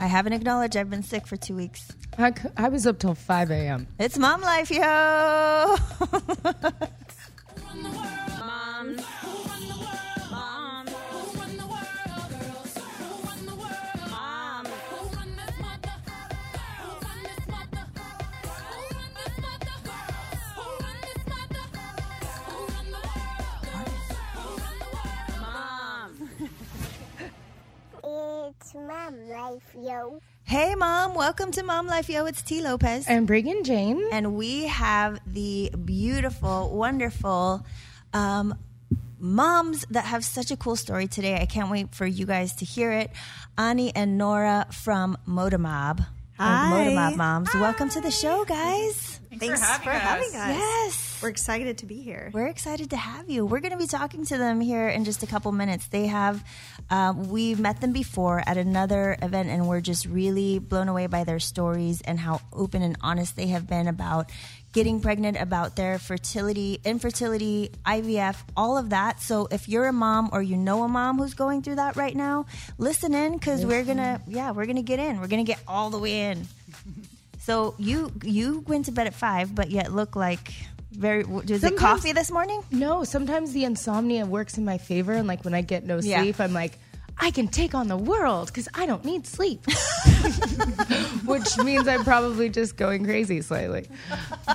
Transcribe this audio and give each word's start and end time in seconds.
I 0.00 0.06
haven't 0.06 0.32
acknowledged 0.32 0.76
I've 0.76 0.90
been 0.90 1.02
sick 1.02 1.26
for 1.26 1.36
two 1.36 1.56
weeks. 1.56 1.88
I 2.56 2.68
was 2.68 2.86
up 2.86 2.98
till 2.98 3.14
5 3.14 3.50
a.m. 3.50 3.86
It's 3.98 4.18
mom 4.18 4.40
life, 4.40 4.70
yo. 4.70 5.76
hey, 30.48 30.74
mom. 30.74 31.14
Welcome 31.14 31.50
to 31.52 31.62
Mom 31.62 31.86
Life, 31.86 32.08
yo. 32.08 32.24
It's 32.26 32.40
T. 32.42 32.62
Lopez. 32.62 33.06
And 33.06 33.26
Brigham 33.26 33.64
Jane. 33.64 34.02
and 34.12 34.34
we 34.34 34.66
have 34.66 35.20
the 35.26 35.70
beautiful, 35.84 36.70
wonderful 36.74 37.64
um, 38.14 38.54
moms 39.18 39.84
that 39.90 40.06
have 40.06 40.24
such 40.24 40.50
a 40.50 40.56
cool 40.56 40.76
story 40.76 41.06
today. 41.06 41.36
I 41.40 41.46
can't 41.46 41.70
wait 41.70 41.94
for 41.94 42.06
you 42.06 42.24
guys 42.26 42.54
to 42.56 42.64
hear 42.64 42.90
it. 42.92 43.10
Ani 43.58 43.94
and 43.94 44.16
Nora 44.16 44.66
from 44.72 45.18
Moda 45.28 45.58
Mob. 45.58 46.00
or 46.00 46.04
Hi. 46.38 46.70
Moda 46.72 46.94
Mob 46.94 47.16
moms. 47.16 47.54
Welcome 47.54 47.90
to 47.90 48.00
the 48.00 48.10
show, 48.10 48.44
guys. 48.44 49.20
Thanks 49.38 49.60
for 49.78 49.90
having 49.90 50.28
us. 50.28 50.32
Yes. 50.34 51.07
We're 51.20 51.30
excited 51.30 51.78
to 51.78 51.86
be 51.86 52.00
here. 52.00 52.30
We're 52.32 52.46
excited 52.46 52.90
to 52.90 52.96
have 52.96 53.28
you. 53.28 53.44
We're 53.44 53.58
going 53.58 53.72
to 53.72 53.78
be 53.78 53.88
talking 53.88 54.24
to 54.26 54.38
them 54.38 54.60
here 54.60 54.88
in 54.88 55.04
just 55.04 55.24
a 55.24 55.26
couple 55.26 55.50
minutes. 55.50 55.88
They 55.88 56.06
have, 56.06 56.44
um, 56.90 57.28
we 57.28 57.56
met 57.56 57.80
them 57.80 57.92
before 57.92 58.42
at 58.46 58.56
another 58.56 59.16
event, 59.20 59.48
and 59.48 59.66
we're 59.66 59.80
just 59.80 60.06
really 60.06 60.60
blown 60.60 60.88
away 60.88 61.08
by 61.08 61.24
their 61.24 61.40
stories 61.40 62.00
and 62.02 62.20
how 62.20 62.40
open 62.52 62.82
and 62.82 62.96
honest 63.00 63.34
they 63.34 63.48
have 63.48 63.66
been 63.66 63.88
about 63.88 64.30
getting 64.72 65.00
pregnant, 65.00 65.40
about 65.40 65.74
their 65.74 65.98
fertility, 65.98 66.78
infertility, 66.84 67.70
IVF, 67.84 68.36
all 68.56 68.78
of 68.78 68.90
that. 68.90 69.20
So 69.20 69.48
if 69.50 69.68
you're 69.68 69.86
a 69.86 69.92
mom 69.92 70.30
or 70.32 70.40
you 70.40 70.56
know 70.56 70.84
a 70.84 70.88
mom 70.88 71.18
who's 71.18 71.34
going 71.34 71.62
through 71.62 71.76
that 71.76 71.96
right 71.96 72.14
now, 72.14 72.46
listen 72.76 73.12
in 73.12 73.32
because 73.32 73.66
we're 73.66 73.84
gonna, 73.84 74.22
yeah, 74.28 74.52
we're 74.52 74.66
gonna 74.66 74.82
get 74.82 75.00
in. 75.00 75.20
We're 75.20 75.26
gonna 75.26 75.42
get 75.42 75.60
all 75.66 75.90
the 75.90 75.98
way 75.98 76.30
in. 76.30 76.46
So 77.40 77.74
you 77.78 78.12
you 78.22 78.62
went 78.66 78.84
to 78.86 78.92
bed 78.92 79.06
at 79.06 79.14
five, 79.14 79.54
but 79.54 79.70
yet 79.70 79.90
look 79.90 80.14
like 80.14 80.52
very. 80.92 81.20
It 81.22 81.26
Sometimes- 81.60 81.78
coffee 81.78 82.12
this 82.12 82.30
morning? 82.30 82.62
No, 82.70 83.04
sometimes 83.04 83.52
the 83.52 83.64
insomnia 83.64 84.26
works 84.26 84.58
in 84.58 84.64
my 84.64 84.78
favor. 84.78 85.12
And 85.12 85.28
like 85.28 85.44
when 85.44 85.54
I 85.54 85.60
get 85.62 85.84
no 85.84 85.98
Yeah. 86.00 86.22
sleep, 86.22 86.40
I'm 86.40 86.52
like, 86.52 86.78
I 87.20 87.30
can 87.32 87.48
take 87.48 87.74
on 87.74 87.88
the 87.88 87.96
world 87.96 88.46
because 88.46 88.68
I 88.74 88.86
don't 88.86 89.04
need 89.04 89.26
sleep. 89.26 89.64
Which 91.24 91.56
means 91.58 91.88
I'm 91.88 92.04
probably 92.04 92.48
just 92.48 92.76
going 92.76 93.04
crazy 93.04 93.40
slightly. 93.42 93.88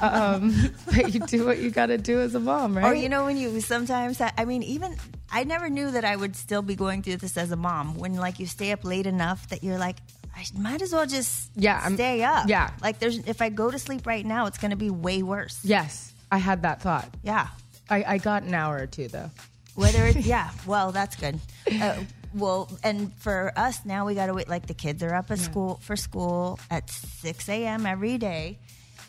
Um, 0.01 0.71
but 0.85 1.13
you 1.13 1.19
do 1.21 1.45
what 1.45 1.59
you 1.59 1.71
got 1.71 1.87
to 1.87 1.97
do 1.97 2.21
as 2.21 2.35
a 2.35 2.39
mom, 2.39 2.77
right? 2.77 2.85
Or 2.91 2.93
you 2.95 3.09
know 3.09 3.25
when 3.25 3.37
you 3.37 3.59
sometimes 3.61 4.21
I 4.21 4.45
mean 4.45 4.63
even 4.63 4.95
I 5.31 5.43
never 5.43 5.69
knew 5.69 5.91
that 5.91 6.05
I 6.05 6.15
would 6.15 6.35
still 6.35 6.61
be 6.61 6.75
going 6.75 7.01
through 7.03 7.17
this 7.17 7.37
as 7.37 7.51
a 7.51 7.55
mom 7.55 7.97
when 7.97 8.15
like 8.15 8.39
you 8.39 8.45
stay 8.45 8.71
up 8.71 8.83
late 8.83 9.07
enough 9.07 9.47
that 9.49 9.63
you're 9.63 9.77
like 9.77 9.97
I 10.35 10.45
might 10.57 10.81
as 10.81 10.91
well 10.93 11.05
just 11.05 11.51
Yeah, 11.55 11.79
I'm- 11.83 11.95
stay 11.95 12.23
up. 12.23 12.47
yeah. 12.47 12.71
Like 12.81 12.99
there's 12.99 13.17
if 13.19 13.41
I 13.41 13.49
go 13.49 13.69
to 13.71 13.77
sleep 13.79 14.07
right 14.07 14.25
now 14.25 14.45
it's 14.47 14.57
going 14.57 14.71
to 14.71 14.77
be 14.77 14.89
way 14.89 15.21
worse. 15.21 15.59
yes, 15.63 16.12
I 16.33 16.37
had 16.37 16.63
that 16.63 16.81
thought. 16.81 17.07
Yeah. 17.21 17.47
I, 17.91 18.03
I 18.07 18.17
got 18.17 18.41
an 18.41 18.55
hour 18.55 18.75
or 18.75 18.87
two 18.87 19.07
though. 19.07 19.29
Whether 19.75 20.07
it, 20.07 20.15
yeah, 20.25 20.49
well, 20.65 20.91
that's 20.91 21.15
good. 21.15 21.39
Uh, 21.71 21.97
well, 22.33 22.71
and 22.83 23.13
for 23.19 23.53
us 23.55 23.85
now, 23.85 24.07
we 24.07 24.15
got 24.15 24.25
to 24.25 24.33
wait. 24.33 24.49
Like 24.49 24.65
the 24.65 24.73
kids 24.73 25.03
are 25.03 25.13
up 25.13 25.29
at 25.29 25.37
school 25.37 25.79
for 25.83 25.95
school 25.95 26.59
at 26.71 26.89
six 26.89 27.47
a.m. 27.49 27.85
every 27.85 28.17
day, 28.17 28.57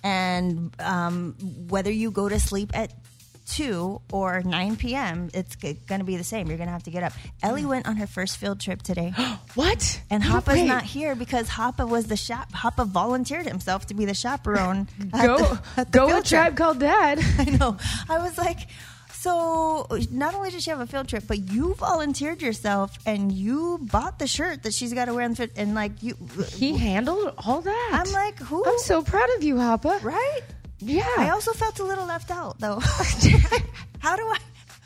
and 0.03 0.71
um, 0.79 1.35
whether 1.69 1.91
you 1.91 2.11
go 2.11 2.29
to 2.29 2.39
sleep 2.39 2.77
at 2.77 2.93
two 3.47 4.00
or 4.12 4.43
nine 4.43 4.77
p.m., 4.77 5.28
it's 5.34 5.55
g- 5.56 5.78
going 5.87 5.99
to 6.00 6.05
be 6.05 6.16
the 6.16 6.25
same. 6.25 6.49
You're 6.49 6.56
going 6.56 6.69
to 6.69 6.72
have 6.72 6.84
to 6.84 6.91
get 6.91 7.03
up. 7.03 7.12
Ellie 7.43 7.65
went 7.66 7.87
on 7.87 7.97
her 7.97 8.06
first 8.06 8.38
field 8.38 8.60
trip 8.60 8.82
today, 8.82 9.12
What? 9.55 10.00
and 10.10 10.22
No 10.25 10.31
Hoppa's 10.31 10.55
way. 10.55 10.66
not 10.66 10.82
here 10.84 11.15
because 11.15 11.49
Hoppa 11.49 11.88
was 11.88 12.06
the 12.06 12.16
shop. 12.16 12.53
Hoppa 12.53 12.87
volunteered 12.87 13.47
himself 13.47 13.87
to 13.87 13.94
be 13.94 14.05
the 14.05 14.15
chaperone. 14.15 14.88
Go, 15.12 15.37
the- 15.38 15.60
at 15.77 15.93
the 15.93 15.99
go 15.99 16.09
field 16.09 16.25
trip. 16.25 16.41
Tribe 16.41 16.56
Called 16.56 16.78
Dad. 16.81 17.19
I 17.38 17.44
know. 17.44 17.77
I 18.09 18.19
was 18.19 18.37
like, 18.38 18.60
so 19.12 19.87
not 20.11 20.34
only 20.34 20.50
did 20.50 20.62
she 20.62 20.71
have 20.71 20.81
a 20.81 20.87
field 20.87 21.09
trip, 21.09 21.25
but 21.26 21.50
you 21.50 21.75
volunteered 21.75 22.43
yourself 22.43 22.99
and 23.06 23.32
you 23.32 23.78
bought 23.91 24.19
the 24.19 24.26
shirt 24.26 24.62
that 24.65 24.75
she's 24.75 24.93
got 24.93 25.06
to 25.06 25.15
wear 25.15 25.25
in 25.25 25.31
the 25.32 25.37
fit. 25.37 25.53
And 25.56 25.75
like 25.75 26.03
you, 26.03 26.15
He 26.53 26.76
handled 26.76 27.32
all 27.38 27.61
that. 27.62 27.91
I'm 27.93 28.12
like, 28.12 28.38
who? 28.38 28.65
I'm 28.66 28.78
so 28.78 29.03
proud 29.03 29.28
of 29.37 29.43
you, 29.43 29.55
Hoppa. 29.56 30.03
right. 30.03 30.41
Yeah. 30.84 31.09
I 31.19 31.31
also 31.31 31.53
felt 31.53 31.78
a 31.81 31.84
little 31.84 32.06
left 32.06 32.31
out 32.31 32.59
though. 32.59 32.78
How 33.99 34.17
do 34.17 34.22
I? 34.22 34.39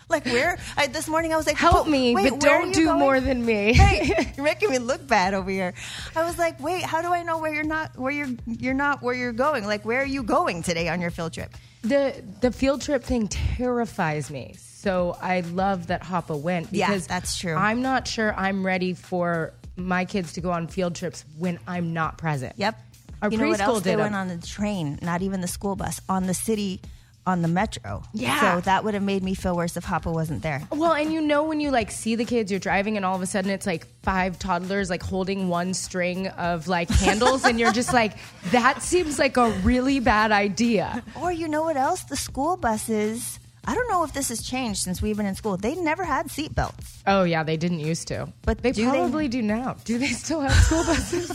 Like 0.09 0.25
where? 0.25 0.59
I, 0.76 0.86
this 0.86 1.06
morning 1.06 1.34
I 1.34 1.36
was 1.36 1.47
like, 1.47 1.56
Help 1.56 1.86
"Oh, 1.86 1.91
me, 1.91 2.14
wait, 2.14 2.31
but 2.31 2.41
don't 2.41 2.72
do 2.72 2.86
going?" 2.86 2.98
more 2.98 3.20
than 3.20 3.44
me. 3.44 3.75
Hey, 3.78 4.10
you're 4.37 4.44
making 4.44 4.70
me 4.70 4.78
look 4.78 5.06
bad 5.06 5.34
over 5.34 5.50
here. 5.50 5.75
I 6.16 6.25
was 6.25 6.38
like, 6.38 6.58
wait, 6.60 6.82
how 6.82 7.03
do 7.03 7.08
I 7.12 7.22
know 7.25 7.37
where 7.38 7.53
you're 7.53 7.62
not? 7.62 7.98
Where 7.98 8.10
you're? 8.10 8.28
You're 8.47 8.72
not 8.72 9.03
where 9.03 9.12
you're 9.12 9.34
going? 9.34 9.66
Like, 9.66 9.84
where 9.84 10.00
are 10.00 10.06
you 10.06 10.22
going 10.22 10.62
today 10.62 10.88
on 10.88 11.00
your 11.03 11.10
field 11.10 11.34
trip? 11.34 11.50
the 11.82 12.25
the 12.41 12.50
field 12.50 12.81
trip 12.82 13.04
thing 13.04 13.28
terrifies 13.28 14.31
me. 14.31 14.54
So 14.58 15.16
I 15.20 15.41
love 15.41 15.88
that 15.88 16.03
Hoppa 16.03 16.41
went 16.41 16.69
Yeah, 16.72 16.87
because 16.87 17.06
that's 17.06 17.37
true. 17.38 17.54
I'm 17.54 17.82
not 17.82 18.08
sure 18.08 18.32
I'm 18.34 18.64
ready 18.64 18.94
for 18.94 19.53
my 19.76 20.04
kids 20.04 20.32
to 20.34 20.41
go 20.41 20.50
on 20.50 20.69
field 20.69 20.94
trips 20.94 21.25
when 21.37 21.58
I'm 21.66 21.92
not 21.92 22.16
present. 22.19 22.54
Yep. 22.56 22.81
Our 23.23 23.31
you 23.31 23.39
know 23.39 23.49
what 23.49 23.61
else? 23.61 23.83
They 23.83 23.97
went 23.97 24.12
them. 24.12 24.21
on 24.21 24.29
the 24.29 24.47
train, 24.47 24.99
not 25.03 25.23
even 25.23 25.41
the 25.41 25.49
school 25.49 25.77
bus, 25.77 26.01
on 26.09 26.27
the 26.27 26.34
city, 26.34 26.81
on 27.27 27.43
the 27.43 27.49
metro. 27.49 28.03
Yeah. 28.15 28.55
So 28.55 28.61
that 28.62 28.84
would 28.84 28.95
have 28.95 29.03
made 29.03 29.23
me 29.23 29.34
feel 29.34 29.55
worse 29.55 29.77
if 29.77 29.84
Hoppa 29.84 30.12
wasn't 30.12 30.43
there. 30.43 30.67
Well, 30.71 30.95
and 30.95 31.12
you 31.12 31.21
know 31.21 31.45
when 31.45 31.61
you 31.61 31.71
like 31.71 31.91
see 31.91 32.15
the 32.15 32.25
kids, 32.25 32.51
you're 32.51 32.59
driving, 32.61 32.97
and 32.97 33.05
all 33.05 33.15
of 33.15 33.23
a 33.23 33.27
sudden 33.27 33.51
it's 33.51 33.67
like 33.67 33.87
five 34.03 34.39
toddlers 34.39 34.89
like 34.89 35.03
holding 35.03 35.49
one 35.49 35.75
string 35.75 36.29
of 36.29 36.69
like 36.69 36.89
handles, 36.89 37.45
and 37.45 37.61
you're 37.61 37.73
just 37.73 37.93
like, 37.93 38.17
that 38.51 38.83
seems 38.83 39.19
like 39.19 39.37
a 39.37 39.50
really 39.62 40.00
bad 40.00 40.33
idea. 40.33 41.03
Or 41.21 41.31
you 41.31 41.49
know 41.49 41.62
what 41.62 41.77
else? 41.77 42.03
The 42.05 42.17
school 42.17 42.56
buses. 42.56 43.39
I 43.69 43.75
don't 43.75 43.89
know 43.91 44.03
if 44.03 44.15
this 44.15 44.31
has 44.31 44.41
changed 44.41 44.81
since 44.81 45.03
we've 45.03 45.15
been 45.19 45.27
in 45.27 45.34
school. 45.34 45.59
They 45.59 45.75
never 45.75 46.03
had 46.03 46.29
seatbelts. 46.29 47.03
Oh 47.06 47.25
yeah, 47.25 47.43
they 47.43 47.59
didn't 47.59 47.81
used 47.81 48.09
to, 48.09 48.33
But 48.43 48.62
they 48.62 48.73
do 48.73 48.87
they- 48.87 48.91
probably 48.97 49.29
do 49.29 49.43
now. 49.43 49.77
Do 49.84 49.99
they 49.99 50.09
still 50.09 50.41
have 50.41 50.53
school 50.55 50.84
buses? 50.84 51.29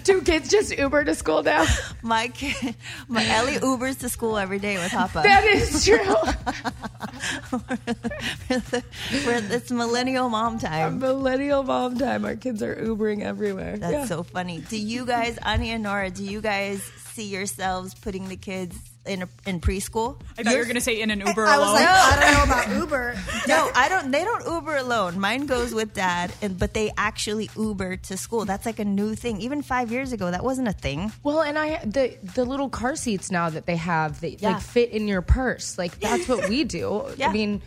do 0.02 0.22
kids 0.22 0.50
just 0.50 0.76
Uber 0.76 1.04
to 1.04 1.14
school 1.14 1.44
now? 1.44 1.64
My 2.02 2.26
kid, 2.28 2.74
my 3.06 3.24
Ellie 3.28 3.58
Ubers 3.62 4.00
to 4.00 4.08
school 4.08 4.38
every 4.38 4.58
day 4.58 4.76
with 4.78 4.90
Hoppa. 4.90 5.22
That 5.30 5.44
is 5.44 5.84
true. 5.86 6.14
We're- 8.50 9.54
it's 9.54 9.70
millennial 9.70 10.28
mom 10.28 10.58
time. 10.58 10.98
Millennial 10.98 11.62
mom 11.62 11.96
time. 11.98 12.24
Our 12.24 12.36
kids 12.36 12.60
are 12.62 12.74
Ubering 12.74 13.22
everywhere. 13.22 13.76
That's 13.78 13.92
Yeah. 13.92 14.04
so 14.06 14.22
funny. 14.24 14.60
Do 14.68 14.76
you 14.78 15.06
guys, 15.06 15.38
Ani 15.44 15.70
and 15.70 15.82
Nora, 15.84 16.10
do 16.10 16.24
you 16.24 16.40
guys 16.40 16.82
see 17.12 17.24
yourselves 17.28 17.94
putting 17.94 18.28
the 18.28 18.36
kids 18.36 18.76
in 19.10 19.22
a, 19.22 19.28
in 19.46 19.60
preschool? 19.60 20.20
I 20.38 20.42
thought 20.42 20.52
you 20.52 20.58
were 20.58 20.64
going 20.64 20.76
to 20.76 20.80
say 20.80 21.00
in 21.00 21.10
an 21.10 21.20
Uber 21.20 21.44
I 21.46 21.58
was 21.58 21.68
alone. 21.68 21.80
like, 21.82 21.88
I 21.88 22.20
don't 22.20 22.48
know 22.48 22.54
about 22.54 22.76
Uber. 22.80 23.14
No, 23.48 23.70
I 23.74 23.88
don't. 23.88 24.10
They 24.10 24.24
don't 24.24 24.46
Uber 24.46 24.76
alone. 24.76 25.18
Mine 25.20 25.46
goes 25.46 25.74
with 25.74 25.92
dad, 25.94 26.32
and 26.40 26.58
but 26.58 26.72
they 26.74 26.90
actually 26.96 27.50
Uber 27.56 27.96
to 27.98 28.16
school. 28.16 28.44
That's 28.44 28.64
like 28.66 28.78
a 28.78 28.84
new 28.84 29.14
thing. 29.14 29.40
Even 29.40 29.62
five 29.62 29.90
years 29.92 30.12
ago, 30.12 30.30
that 30.30 30.44
wasn't 30.44 30.68
a 30.68 30.72
thing. 30.72 31.12
Well, 31.22 31.42
and 31.42 31.58
I 31.58 31.84
the 31.84 32.16
the 32.34 32.44
little 32.44 32.68
car 32.68 32.96
seats 32.96 33.30
now 33.30 33.50
that 33.50 33.66
they 33.66 33.76
have 33.76 34.20
that 34.20 34.40
Yeah. 34.40 34.52
like 34.54 34.62
fit 34.62 34.90
in 34.90 35.08
your 35.08 35.22
purse. 35.22 35.76
Like 35.76 35.98
that's 36.00 36.28
what 36.28 36.48
we 36.48 36.64
do. 36.64 37.04
Yeah. 37.16 37.28
I 37.28 37.32
mean, 37.32 37.62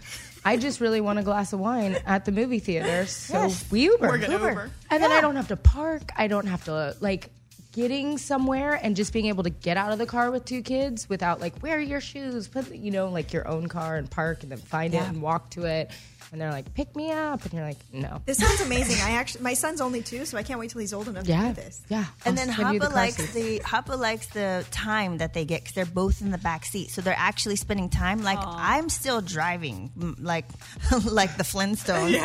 I 0.46 0.58
just 0.58 0.82
really 0.82 1.02
want 1.02 1.20
a 1.20 1.24
glass 1.24 1.54
of 1.54 1.60
wine 1.60 1.98
at 2.06 2.26
the 2.26 2.32
movie 2.32 2.60
theater, 2.60 3.06
so 3.06 3.34
Yes. 3.44 3.66
we 3.72 3.84
Uber. 3.84 4.08
We're 4.08 4.18
gonna 4.18 4.34
Uber. 4.34 4.70
And 4.90 5.02
then 5.04 5.12
I 5.12 5.22
don't 5.22 5.36
have 5.36 5.48
to 5.50 5.58
park. 5.58 6.12
I 6.18 6.28
don't 6.28 6.48
have 6.48 6.66
to 6.66 6.96
like 7.00 7.30
getting 7.74 8.18
somewhere 8.18 8.80
and 8.82 8.96
just 8.96 9.12
being 9.12 9.26
able 9.26 9.44
to 9.44 9.50
get 9.50 9.76
out 9.78 9.92
of 9.92 9.98
the 10.00 10.06
car 10.06 10.32
with 10.32 10.46
two 10.46 10.62
kids 10.62 11.10
without 11.10 11.42
like 11.42 11.60
where 11.60 11.76
are 11.78 11.82
your 11.82 12.00
shoes? 12.02 12.48
Put 12.48 12.74
you 12.74 12.92
know 12.92 13.10
like 13.10 13.34
your 13.34 13.48
own 13.48 13.68
car 13.68 13.98
and 13.98 14.10
park 14.10 14.44
and 14.44 14.52
then 14.52 14.60
find 14.60 14.94
Yeah. 14.94 15.04
it 15.06 15.10
and 15.10 15.22
walk 15.22 15.50
to 15.52 15.66
it. 15.66 15.92
And 16.34 16.42
they're 16.42 16.50
like, 16.52 16.74
pick 16.74 16.96
me 16.96 17.12
up, 17.12 17.44
and 17.46 17.54
you're 17.54 17.64
like, 17.64 17.78
no. 17.94 18.20
This 18.26 18.40
sounds 18.40 18.60
amazing. 18.60 18.98
I 19.04 19.12
actually, 19.18 19.44
my 19.44 19.54
son's 19.54 19.80
only 19.82 20.02
two, 20.02 20.26
so 20.26 20.36
I 20.36 20.42
can't 20.42 20.60
wait 20.60 20.72
till 20.72 20.82
he's 20.82 20.92
old 20.92 21.08
enough 21.08 21.28
Yeah, 21.28 21.42
to 21.44 21.48
do 21.50 21.62
this. 21.62 21.82
yeah. 21.90 22.06
And 22.26 22.38
I'll 22.40 22.46
then 22.48 22.56
send 22.56 22.74
you 22.74 22.80
the 22.80 22.90
likes 22.90 23.18
seats. 23.18 23.34
the 23.34 23.60
Hoppa 23.60 23.96
likes 24.00 24.26
the 24.28 24.66
time 24.72 25.20
that 25.20 25.36
they 25.36 25.46
get 25.46 25.62
because 25.62 25.76
they're 25.76 25.86
both 25.86 26.22
in 26.22 26.32
the 26.32 26.40
back 26.40 26.66
seat, 26.66 26.90
so 26.90 27.02
they're 27.02 27.14
actually 27.16 27.56
spending 27.56 27.88
time. 27.88 28.24
Like 28.24 28.40
I'm 28.42 28.90
still 28.90 29.22
driving, 29.22 29.92
like 30.20 30.46
like 31.06 31.38
the 31.38 31.44
Flintstones. 31.44 32.18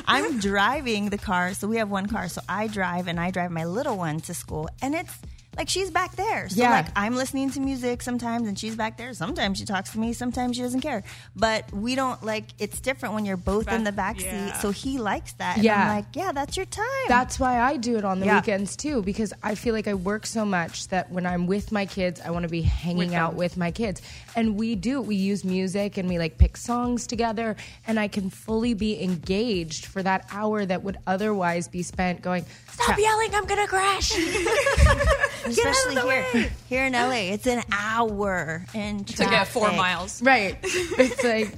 I'm 0.06 0.38
driving 0.40 1.10
the 1.10 1.18
car, 1.18 1.52
so 1.52 1.68
we 1.68 1.76
have 1.76 1.90
one 1.90 2.06
car, 2.06 2.28
so 2.28 2.40
I 2.48 2.66
drive 2.66 3.08
and 3.08 3.20
I 3.20 3.30
drive 3.30 3.50
my 3.50 3.66
little 3.66 3.98
one 3.98 4.20
to 4.20 4.32
school, 4.32 4.70
and 4.80 4.94
it's 4.94 5.18
like 5.56 5.68
she's 5.68 5.90
back 5.90 6.14
there. 6.16 6.48
So 6.48 6.60
Yeah. 6.60 6.70
like 6.70 6.86
I'm 6.96 7.16
listening 7.16 7.50
to 7.50 7.60
music 7.60 8.02
sometimes 8.02 8.46
and 8.48 8.58
she's 8.58 8.76
back 8.76 8.96
there. 8.96 9.12
Sometimes 9.12 9.58
she 9.58 9.64
talks 9.64 9.90
to 9.92 9.98
me, 9.98 10.12
sometimes 10.12 10.56
she 10.56 10.62
doesn't 10.62 10.80
care. 10.80 11.02
But 11.36 11.70
we 11.72 11.94
don't 11.96 12.22
like 12.24 12.44
it's 12.58 12.80
different 12.80 13.14
when 13.14 13.24
you're 13.24 13.36
both 13.36 13.70
in 13.70 13.84
the 13.84 13.92
back 13.92 14.20
seat. 14.20 14.26
yeah. 14.26 14.52
So 14.60 14.70
he 14.70 14.98
likes 14.98 15.32
that. 15.34 15.56
And 15.56 15.64
Yeah. 15.64 15.82
I'm 15.82 15.96
like, 15.96 16.06
yeah, 16.14 16.32
that's 16.32 16.56
your 16.56 16.66
time. 16.66 16.84
That's 17.08 17.38
why 17.40 17.60
I 17.60 17.76
do 17.76 17.96
it 17.98 18.04
on 18.04 18.20
the 18.20 18.26
Yeah. 18.26 18.36
weekends 18.36 18.76
too, 18.76 19.02
because 19.02 19.32
I 19.42 19.54
feel 19.54 19.74
like 19.74 19.88
I 19.88 19.94
work 19.94 20.24
so 20.24 20.44
much 20.44 20.88
that 20.88 21.10
when 21.10 21.26
I'm 21.26 21.46
with 21.46 21.72
my 21.72 21.84
kids, 21.84 22.20
I 22.24 22.30
want 22.30 22.44
to 22.44 22.48
be 22.48 22.62
hanging 22.62 23.14
out 23.14 23.34
with 23.34 23.56
my 23.56 23.70
kids. 23.70 24.00
And 24.36 24.56
we 24.56 24.76
do. 24.76 25.00
We 25.02 25.16
use 25.16 25.44
music 25.44 25.96
and 25.98 26.08
we 26.08 26.18
like 26.18 26.38
pick 26.38 26.56
songs 26.56 27.06
together, 27.06 27.56
and 27.86 27.98
I 27.98 28.06
can 28.08 28.30
fully 28.30 28.74
be 28.74 29.02
engaged 29.02 29.86
for 29.86 30.02
that 30.04 30.26
hour 30.30 30.64
that 30.64 30.84
would 30.84 30.98
otherwise 31.06 31.66
be 31.68 31.82
spent 31.82 32.22
going, 32.22 32.44
Stop 32.70 32.98
yelling, 32.98 33.34
I'm 33.34 33.44
gonna 33.46 33.66
crash. 33.66 34.12
Especially 35.46 35.94
here, 36.00 36.50
here 36.68 36.84
in 36.86 36.92
LA, 36.92 37.32
it's 37.34 37.46
an 37.46 37.62
hour 37.72 38.64
in 38.74 39.04
To 39.04 39.24
get 39.24 39.48
four 39.48 39.62
traffic. 39.64 39.78
miles. 39.78 40.22
right. 40.22 40.56
It's 40.64 41.22
like 41.24 41.54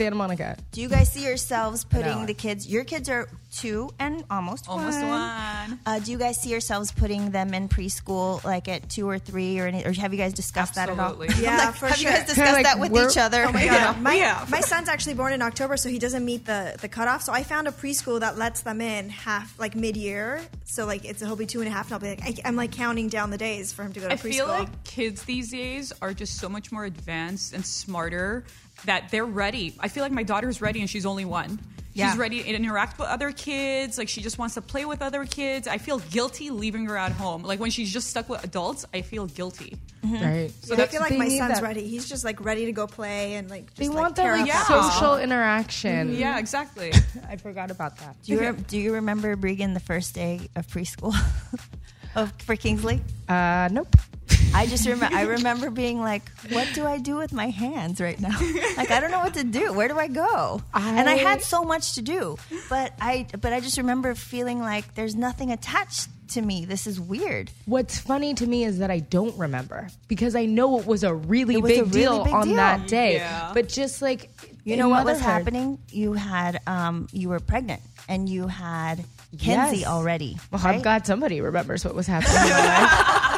Santa 0.00 0.16
Monica. 0.16 0.56
Do 0.72 0.80
you 0.80 0.88
guys 0.88 1.12
see 1.12 1.22
yourselves 1.22 1.84
putting 1.84 2.24
the 2.24 2.32
kids? 2.32 2.66
Your 2.66 2.84
kids 2.84 3.10
are 3.10 3.28
two 3.52 3.90
and 3.98 4.24
almost 4.30 4.66
Almost 4.66 4.98
one. 5.00 5.08
one. 5.10 5.78
Uh, 5.84 5.98
do 5.98 6.10
you 6.10 6.16
guys 6.16 6.40
see 6.40 6.48
yourselves 6.48 6.90
putting 6.90 7.32
them 7.32 7.52
in 7.52 7.68
preschool, 7.68 8.42
like 8.42 8.66
at 8.66 8.88
two 8.88 9.06
or 9.06 9.18
three, 9.18 9.58
or 9.60 9.66
any, 9.66 9.84
or 9.84 9.92
have 9.92 10.14
you 10.14 10.18
guys 10.18 10.32
discussed 10.32 10.76
that 10.76 10.88
at 10.88 10.98
all? 10.98 11.22
Yeah, 11.38 11.58
Like, 11.66 11.74
for 11.74 11.88
have 11.88 11.96
sure. 11.98 12.10
you 12.10 12.16
guys 12.16 12.26
discussed 12.26 12.52
like, 12.54 12.64
that 12.64 12.78
with 12.80 12.96
each 12.96 13.18
other? 13.18 13.44
Oh 13.44 13.52
my 13.52 13.62
Yeah, 13.64 13.92
god, 13.92 14.00
my, 14.00 14.14
we 14.14 14.20
have. 14.20 14.50
my 14.50 14.60
son's 14.60 14.88
actually 14.88 15.14
born 15.14 15.34
in 15.34 15.42
October, 15.42 15.76
so 15.76 15.90
he 15.90 15.98
doesn't 15.98 16.24
meet 16.24 16.46
the 16.46 16.76
the 16.80 16.88
cutoff. 16.88 17.20
So 17.20 17.34
I 17.34 17.42
found 17.42 17.68
a 17.68 17.70
preschool 17.70 18.20
that 18.20 18.38
lets 18.38 18.62
them 18.62 18.80
in 18.80 19.10
half 19.10 19.58
like 19.58 19.76
mid 19.76 19.98
year. 19.98 20.40
So 20.64 20.86
like 20.86 21.04
it's 21.04 21.20
he'll 21.20 21.36
be 21.36 21.44
two 21.44 21.60
and 21.60 21.68
a 21.68 21.72
half, 21.72 21.86
and 21.88 21.92
I'll 21.94 22.00
be 22.00 22.08
like 22.08 22.22
I, 22.22 22.48
I'm 22.48 22.56
like 22.56 22.72
counting 22.72 23.08
down 23.08 23.28
the 23.28 23.38
days 23.38 23.70
for 23.74 23.82
him 23.82 23.92
to 23.92 24.00
go 24.00 24.08
to 24.08 24.14
I 24.14 24.16
preschool. 24.16 24.28
I 24.28 24.32
feel 24.32 24.46
like 24.46 24.84
kids 24.84 25.24
these 25.24 25.50
days 25.50 25.92
are 26.00 26.14
just 26.14 26.38
so 26.38 26.48
much 26.48 26.72
more 26.72 26.86
advanced 26.86 27.52
and 27.52 27.66
smarter 27.66 28.44
that 28.84 29.10
they're 29.10 29.24
ready. 29.26 29.74
I 29.80 29.88
feel 29.88 30.02
like 30.02 30.12
my 30.12 30.22
daughter's 30.22 30.60
ready 30.60 30.80
and 30.80 30.88
she's 30.90 31.06
only 31.06 31.24
one. 31.24 31.58
Yeah. 31.92 32.10
She's 32.10 32.18
ready 32.20 32.40
to 32.44 32.48
interact 32.48 33.00
with 33.00 33.08
other 33.08 33.32
kids. 33.32 33.98
Like 33.98 34.08
she 34.08 34.22
just 34.22 34.38
wants 34.38 34.54
to 34.54 34.62
play 34.62 34.84
with 34.84 35.02
other 35.02 35.24
kids. 35.24 35.66
I 35.66 35.78
feel 35.78 35.98
guilty 35.98 36.50
leaving 36.50 36.86
her 36.86 36.96
at 36.96 37.10
home. 37.10 37.42
Like 37.42 37.58
when 37.58 37.72
she's 37.72 37.92
just 37.92 38.08
stuck 38.08 38.28
with 38.28 38.44
adults, 38.44 38.86
I 38.94 39.02
feel 39.02 39.26
guilty. 39.26 39.76
Right. 40.04 40.50
So 40.62 40.76
I 40.76 40.86
feel 40.86 41.00
like 41.00 41.18
my 41.18 41.28
son's 41.28 41.54
that- 41.54 41.62
ready. 41.64 41.86
He's 41.88 42.08
just 42.08 42.24
like 42.24 42.42
ready 42.44 42.66
to 42.66 42.72
go 42.72 42.86
play 42.86 43.34
and 43.34 43.50
like 43.50 43.66
just 43.66 43.76
They 43.78 43.88
like, 43.88 43.96
want 43.98 44.16
that 44.16 44.38
like. 44.38 44.46
Yeah. 44.46 44.62
social 44.64 45.18
interaction. 45.18 46.14
Yeah, 46.14 46.38
exactly. 46.38 46.92
I 47.28 47.36
forgot 47.36 47.72
about 47.72 47.96
that. 47.98 48.16
Do 48.22 48.32
you, 48.32 48.40
re- 48.40 48.52
do 48.68 48.78
you 48.78 48.94
remember 48.94 49.36
Bregan 49.36 49.74
the 49.74 49.80
first 49.80 50.14
day 50.14 50.48
of 50.54 50.68
preschool 50.68 51.12
of, 52.14 52.32
for 52.42 52.54
Kingsley? 52.54 53.00
Uh, 53.28 53.68
nope. 53.72 53.94
I 54.54 54.66
just 54.66 54.86
remember. 54.86 55.16
I 55.16 55.22
remember 55.22 55.70
being 55.70 56.00
like, 56.00 56.28
"What 56.50 56.68
do 56.74 56.86
I 56.86 56.98
do 56.98 57.16
with 57.16 57.32
my 57.32 57.48
hands 57.50 58.00
right 58.00 58.18
now? 58.20 58.36
Like, 58.76 58.90
I 58.90 59.00
don't 59.00 59.10
know 59.10 59.20
what 59.20 59.34
to 59.34 59.44
do. 59.44 59.72
Where 59.72 59.88
do 59.88 59.98
I 59.98 60.08
go?" 60.08 60.60
and 60.74 61.08
I 61.08 61.14
I- 61.14 61.16
had 61.16 61.42
so 61.42 61.62
much 61.64 61.94
to 61.94 62.02
do, 62.02 62.36
but 62.68 62.92
I, 63.00 63.26
but 63.40 63.52
I 63.52 63.60
just 63.60 63.78
remember 63.78 64.14
feeling 64.14 64.60
like 64.60 64.94
there's 64.94 65.14
nothing 65.14 65.50
attached 65.52 66.08
to 66.30 66.42
me. 66.42 66.64
This 66.64 66.86
is 66.86 67.00
weird. 67.00 67.50
What's 67.66 67.98
funny 67.98 68.34
to 68.34 68.46
me 68.46 68.64
is 68.64 68.78
that 68.78 68.90
I 68.90 68.98
don't 69.00 69.36
remember 69.38 69.88
because 70.08 70.34
I 70.36 70.46
know 70.46 70.78
it 70.78 70.86
was 70.86 71.04
a 71.04 71.14
really 71.14 71.56
was 71.56 71.70
big 71.70 71.80
a 71.80 71.84
really 71.84 71.92
deal 72.02 72.24
big 72.24 72.34
on 72.34 72.46
deal. 72.48 72.56
that 72.56 72.86
day. 72.88 73.14
Yeah. 73.16 73.50
But 73.54 73.68
just 73.68 74.02
like 74.02 74.30
You 74.64 74.76
know 74.76 74.88
what 74.88 75.04
was 75.04 75.18
motherhood- 75.20 75.32
happening? 75.32 75.78
You 75.88 76.12
had, 76.12 76.60
um, 76.66 77.08
you 77.12 77.28
were 77.30 77.40
pregnant, 77.40 77.80
and 78.08 78.28
you 78.28 78.46
had 78.46 79.04
Kenzie 79.38 79.78
Yes. 79.78 79.86
already. 79.88 80.38
Well, 80.50 80.60
I'm 80.64 80.82
glad 80.82 81.06
somebody 81.06 81.40
remembers 81.40 81.84
what 81.84 81.94
was 81.94 82.06
happening 82.06 82.36
in 82.42 82.50
my 82.50 82.82
life. 82.82 83.26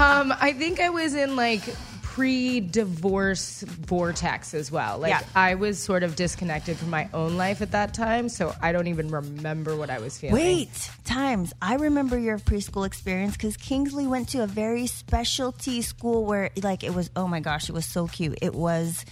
Um, 0.00 0.32
I 0.40 0.54
think 0.54 0.80
I 0.80 0.88
was 0.88 1.14
in 1.14 1.36
like 1.36 1.62
pre-divorce 2.00 3.62
vortex 3.62 4.54
as 4.54 4.72
well. 4.72 4.98
Like 4.98 5.10
Yeah. 5.10 5.20
I 5.36 5.56
was 5.56 5.78
sort 5.78 6.02
of 6.02 6.16
disconnected 6.16 6.78
from 6.78 6.88
my 6.88 7.08
own 7.12 7.36
life 7.36 7.60
at 7.60 7.72
that 7.72 7.92
time, 7.92 8.30
so 8.30 8.54
I 8.62 8.72
don't 8.72 8.86
even 8.86 9.10
remember 9.10 9.76
what 9.76 9.90
I 9.90 9.98
was 9.98 10.18
feeling. 10.18 10.34
Wait, 10.34 10.90
times. 11.04 11.52
I 11.60 11.74
remember 11.74 12.18
your 12.18 12.38
preschool 12.38 12.86
experience 12.86 13.36
because 13.36 13.58
Kingsley 13.58 14.06
went 14.06 14.30
to 14.30 14.42
a 14.42 14.46
very 14.46 14.86
specialty 14.86 15.82
school 15.82 16.24
where, 16.24 16.48
like, 16.62 16.82
it 16.82 16.94
was, 16.94 17.10
oh 17.14 17.28
my 17.28 17.40
gosh, 17.40 17.68
it 17.68 17.72
was 17.72 17.84
so 17.84 18.06
cute. 18.06 18.38
It 18.40 18.54
was, 18.54 19.04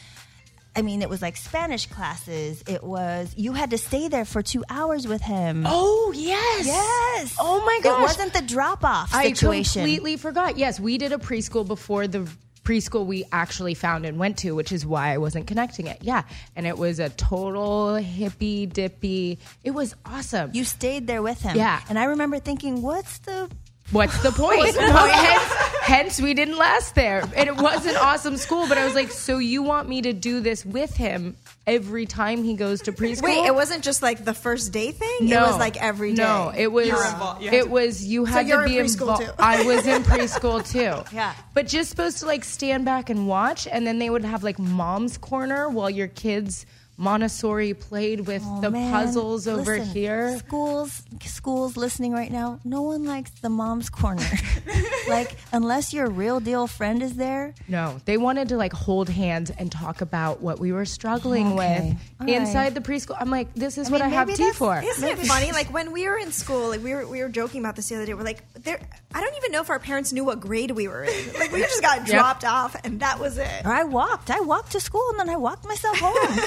I 0.79 0.83
mean, 0.83 1.03
it 1.03 1.11
was 1.11 1.21
like 1.21 1.37
Spanish 1.37 1.87
classes. 1.87 2.63
It 2.69 2.85
was, 2.85 3.35
you 3.37 3.53
had 3.53 3.71
to 3.71 3.79
stay 3.79 4.07
there 4.07 4.25
for 4.25 4.43
two 4.43 4.65
hours 4.71 5.09
with 5.09 5.21
him. 5.21 5.65
Oh 5.67 6.13
yes, 6.15 6.67
Yes. 6.67 7.37
Oh 7.41 7.65
my 7.67 7.81
gosh, 7.83 7.99
It 7.99 8.03
wasn't 8.03 8.33
the 8.33 8.43
drop 8.43 8.85
off 8.85 9.13
I 9.13 9.33
completely 9.33 10.17
forgot. 10.17 10.57
Yes, 10.57 10.79
we 10.79 10.97
did 10.97 11.13
a 11.13 11.19
preschool 11.19 11.67
before 11.67 12.07
the 12.07 12.31
preschool 12.63 13.07
we 13.07 13.25
actually 13.33 13.75
found 13.75 14.05
and 14.07 14.19
went 14.19 14.37
to, 14.39 14.53
which 14.55 14.71
is 14.71 14.87
why 14.87 15.13
I 15.15 15.19
wasn't 15.19 15.47
connecting 15.47 15.87
it. 15.87 15.99
Yeah, 16.03 16.23
and 16.55 16.67
it 16.67 16.79
was 16.79 17.01
a 17.01 17.09
total 17.09 17.97
hippy 17.97 18.67
dippy. 18.67 19.39
It 19.65 19.73
was 19.73 19.97
awesome. 20.05 20.51
you 20.55 20.65
stayed 20.65 21.07
there 21.07 21.23
with 21.23 21.41
him. 21.41 21.57
Yeah. 21.57 21.81
And 21.89 21.99
I 21.99 22.05
remember 22.05 22.39
thinking, 22.39 22.83
what's 22.83 23.19
the 23.21 23.51
What's 23.91 24.23
the 24.23 24.31
point? 24.33 24.75
hence, 24.77 25.53
hence, 25.83 26.21
we 26.21 26.35
didn't 26.35 26.57
last 26.59 26.95
there. 26.95 27.23
And 27.37 27.49
it 27.49 27.57
was 27.57 27.87
an 27.87 27.97
awesome 27.97 28.37
school, 28.37 28.69
but 28.69 28.77
I 28.79 28.85
was 28.85 28.95
like, 28.95 29.11
so 29.11 29.39
you 29.39 29.63
want 29.63 29.89
me 29.89 30.03
to 30.03 30.13
do 30.13 30.41
this 30.41 30.65
with 30.65 30.95
him 30.95 31.37
every 31.67 32.05
time 32.07 32.45
he 32.45 32.55
goes 32.55 32.83
to 32.83 32.93
preschool? 32.93 33.23
Wait, 33.23 33.47
it 33.47 33.55
wasn't 33.55 33.83
just 33.83 34.03
like 34.03 34.25
the 34.25 34.35
first 34.35 34.73
day 34.73 34.93
thing. 34.93 35.17
No, 35.23 35.45
it 35.45 35.47
was 35.49 35.59
like 35.59 35.83
every 35.83 36.13
day. 36.15 36.23
No, 36.23 36.53
it 36.55 36.71
was. 36.71 36.87
You're 36.89 37.05
involved. 37.05 37.43
You 37.43 37.51
It 37.51 37.63
to- 37.65 37.69
was 37.71 38.05
you 38.05 38.25
had 38.27 38.47
you're 38.47 38.63
to 38.63 38.69
be 38.69 38.79
in 38.79 38.85
preschool 38.87 39.01
involved. 39.21 39.23
too. 39.23 39.33
I 39.39 39.63
was 39.65 39.87
in 39.87 40.03
preschool 40.03 40.71
too. 40.71 41.03
Yeah. 41.15 41.33
but 41.55 41.67
just 41.67 41.89
supposed 41.91 42.19
to 42.19 42.27
like 42.27 42.45
stand 42.45 42.85
back 42.85 43.09
and 43.11 43.27
watch, 43.27 43.67
and 43.67 43.87
then 43.87 43.99
they 43.99 44.11
would 44.11 44.25
have 44.25 44.45
like 44.45 44.59
mom's 44.59 45.17
corner 45.17 45.69
while 45.69 45.89
your 45.91 46.09
kids 46.09 46.67
Montessori 47.01 47.75
played 47.75 48.27
with 48.27 48.43
Oh, 48.45 48.61
the 48.61 48.71
man. 48.73 48.91
puzzles 48.93 49.47
over 49.47 49.79
Listen, 49.79 49.95
here. 49.95 50.37
Schools, 50.39 51.03
schools 51.25 51.77
listening 51.77 52.13
right 52.13 52.31
now. 52.31 52.59
No 52.65 52.83
one 52.83 53.05
likes 53.05 53.31
the 53.41 53.49
mom's 53.49 53.89
corner. 53.89 54.27
like 55.09 55.37
unless 55.53 55.95
your 55.95 56.09
real 56.11 56.41
deal 56.41 56.67
friend 56.67 57.01
is 57.03 57.15
there. 57.15 57.55
No, 57.69 58.01
they 58.05 58.17
wanted 58.17 58.49
to 58.49 58.57
like 58.57 58.73
hold 58.73 59.09
hands 59.09 59.51
and 59.51 59.71
talk 59.71 60.01
about 60.01 60.41
what 60.41 60.59
we 60.59 60.73
were 60.73 60.85
struggling 60.85 61.53
Okay. 61.53 61.97
with 62.21 62.29
All 62.29 62.35
inside 62.35 62.55
right. 62.65 62.75
the 62.75 62.81
preschool. 62.81 63.17
I'm 63.19 63.31
like, 63.31 63.55
this 63.55 63.79
is 63.79 63.89
I 63.89 63.93
what 63.93 64.01
mean, 64.01 64.11
I 64.11 64.15
have 64.15 64.27
maybe 64.27 64.39
tea 64.43 64.53
for. 64.53 64.83
Isn't 64.85 65.09
it 65.09 65.19
funny? 65.21 65.53
Like 65.59 65.73
when 65.73 65.93
we 65.93 66.07
were 66.09 66.19
in 66.19 66.31
school, 66.33 66.69
like 66.69 66.83
we 66.83 66.95
were 66.95 67.07
we 67.07 67.23
were 67.23 67.29
joking 67.29 67.61
about 67.61 67.77
this 67.77 67.89
the 67.89 67.95
other 67.97 68.07
day. 68.07 68.15
We're 68.15 68.23
like, 68.25 68.43
there. 68.55 68.81
I 69.15 69.21
don't 69.21 69.35
even 69.37 69.51
know 69.53 69.61
if 69.63 69.71
our 69.71 69.79
parents 69.79 70.13
knew 70.13 70.25
what 70.25 70.41
grade 70.41 70.73
we 70.73 70.89
were 70.89 71.05
in. 71.05 71.15
Like 71.39 71.53
we 71.53 71.61
just 71.61 71.81
got 71.81 72.05
dropped 72.07 72.45
off, 72.45 72.75
and 72.85 73.01
that 73.01 73.19
was 73.21 73.39
it. 73.39 73.65
Or 73.65 73.73
I 73.73 73.85
walked. 73.85 74.31
I 74.31 74.41
walked 74.41 74.73
to 74.73 74.81
school 74.81 75.05
and 75.11 75.21
then 75.21 75.29
I 75.31 75.37
walked 75.37 75.65
myself 75.65 75.97
home. 76.01 76.39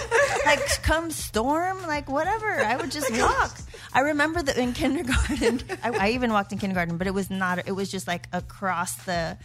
Like 0.45 0.81
come 0.83 1.11
storm, 1.11 1.81
like 1.87 2.09
whatever. 2.09 2.47
I 2.47 2.75
would 2.77 2.91
just 2.91 3.11
walk. 3.19 3.57
I 3.93 4.01
remember 4.01 4.41
that 4.41 4.57
in 4.57 4.73
kindergarten. 4.73 5.61
I, 5.83 6.07
I 6.07 6.09
even 6.11 6.31
walked 6.31 6.51
in 6.51 6.57
kindergarten, 6.59 6.97
but 6.97 7.07
it 7.07 7.13
was 7.13 7.29
not. 7.29 7.67
It 7.67 7.73
was 7.73 7.89
just 7.91 8.07
like 8.07 8.27
across 8.33 8.95
the. 9.05 9.37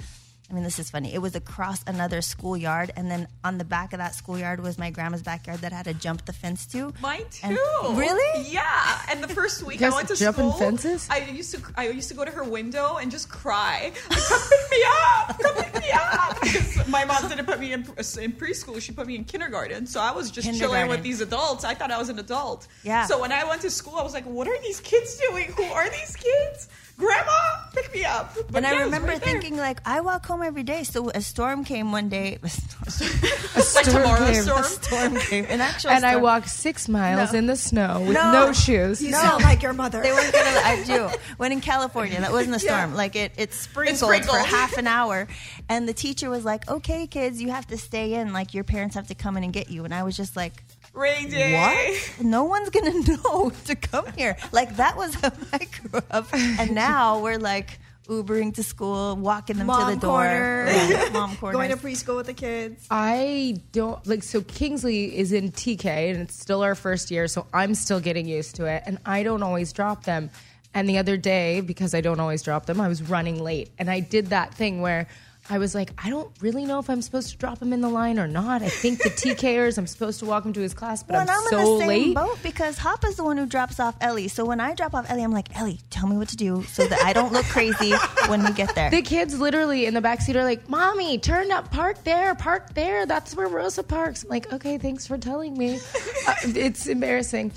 I 0.48 0.54
mean, 0.54 0.62
this 0.62 0.78
is 0.78 0.90
funny. 0.90 1.12
It 1.12 1.18
was 1.18 1.34
across 1.34 1.82
another 1.88 2.22
schoolyard, 2.22 2.92
and 2.96 3.10
then 3.10 3.26
on 3.42 3.58
the 3.58 3.64
back 3.64 3.92
of 3.92 3.98
that 3.98 4.14
schoolyard 4.14 4.60
was 4.60 4.78
my 4.78 4.90
grandma's 4.90 5.22
backyard 5.22 5.58
that 5.62 5.72
I 5.72 5.76
had 5.76 5.86
to 5.86 5.94
jump 5.94 6.24
the 6.24 6.32
fence 6.32 6.66
to. 6.66 6.92
Mine 7.00 7.24
And- 7.42 7.56
too. 7.56 7.94
really? 7.94 8.48
Yeah. 8.48 9.00
And 9.10 9.24
the 9.24 9.28
first 9.34 9.64
week 9.64 9.82
I 9.82 9.90
went 9.90 10.06
to 10.06 10.14
jumping 10.14 10.50
school. 10.50 10.58
fences? 10.60 11.08
I 11.10 11.18
used 11.18 11.52
to 11.56 11.62
I 11.76 11.88
used 11.88 12.08
to 12.10 12.14
go 12.14 12.24
to 12.24 12.30
her 12.30 12.44
window 12.44 12.96
and 12.98 13.10
just 13.10 13.28
cry. 13.28 13.90
Like, 14.08 14.18
come 14.22 14.40
pick 14.48 14.70
me 14.70 14.84
up. 14.86 15.38
Come 15.40 15.54
pick 15.64 15.74
me 15.82 15.90
up. 15.92 16.38
Because 16.46 16.86
my 16.86 17.04
mom 17.04 17.28
didn't 17.28 17.46
put 17.46 17.58
me 17.58 17.72
in, 17.72 17.80
in 17.80 18.32
preschool. 18.32 18.80
She 18.80 18.92
put 18.92 19.06
me 19.08 19.16
in 19.16 19.24
kindergarten. 19.24 19.86
So 19.86 20.00
I 20.00 20.12
was 20.12 20.30
just 20.30 20.46
chilling 20.56 20.86
with 20.88 21.02
these 21.02 21.20
adults. 21.20 21.64
I 21.64 21.74
thought 21.74 21.90
I 21.90 21.98
was 21.98 22.08
an 22.08 22.20
adult. 22.20 22.68
Yeah. 22.84 23.06
So 23.06 23.20
when 23.20 23.32
I 23.32 23.42
went 23.44 23.62
to 23.62 23.70
school, 23.70 23.96
I 23.96 24.02
was 24.04 24.14
like, 24.14 24.24
what 24.24 24.46
are 24.46 24.60
these 24.62 24.78
kids 24.80 25.18
doing? 25.28 25.46
Who 25.56 25.64
are 25.64 25.90
these 25.90 26.14
kids? 26.14 26.68
Grandma, 26.98 27.32
pick 27.74 27.92
me 27.92 28.04
up. 28.04 28.34
But 28.50 28.56
And 28.56 28.64
yeah, 28.64 28.72
I 28.72 28.82
remember 28.84 29.08
right 29.08 29.22
thinking, 29.22 29.56
like, 29.58 29.80
I 29.84 30.00
walk 30.00 30.24
home 30.24 30.42
every 30.42 30.62
day. 30.62 30.82
So 30.84 31.10
a 31.10 31.20
storm 31.20 31.62
came 31.64 31.92
one 31.92 32.08
day. 32.08 32.38
like 33.74 33.84
tomorrow 33.84 34.32
came. 34.32 34.42
storm. 34.42 34.60
A 34.60 34.64
storm 34.64 35.16
came. 35.16 35.44
An 35.48 35.60
actual 35.60 35.90
and 35.90 36.06
I 36.06 36.16
walked 36.16 36.48
six 36.48 36.88
miles 36.88 37.32
No. 37.32 37.38
in 37.38 37.46
the 37.46 37.56
snow 37.56 38.00
with 38.00 38.14
No. 38.14 38.32
no, 38.32 38.52
shoes. 38.52 39.02
You 39.02 39.12
sound 39.12 39.42
like 39.42 39.62
your 39.62 39.72
mother. 39.74 40.00
They 40.02 40.12
weren't 40.12 40.32
gonna. 40.32 40.60
I 40.64 40.82
do. 40.84 41.08
When 41.36 41.52
in 41.52 41.60
California, 41.60 42.20
that 42.20 42.32
wasn't 42.32 42.56
a 42.56 42.58
storm. 42.58 42.94
Like 42.94 43.14
it, 43.14 43.32
it 43.36 43.52
sprinkled, 43.52 43.98
for 43.98 44.06
sprinkled. 44.24 44.46
half 44.46 44.78
an 44.78 44.86
hour, 44.86 45.26
and 45.68 45.86
the 45.86 45.92
teacher 45.92 46.30
was 46.30 46.44
like, 46.46 46.66
"Okay, 46.70 47.06
kids, 47.06 47.42
you 47.42 47.50
have 47.50 47.66
to 47.66 47.76
stay 47.76 48.14
in. 48.14 48.32
Like 48.32 48.54
your 48.54 48.64
parents 48.64 48.94
have 48.94 49.08
to 49.08 49.14
come 49.14 49.36
in 49.36 49.44
and 49.44 49.52
get 49.52 49.68
you." 49.70 49.84
And 49.84 49.92
I 49.92 50.02
was 50.02 50.16
just 50.16 50.34
like, 50.34 50.62
Rainy 50.96 51.30
day. 51.30 51.54
"What? 51.54 52.24
No 52.24 52.44
one's 52.44 52.70
gonna 52.70 52.94
know 53.24 53.52
to 53.66 53.76
come 53.76 54.06
here." 54.16 54.36
Like 54.52 54.76
that 54.76 54.96
was 54.96 55.14
how 55.14 55.30
I 55.52 55.58
grew 55.58 56.00
up, 56.10 56.26
and 56.32 56.74
now 56.74 57.20
we're 57.20 57.38
like 57.38 57.78
Ubering 58.08 58.54
to 58.54 58.62
school, 58.62 59.16
walking 59.16 59.56
them 59.56 59.66
to 59.66 59.94
the 59.94 59.96
door, 59.96 60.10
corner. 60.10 60.66
Yeah, 60.68 61.08
mom 61.12 61.36
corner, 61.36 61.52
going 61.58 61.70
to 61.70 61.76
preschool 61.76 62.16
with 62.16 62.26
the 62.26 62.34
kids. 62.34 62.86
I 62.90 63.60
don't 63.72 64.04
like 64.06 64.22
so 64.22 64.42
Kingsley 64.42 65.16
is 65.16 65.32
in 65.32 65.50
TK 65.50 65.84
and 66.10 66.20
it's 66.20 66.40
still 66.40 66.62
our 66.62 66.74
first 66.76 67.10
year, 67.10 67.26
so 67.26 67.46
I'm 67.52 67.74
still 67.74 68.00
getting 68.00 68.26
used 68.26 68.56
to 68.56 68.66
it, 68.66 68.84
and 68.86 68.98
I 69.04 69.22
don't 69.22 69.42
always 69.42 69.72
drop 69.72 70.04
them. 70.04 70.30
And 70.72 70.88
the 70.88 70.98
other 70.98 71.16
day, 71.16 71.62
because 71.62 71.94
I 71.94 72.02
don't 72.02 72.20
always 72.20 72.42
drop 72.42 72.66
them, 72.66 72.80
I 72.82 72.88
was 72.88 73.02
running 73.02 73.42
late. 73.42 73.70
And 73.78 73.90
I 73.90 74.00
did 74.00 74.26
that 74.26 74.52
thing 74.52 74.82
where 74.82 75.08
I 75.48 75.58
was 75.58 75.74
like, 75.74 75.90
I 76.04 76.10
don't 76.10 76.30
really 76.40 76.64
know 76.64 76.78
if 76.78 76.90
I'm 76.90 77.00
supposed 77.02 77.30
to 77.30 77.36
drop 77.36 77.62
him 77.62 77.72
in 77.72 77.80
the 77.80 77.88
line 77.88 78.18
or 78.18 78.26
not. 78.26 78.62
I 78.62 78.68
think 78.68 78.98
the 79.02 79.10
TKers, 79.10 79.78
I'm 79.78 79.86
supposed 79.86 80.18
to 80.20 80.26
walk 80.26 80.44
him 80.44 80.52
to 80.54 80.60
his 80.60 80.74
class, 80.74 81.02
but 81.02 81.12
Well, 81.14 81.22
I'm, 81.22 81.28
I'm 81.28 81.48
so 81.48 81.58
in 81.58 81.64
the 81.64 81.78
same 81.78 81.88
late. 81.88 82.14
boat 82.14 82.38
because 82.42 82.78
Hop 82.78 83.04
is 83.04 83.16
the 83.16 83.24
one 83.24 83.36
who 83.36 83.46
drops 83.46 83.78
off 83.78 83.96
Ellie. 84.00 84.28
So 84.28 84.44
when 84.44 84.60
I 84.60 84.74
drop 84.74 84.94
off 84.94 85.08
Ellie, 85.10 85.22
I'm 85.22 85.32
like, 85.32 85.56
Ellie, 85.58 85.78
tell 85.90 86.08
me 86.08 86.16
what 86.16 86.28
to 86.30 86.36
do 86.36 86.64
so 86.64 86.86
that 86.86 87.00
I 87.04 87.12
don't 87.12 87.32
look 87.32 87.46
crazy 87.46 87.92
when 88.28 88.42
we 88.44 88.52
get 88.52 88.74
there. 88.74 88.90
The 88.90 89.02
kids 89.02 89.38
literally 89.38 89.86
in 89.86 89.94
the 89.94 90.00
backseat 90.02 90.34
are 90.34 90.42
like, 90.44 90.68
Mommy, 90.68 91.18
turn 91.18 91.52
up, 91.52 91.70
park 91.70 92.02
there, 92.02 92.34
park 92.34 92.74
there. 92.74 93.06
That's 93.06 93.36
where 93.36 93.46
Rosa 93.48 93.82
parks. 93.84 94.24
I'm 94.24 94.30
like, 94.30 94.52
okay, 94.52 94.78
thanks 94.78 95.06
for 95.06 95.18
telling 95.18 95.56
me. 95.56 95.78
Uh, 96.26 96.34
it's 96.56 96.88
embarrassing. 96.88 97.52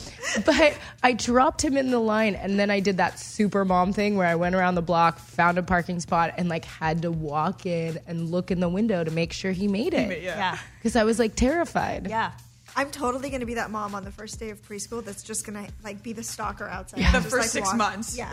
But 0.46 0.78
I 1.02 1.14
dropped 1.14 1.64
him 1.64 1.76
in 1.76 1.90
the 1.90 1.98
line 1.98 2.36
and 2.36 2.60
then 2.60 2.70
I 2.70 2.82
did 2.82 2.98
that 2.98 3.18
super 3.18 3.66
mom 3.66 3.94
thing 3.94 4.16
where 4.16 4.28
I 4.28 4.36
went 4.36 4.54
around 4.54 4.76
the 4.76 4.84
block, 4.84 5.18
found 5.18 5.58
a 5.58 5.64
parking 5.64 6.00
spot, 6.00 6.36
and 6.38 6.50
like 6.50 6.66
had 6.66 7.02
to 7.02 7.12
walk 7.12 7.66
in 7.66 7.79
and 8.08 8.30
look 8.30 8.52
in 8.52 8.60
the 8.60 8.70
window 8.70 9.04
to 9.04 9.12
make 9.12 9.34
sure 9.34 9.52
he 9.52 9.68
made 9.68 9.94
it. 9.94 10.22
yeah. 10.22 10.58
Because 10.78 10.96
I 10.96 11.04
was 11.04 11.20
like 11.20 11.36
terrified. 11.36 12.08
Yeah. 12.10 12.32
I'm 12.76 12.92
totally 12.92 13.30
gonna 13.30 13.46
be 13.46 13.56
that 13.56 13.72
mom 13.72 13.96
on 13.96 14.04
the 14.04 14.12
first 14.12 14.40
day 14.40 14.50
of 14.52 14.62
preschool 14.68 15.04
that's 15.04 15.24
just 15.24 15.46
gonna 15.46 15.68
like 15.84 16.02
be 16.04 16.14
the 16.14 16.24
stalker 16.24 16.68
outside. 16.68 17.00
The 17.00 17.04
Just, 17.04 17.24
first 17.30 17.34
like, 17.34 17.50
six 17.50 17.68
walk- 17.68 17.78
months. 17.78 18.18
Yeah, 18.18 18.32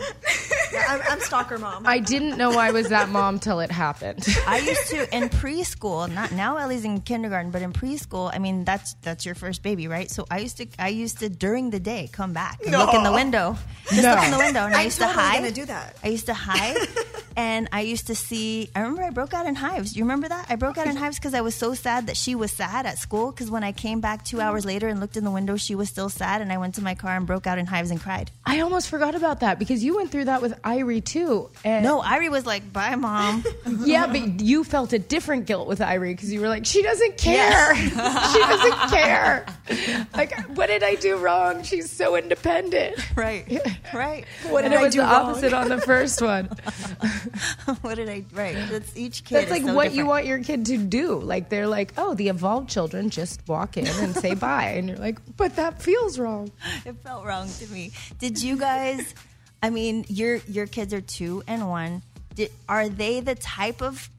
yeah 0.71 0.85
I'm, 0.89 1.01
I'm 1.09 1.19
stalker 1.19 1.57
mom. 1.57 1.85
I 1.85 1.99
didn't 1.99 2.37
know 2.37 2.57
I 2.57 2.71
was 2.71 2.89
that 2.89 3.09
mom 3.09 3.39
till 3.39 3.59
it 3.59 3.71
happened. 3.71 4.25
I 4.47 4.59
used 4.59 4.87
to 4.89 5.15
in 5.15 5.29
preschool. 5.29 6.11
Not 6.13 6.31
now. 6.31 6.57
Ellie's 6.57 6.85
in 6.85 7.01
kindergarten, 7.01 7.51
but 7.51 7.61
in 7.61 7.73
preschool, 7.73 8.29
I 8.33 8.39
mean 8.39 8.63
that's 8.65 8.93
that's 9.01 9.25
your 9.25 9.35
first 9.35 9.63
baby, 9.63 9.87
right? 9.87 10.09
So 10.09 10.25
I 10.31 10.39
used 10.39 10.57
to 10.57 10.67
I 10.79 10.89
used 10.89 11.19
to 11.19 11.29
during 11.29 11.69
the 11.69 11.79
day 11.79 12.09
come 12.11 12.33
back 12.33 12.59
and 12.63 12.71
look 12.71 12.93
in 12.93 13.03
the 13.03 13.11
window, 13.11 13.57
just 13.89 14.01
No. 14.03 14.15
look 14.15 14.23
in 14.25 14.31
the 14.31 14.37
window, 14.37 14.65
and 14.65 14.75
I 14.75 14.79
I'm 14.79 14.85
used 14.85 14.99
totally 14.99 15.15
to 15.15 15.21
hide. 15.21 15.37
gonna 15.39 15.51
do 15.51 15.65
that. 15.65 15.97
I 16.03 16.07
used 16.09 16.25
to 16.27 16.33
hide, 16.33 16.77
and 17.35 17.67
I 17.71 17.81
used 17.81 18.07
to 18.07 18.15
see. 18.15 18.69
I 18.75 18.81
remember 18.81 19.03
I 19.03 19.09
broke 19.09 19.33
out 19.33 19.45
in 19.45 19.55
hives. 19.55 19.95
You 19.95 20.03
remember 20.03 20.27
that? 20.29 20.47
I 20.49 20.55
broke 20.55 20.77
out 20.77 20.87
in 20.87 20.95
hives 21.03 21.17
because 21.17 21.33
I 21.33 21.41
was 21.41 21.55
so 21.55 21.73
sad 21.73 22.07
that 22.07 22.17
she 22.17 22.35
was 22.35 22.51
sad 22.51 22.85
at 22.85 22.97
school. 22.97 23.31
Because 23.31 23.49
when 23.51 23.63
I 23.63 23.71
came 23.71 24.01
back 24.01 24.23
two 24.27 24.41
hours 24.41 24.65
later 24.65 24.87
and 24.87 24.99
looked 24.99 25.17
in 25.17 25.23
the 25.23 25.31
window, 25.31 25.55
she 25.57 25.73
was 25.75 25.89
still 25.89 26.09
sad, 26.09 26.41
and 26.41 26.51
I 26.51 26.57
went 26.57 26.75
to 26.75 26.83
my 26.83 26.95
car 26.95 27.15
and 27.15 27.25
broke 27.25 27.47
out 27.47 27.57
in 27.57 27.65
hives 27.65 27.91
and 27.91 27.99
cried. 27.99 28.29
I 28.45 28.59
almost 28.59 28.89
forgot 28.89 29.15
about 29.15 29.39
that 29.39 29.57
because 29.59 29.83
you 29.83 29.95
went 29.95 30.11
through 30.11 30.25
that 30.25 30.41
with 30.41 30.61
Irie 30.61 31.03
too. 31.03 31.49
And 31.63 31.83
No, 31.83 32.01
Irie 32.01 32.29
was 32.29 32.45
like, 32.45 32.71
"Bye, 32.71 32.95
mom." 32.95 33.43
Yeah, 33.87 34.07
but 34.07 34.41
you 34.41 34.63
felt 34.63 34.91
a 34.93 34.99
different 34.99 35.45
guilt 35.45 35.67
with 35.67 35.79
Irie 35.79 36.11
because 36.13 36.31
you 36.31 36.41
were 36.41 36.49
like, 36.49 36.65
she 36.65 36.81
doesn't 36.81 37.17
care. 37.17 37.75
she 37.75 37.91
doesn't 37.93 38.89
care. 38.89 39.45
Like, 40.13 40.35
what 40.57 40.67
did 40.67 40.83
I 40.83 40.95
do 40.95 41.17
wrong? 41.17 41.63
She's 41.63 41.91
so 41.91 42.15
independent. 42.15 42.97
right, 43.15 43.45
right. 43.93 44.25
What 44.49 44.63
and 44.63 44.71
did 44.71 44.77
it 44.77 44.79
I 44.79 44.83
was 44.83 44.93
do 44.93 45.01
opposite 45.01 45.53
on 45.53 45.69
the 45.69 45.79
first 45.79 46.21
one. 46.21 46.45
what 47.81 47.95
did 47.95 48.09
I? 48.09 48.23
Right. 48.33 48.55
That's 48.69 48.97
each 48.97 49.23
kid. 49.23 49.35
That's 49.35 49.51
like 49.51 49.63
so 49.63 49.73
what 49.73 49.93
you 49.93 50.05
want 50.05 50.25
your 50.25 50.39
kid 50.39 50.65
to 50.67 50.77
do. 50.77 51.19
Like, 51.19 51.49
they're 51.49 51.67
like, 51.67 51.93
oh, 51.97 52.15
the 52.15 52.29
evolved 52.29 52.69
children 52.69 53.09
just 53.09 53.47
walk 53.47 53.77
in 53.77 53.85
and 53.85 54.15
say 54.15 54.33
bye. 54.33 54.69
And 54.69 54.89
you're 54.89 54.97
like, 54.97 55.19
but 55.35 55.55
that 55.57 55.81
feels 55.81 56.17
wrong. 56.17 56.51
It 56.85 56.95
felt 57.03 57.25
wrong 57.25 57.49
to 57.59 57.67
me. 57.67 57.91
Did 58.19 58.41
you 58.41 58.57
guys? 58.57 59.13
I 59.61 59.69
mean, 59.69 60.05
your 60.07 60.37
your 60.47 60.65
kids 60.65 60.93
are 60.93 61.01
two 61.01 61.43
and 61.47 61.67
one. 61.69 62.01
Did, 62.35 62.51
are 62.67 62.89
they 62.89 63.19
the 63.19 63.35
type 63.35 63.81
of 63.81 64.09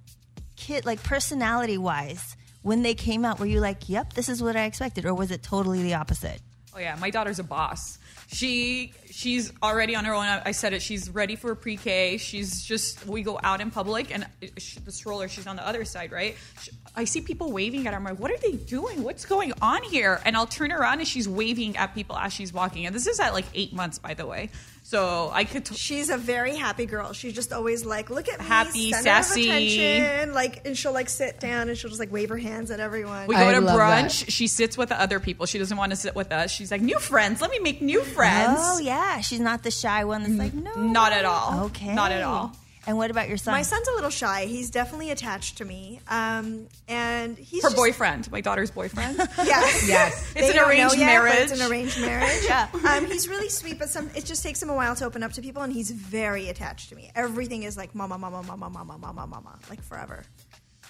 kid, 0.57 0.85
like 0.85 1.03
personality 1.03 1.79
wise, 1.79 2.37
when 2.69 2.83
they 2.83 2.95
came 2.95 3.25
out? 3.25 3.41
Were 3.41 3.47
you 3.47 3.61
like, 3.61 3.89
"Yep, 3.89 4.13
this 4.13 4.29
is 4.29 4.43
what 4.43 4.55
I 4.55 4.65
expected," 4.65 5.05
or 5.07 5.15
was 5.15 5.31
it 5.31 5.43
totally 5.43 5.83
the 5.83 5.95
opposite? 5.95 6.41
Oh 6.77 6.79
yeah, 6.79 6.97
my 7.01 7.11
daughter's 7.11 7.41
a 7.41 7.45
boss. 7.45 7.99
She 8.29 8.93
she's 9.11 9.53
already 9.63 9.97
on 9.97 10.05
her 10.05 10.15
own. 10.15 10.27
I 10.27 10.53
said 10.53 10.75
it. 10.75 10.83
She's 10.83 11.11
ready 11.11 11.35
for 11.35 11.55
pre-K. 11.55 12.19
She's 12.19 12.63
just 12.63 13.07
we 13.07 13.23
go 13.23 13.41
out 13.43 13.61
in 13.61 13.71
public 13.71 14.15
and 14.15 14.27
she, 14.59 14.79
the 14.81 14.93
stroller. 14.93 15.29
She's 15.29 15.47
on 15.47 15.57
the 15.57 15.67
other 15.67 15.85
side, 15.85 16.13
right? 16.13 16.37
She, 16.63 16.71
I 16.95 17.05
see 17.05 17.23
people 17.23 17.51
waving 17.51 17.87
at 17.87 17.95
her. 17.95 17.99
I'm 17.99 18.05
like, 18.05 18.21
what 18.21 18.31
are 18.31 18.39
they 18.39 18.53
doing? 18.53 19.03
What's 19.03 19.25
going 19.25 19.53
on 19.63 19.83
here? 19.83 20.21
And 20.25 20.37
I'll 20.37 20.47
turn 20.47 20.71
around 20.71 20.99
and 20.99 21.09
she's 21.09 21.29
waving 21.29 21.77
at 21.79 21.95
people 21.95 22.17
as 22.17 22.33
she's 22.33 22.53
walking. 22.53 22.87
And 22.87 22.95
this 22.95 23.07
is 23.07 23.19
at 23.19 23.33
like 23.33 23.47
eight 23.55 23.73
months, 23.73 23.99
by 23.99 24.15
the 24.15 24.27
way. 24.27 24.51
So 24.89 25.29
I 25.35 25.45
could. 25.45 25.67
T- 25.67 25.75
She's 25.75 26.09
a 26.09 26.17
very 26.17 26.57
happy 26.57 26.87
girl. 26.87 27.13
She's 27.13 27.35
just 27.35 27.53
always 27.53 27.85
like, 27.85 28.09
look 28.09 28.27
at 28.27 28.39
me, 28.41 28.47
Happy, 28.47 28.91
center 28.91 29.03
sassy. 29.03 29.43
attention. 29.51 30.33
Like, 30.33 30.67
and 30.67 30.79
she'll 30.79 30.95
like 30.95 31.11
sit 31.11 31.39
down 31.41 31.69
and 31.69 31.77
she'll 31.77 31.91
just 31.91 32.01
like 32.01 32.11
wave 32.11 32.31
her 32.31 32.39
hands 32.39 32.71
at 32.71 32.81
everyone. 32.81 33.27
we 33.27 33.35
go 33.35 33.47
I 33.47 33.53
to 33.53 33.61
brunch. 33.61 34.25
that. 34.25 34.33
She 34.33 34.47
sits 34.47 34.79
with 34.79 34.89
the 34.89 34.99
other 34.99 35.21
people. 35.21 35.45
She 35.45 35.59
doesn't 35.59 35.77
want 35.77 35.91
to 35.91 35.97
sit 35.97 36.15
with 36.15 36.33
us. 36.33 36.51
She's 36.51 36.71
like, 36.71 36.81
new 36.81 36.99
friends. 36.99 37.43
Let 37.43 37.51
me 37.51 37.59
make 37.59 37.83
new 37.83 38.01
friends. 38.03 38.61
Oh 38.63 38.79
yeah, 38.79 39.21
she's 39.21 39.41
not 39.41 39.63
the 39.63 39.71
shy 39.71 40.05
one 40.05 40.23
that's 40.23 40.35
like, 40.37 40.55
no, 40.55 40.75
Not 40.77 41.13
at 41.13 41.27
all. 41.27 41.65
Okay, 41.67 41.95
Not 41.95 42.11
at 42.11 42.23
all. 42.23 42.57
And 42.89 42.97
what 42.97 43.11
about 43.11 43.29
your 43.29 43.37
son? 43.37 43.53
My 43.53 43.61
son's 43.61 43.87
a 43.87 43.93
little 43.93 44.09
shy. 44.09 44.47
He's 44.47 44.71
definitely 44.71 45.11
attached 45.11 45.59
to 45.59 45.65
me, 45.67 46.01
um, 46.09 46.69
and 46.89 47.37
he's 47.37 47.63
Her 47.63 47.69
just, 47.69 47.77
boyfriend, 47.77 48.33
my 48.33 48.41
daughter's 48.41 48.71
boyfriend. 48.71 49.19
Yes, 49.45 49.87
Yes. 49.87 50.33
It's 50.35 50.53
They 50.53 50.59
an 50.59 50.65
arranged 50.67 50.97
yet, 50.97 51.05
marriage. 51.07 51.51
It's 51.51 51.61
an 51.61 51.71
arranged 51.71 52.01
marriage. 52.01 52.41
Yeah. 52.45 52.67
Um, 52.89 53.05
he's 53.05 53.29
really 53.29 53.51
sweet, 53.51 53.79
but 53.79 53.91
some 53.91 54.09
it 54.17 54.25
just 54.25 54.43
takes 54.43 54.63
him 54.63 54.71
a 54.71 54.75
while 54.75 54.97
to 54.97 55.05
open 55.05 55.23
up 55.23 55.33
to 55.35 55.43
people, 55.43 55.63
and 55.63 55.71
he's 55.71 55.91
very 55.91 56.49
attached 56.49 56.89
to 56.89 56.97
me. 56.97 57.11
Everything 57.15 57.65
is 57.65 57.77
like 57.77 57.95
mama, 57.95 58.17
mama, 58.17 58.43
mama, 58.43 58.71
mama, 58.71 58.97
mama, 58.99 59.27
mama, 59.27 59.59
like 59.69 59.83
forever. 59.83 60.25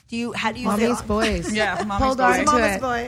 do 0.09 0.17
you? 0.17 0.33
How 0.35 0.53
do 0.53 0.61
you? 0.61 0.67
Mommy's 0.69 1.01
feel? 1.01 1.09
boys. 1.09 1.53
Yeah, 1.53 1.83
mommy's 1.85 2.05
Hold 2.07 2.19
boys. 2.19 2.27
on 2.27 2.35
He's 2.39 2.49
to 2.49 2.55
mama's 2.55 2.77
it. 2.77 2.81
boy. 2.81 3.07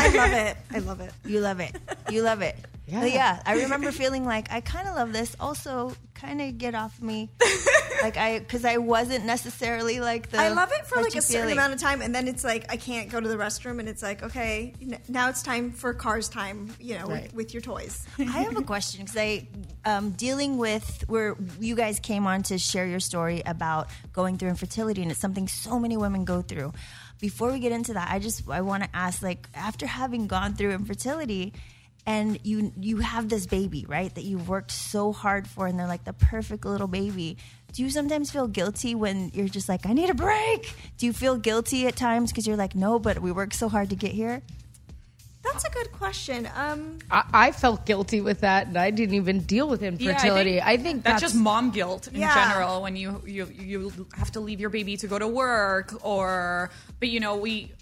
I 0.00 0.08
love 0.16 0.32
it. 0.32 0.56
I 0.72 0.78
love 0.80 1.00
it. 1.00 1.12
You 1.24 1.38
love 1.40 1.60
it. 1.60 1.76
You 2.10 2.22
love 2.22 2.42
it. 2.42 2.56
Yeah. 2.86 3.00
But 3.00 3.12
yeah. 3.12 3.42
I 3.46 3.62
remember 3.62 3.92
feeling 3.92 4.24
like 4.26 4.50
I 4.52 4.60
kind 4.60 4.88
of 4.88 4.94
love 4.96 5.12
this. 5.12 5.36
Also, 5.40 5.92
kind 6.24 6.40
of 6.40 6.58
get 6.58 6.74
off 6.74 7.00
me. 7.00 7.30
like 8.02 8.16
I, 8.16 8.38
because 8.38 8.64
I 8.64 8.76
wasn't 8.78 9.24
necessarily 9.24 10.00
like 10.00 10.30
the. 10.30 10.38
I 10.40 10.48
love 10.48 10.70
it 10.72 10.86
for 10.86 11.00
like 11.02 11.14
a 11.14 11.22
certain 11.22 11.52
amount 11.52 11.72
of 11.74 11.80
time, 11.80 12.02
and 12.02 12.14
then 12.14 12.28
it's 12.28 12.44
like 12.44 12.70
I 12.72 12.76
can't 12.76 13.10
go 13.10 13.20
to 13.20 13.28
the 13.28 13.36
restroom, 13.36 13.78
and 13.80 13.88
it's 13.88 14.02
like 14.02 14.22
okay, 14.22 14.72
n- 14.82 14.98
now 15.08 15.28
it's 15.28 15.42
time 15.42 15.72
for 15.72 15.94
cars 15.94 16.28
time. 16.28 16.70
You 16.80 16.98
know, 16.98 17.06
Right. 17.06 17.22
with, 17.24 17.34
with 17.34 17.54
your 17.54 17.60
toys. 17.62 18.06
I 18.18 18.22
have 18.22 18.56
a 18.56 18.62
question 18.62 19.04
because 19.04 19.16
I, 19.16 19.48
um, 19.84 20.10
dealing 20.10 20.58
with 20.58 21.04
where 21.08 21.36
you 21.60 21.74
guys 21.74 22.00
came 22.00 22.26
on 22.26 22.42
to 22.44 22.58
share 22.58 22.86
your 22.86 23.00
story 23.00 23.42
about 23.46 23.88
going 24.12 24.38
through 24.38 24.48
infertility, 24.50 25.02
and 25.02 25.10
it's 25.10 25.20
something 25.20 25.48
so 25.48 25.78
many 25.78 25.96
women 25.96 26.24
go 26.24 26.42
through. 26.42 26.72
Before 27.20 27.50
we 27.50 27.58
get 27.58 27.72
into 27.72 27.94
that, 27.94 28.10
I 28.10 28.18
just 28.18 28.48
I 28.48 28.60
want 28.60 28.82
to 28.82 28.88
ask, 28.94 29.22
like, 29.22 29.48
after 29.54 29.86
having 29.86 30.26
gone 30.26 30.54
through 30.54 30.72
infertility, 30.72 31.54
and 32.06 32.38
you 32.44 32.72
you 32.78 32.98
have 32.98 33.28
this 33.28 33.46
baby, 33.46 33.86
right, 33.88 34.14
that 34.14 34.24
you've 34.24 34.48
worked 34.48 34.70
so 34.70 35.12
hard 35.12 35.46
for, 35.48 35.66
and 35.66 35.78
they're 35.78 35.86
like 35.86 36.04
the 36.04 36.12
perfect 36.12 36.64
little 36.64 36.86
baby. 36.88 37.36
Do 37.72 37.82
you 37.82 37.90
sometimes 37.90 38.30
feel 38.30 38.46
guilty 38.46 38.94
when 38.94 39.30
you're 39.34 39.48
just 39.48 39.68
like, 39.68 39.84
I 39.86 39.92
need 39.92 40.08
a 40.10 40.14
break? 40.14 40.74
Do 40.98 41.06
you 41.06 41.12
feel 41.12 41.36
guilty 41.36 41.86
at 41.88 41.96
times 41.96 42.30
because 42.30 42.46
you're 42.46 42.56
like, 42.56 42.74
no, 42.76 42.98
but 43.00 43.18
we 43.20 43.32
worked 43.32 43.54
so 43.54 43.68
hard 43.68 43.90
to 43.90 43.96
get 43.96 44.12
here? 44.12 44.42
That's 45.42 45.64
a 45.64 45.70
good 45.70 45.92
question. 45.92 46.48
Um, 46.56 46.98
I, 47.10 47.24
I 47.32 47.52
felt 47.52 47.84
guilty 47.84 48.20
with 48.22 48.40
that, 48.40 48.66
and 48.66 48.78
I 48.78 48.90
didn't 48.90 49.14
even 49.14 49.40
deal 49.40 49.68
with 49.68 49.82
infertility. 49.82 50.60
I 50.60 50.76
think, 50.78 51.02
that's, 51.04 51.20
that's, 51.20 51.32
just 51.32 51.42
mom 51.42 51.70
guilt 51.70 52.08
in 52.08 52.20
Yeah. 52.20 52.34
general 52.34 52.80
when 52.82 52.96
you, 52.96 53.20
you 53.26 53.46
you 53.58 54.06
have 54.14 54.30
to 54.32 54.40
leave 54.40 54.58
your 54.58 54.70
baby 54.70 54.96
to 54.96 55.06
go 55.06 55.18
to 55.18 55.28
work 55.28 55.92
or 56.02 56.70
but 56.98 57.08
you 57.10 57.20
know 57.20 57.36
we 57.36 57.72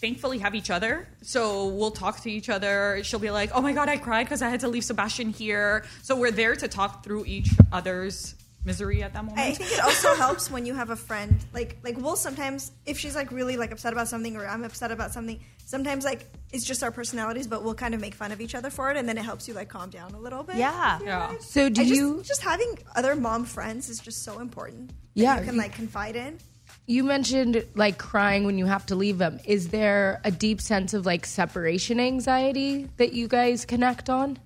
thankfully 0.00 0.38
have 0.38 0.54
each 0.54 0.70
other 0.70 1.08
so 1.22 1.68
we'll 1.68 1.90
talk 1.90 2.20
to 2.20 2.30
each 2.30 2.48
other 2.48 3.00
she'll 3.02 3.20
be 3.20 3.30
like 3.30 3.50
oh 3.54 3.60
my 3.60 3.72
god 3.72 3.88
i 3.88 3.96
cried 3.96 4.24
because 4.24 4.42
i 4.42 4.48
had 4.48 4.60
to 4.60 4.68
leave 4.68 4.84
sebastian 4.84 5.30
here 5.30 5.84
so 6.02 6.16
we're 6.16 6.30
there 6.30 6.54
to 6.54 6.68
talk 6.68 7.04
through 7.04 7.24
each 7.24 7.50
other's 7.72 8.34
misery 8.64 9.02
at 9.02 9.12
that 9.12 9.24
moment 9.24 9.38
I 9.38 9.52
think 9.52 9.72
it 9.72 9.80
also 9.80 10.14
helps 10.24 10.50
when 10.50 10.64
you 10.66 10.74
have 10.74 10.90
a 10.90 10.96
friend. 10.96 11.44
Like 11.52 11.76
like 11.84 11.98
we'll 11.98 12.16
sometimes 12.16 12.72
if 12.86 12.98
she's 12.98 13.14
like 13.14 13.30
really 13.30 13.56
like 13.56 13.72
upset 13.72 13.92
about 13.92 14.08
something 14.08 14.36
or 14.36 14.46
I'm 14.46 14.64
upset 14.64 14.90
about 14.90 15.12
something, 15.12 15.38
sometimes 15.66 16.04
like 16.04 16.24
it's 16.52 16.64
just 16.64 16.82
our 16.82 16.90
personalities, 16.90 17.46
but 17.46 17.62
we'll 17.62 17.74
kind 17.74 17.94
of 17.94 18.00
make 18.00 18.14
fun 18.14 18.32
of 18.32 18.40
each 18.40 18.54
other 18.54 18.70
for 18.70 18.90
it 18.90 18.96
and 18.96 19.08
then 19.08 19.18
it 19.18 19.24
helps 19.24 19.46
you 19.48 19.54
like 19.54 19.68
calm 19.68 19.90
down 19.90 20.14
a 20.14 20.18
little 20.18 20.42
bit. 20.42 20.56
Yeah. 20.56 20.98
yeah 21.04 21.34
So 21.40 21.68
do 21.68 21.82
I 21.82 21.84
you? 21.84 22.22
just 22.22 22.42
having 22.42 22.78
other 22.96 23.14
mom 23.14 23.44
friends 23.44 23.88
is 23.88 23.98
just 23.98 24.22
so 24.24 24.40
important. 24.40 24.88
that 24.88 24.96
Yeah, 25.14 25.38
you 25.40 25.44
can 25.44 25.56
like 25.56 25.74
confide 25.74 26.16
in. 26.16 26.38
You 26.86 27.02
mentioned 27.02 27.64
like 27.74 27.96
crying 27.96 28.44
when 28.44 28.58
you 28.58 28.66
have 28.66 28.84
to 28.86 28.94
leave 28.94 29.16
them. 29.16 29.40
Is 29.44 29.68
there 29.68 30.20
a 30.22 30.30
deep 30.30 30.60
sense 30.60 30.92
of 30.92 31.06
like 31.06 31.24
separation 31.24 31.98
anxiety 31.98 32.90
that 32.98 33.14
you 33.14 33.26
guys 33.26 33.64
connect 33.64 34.10
on? 34.10 34.38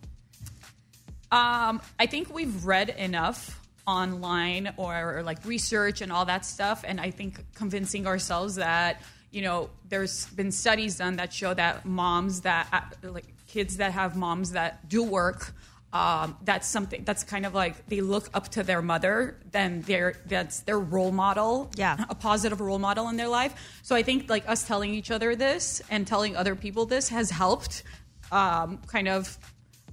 Um, 1.30 1.82
I 1.98 2.06
think 2.06 2.32
we've 2.32 2.64
read 2.64 2.90
enough 2.90 3.60
online 3.86 4.72
or, 4.76 5.22
like 5.24 5.44
research 5.44 6.00
and 6.00 6.12
all 6.12 6.26
that 6.26 6.44
stuff, 6.44 6.84
and 6.86 7.00
I 7.00 7.10
think 7.10 7.44
convincing 7.54 8.06
ourselves 8.06 8.54
that 8.56 9.02
you 9.30 9.42
know 9.42 9.70
there's 9.88 10.26
been 10.28 10.52
studies 10.52 10.96
done 10.98 11.16
that 11.16 11.32
show 11.32 11.52
that 11.54 11.84
moms 11.84 12.42
that 12.42 12.96
like 13.02 13.26
kids 13.46 13.78
that 13.78 13.92
have 13.92 14.16
moms 14.16 14.52
that 14.52 14.88
do 14.88 15.02
work. 15.02 15.52
Um, 15.90 16.36
that's 16.44 16.68
something 16.68 17.02
that's 17.04 17.24
kind 17.24 17.46
of 17.46 17.54
like 17.54 17.86
they 17.86 18.02
look 18.02 18.28
up 18.34 18.48
to 18.50 18.62
their 18.62 18.82
mother, 18.82 19.38
then 19.52 19.80
they're 19.82 20.16
that's 20.26 20.60
their 20.60 20.78
role 20.78 21.12
model, 21.12 21.70
Yeah. 21.76 22.04
a 22.10 22.14
positive 22.14 22.60
role 22.60 22.78
model 22.78 23.08
in 23.08 23.16
their 23.16 23.28
life. 23.28 23.54
So 23.82 23.96
I 23.96 24.02
think 24.02 24.28
like 24.28 24.46
us 24.46 24.66
telling 24.66 24.92
each 24.92 25.10
other 25.10 25.34
this 25.34 25.80
and 25.88 26.06
telling 26.06 26.36
other 26.36 26.54
people 26.54 26.84
this 26.84 27.08
has 27.08 27.30
helped 27.30 27.84
um, 28.30 28.78
kind 28.86 29.08
of 29.08 29.38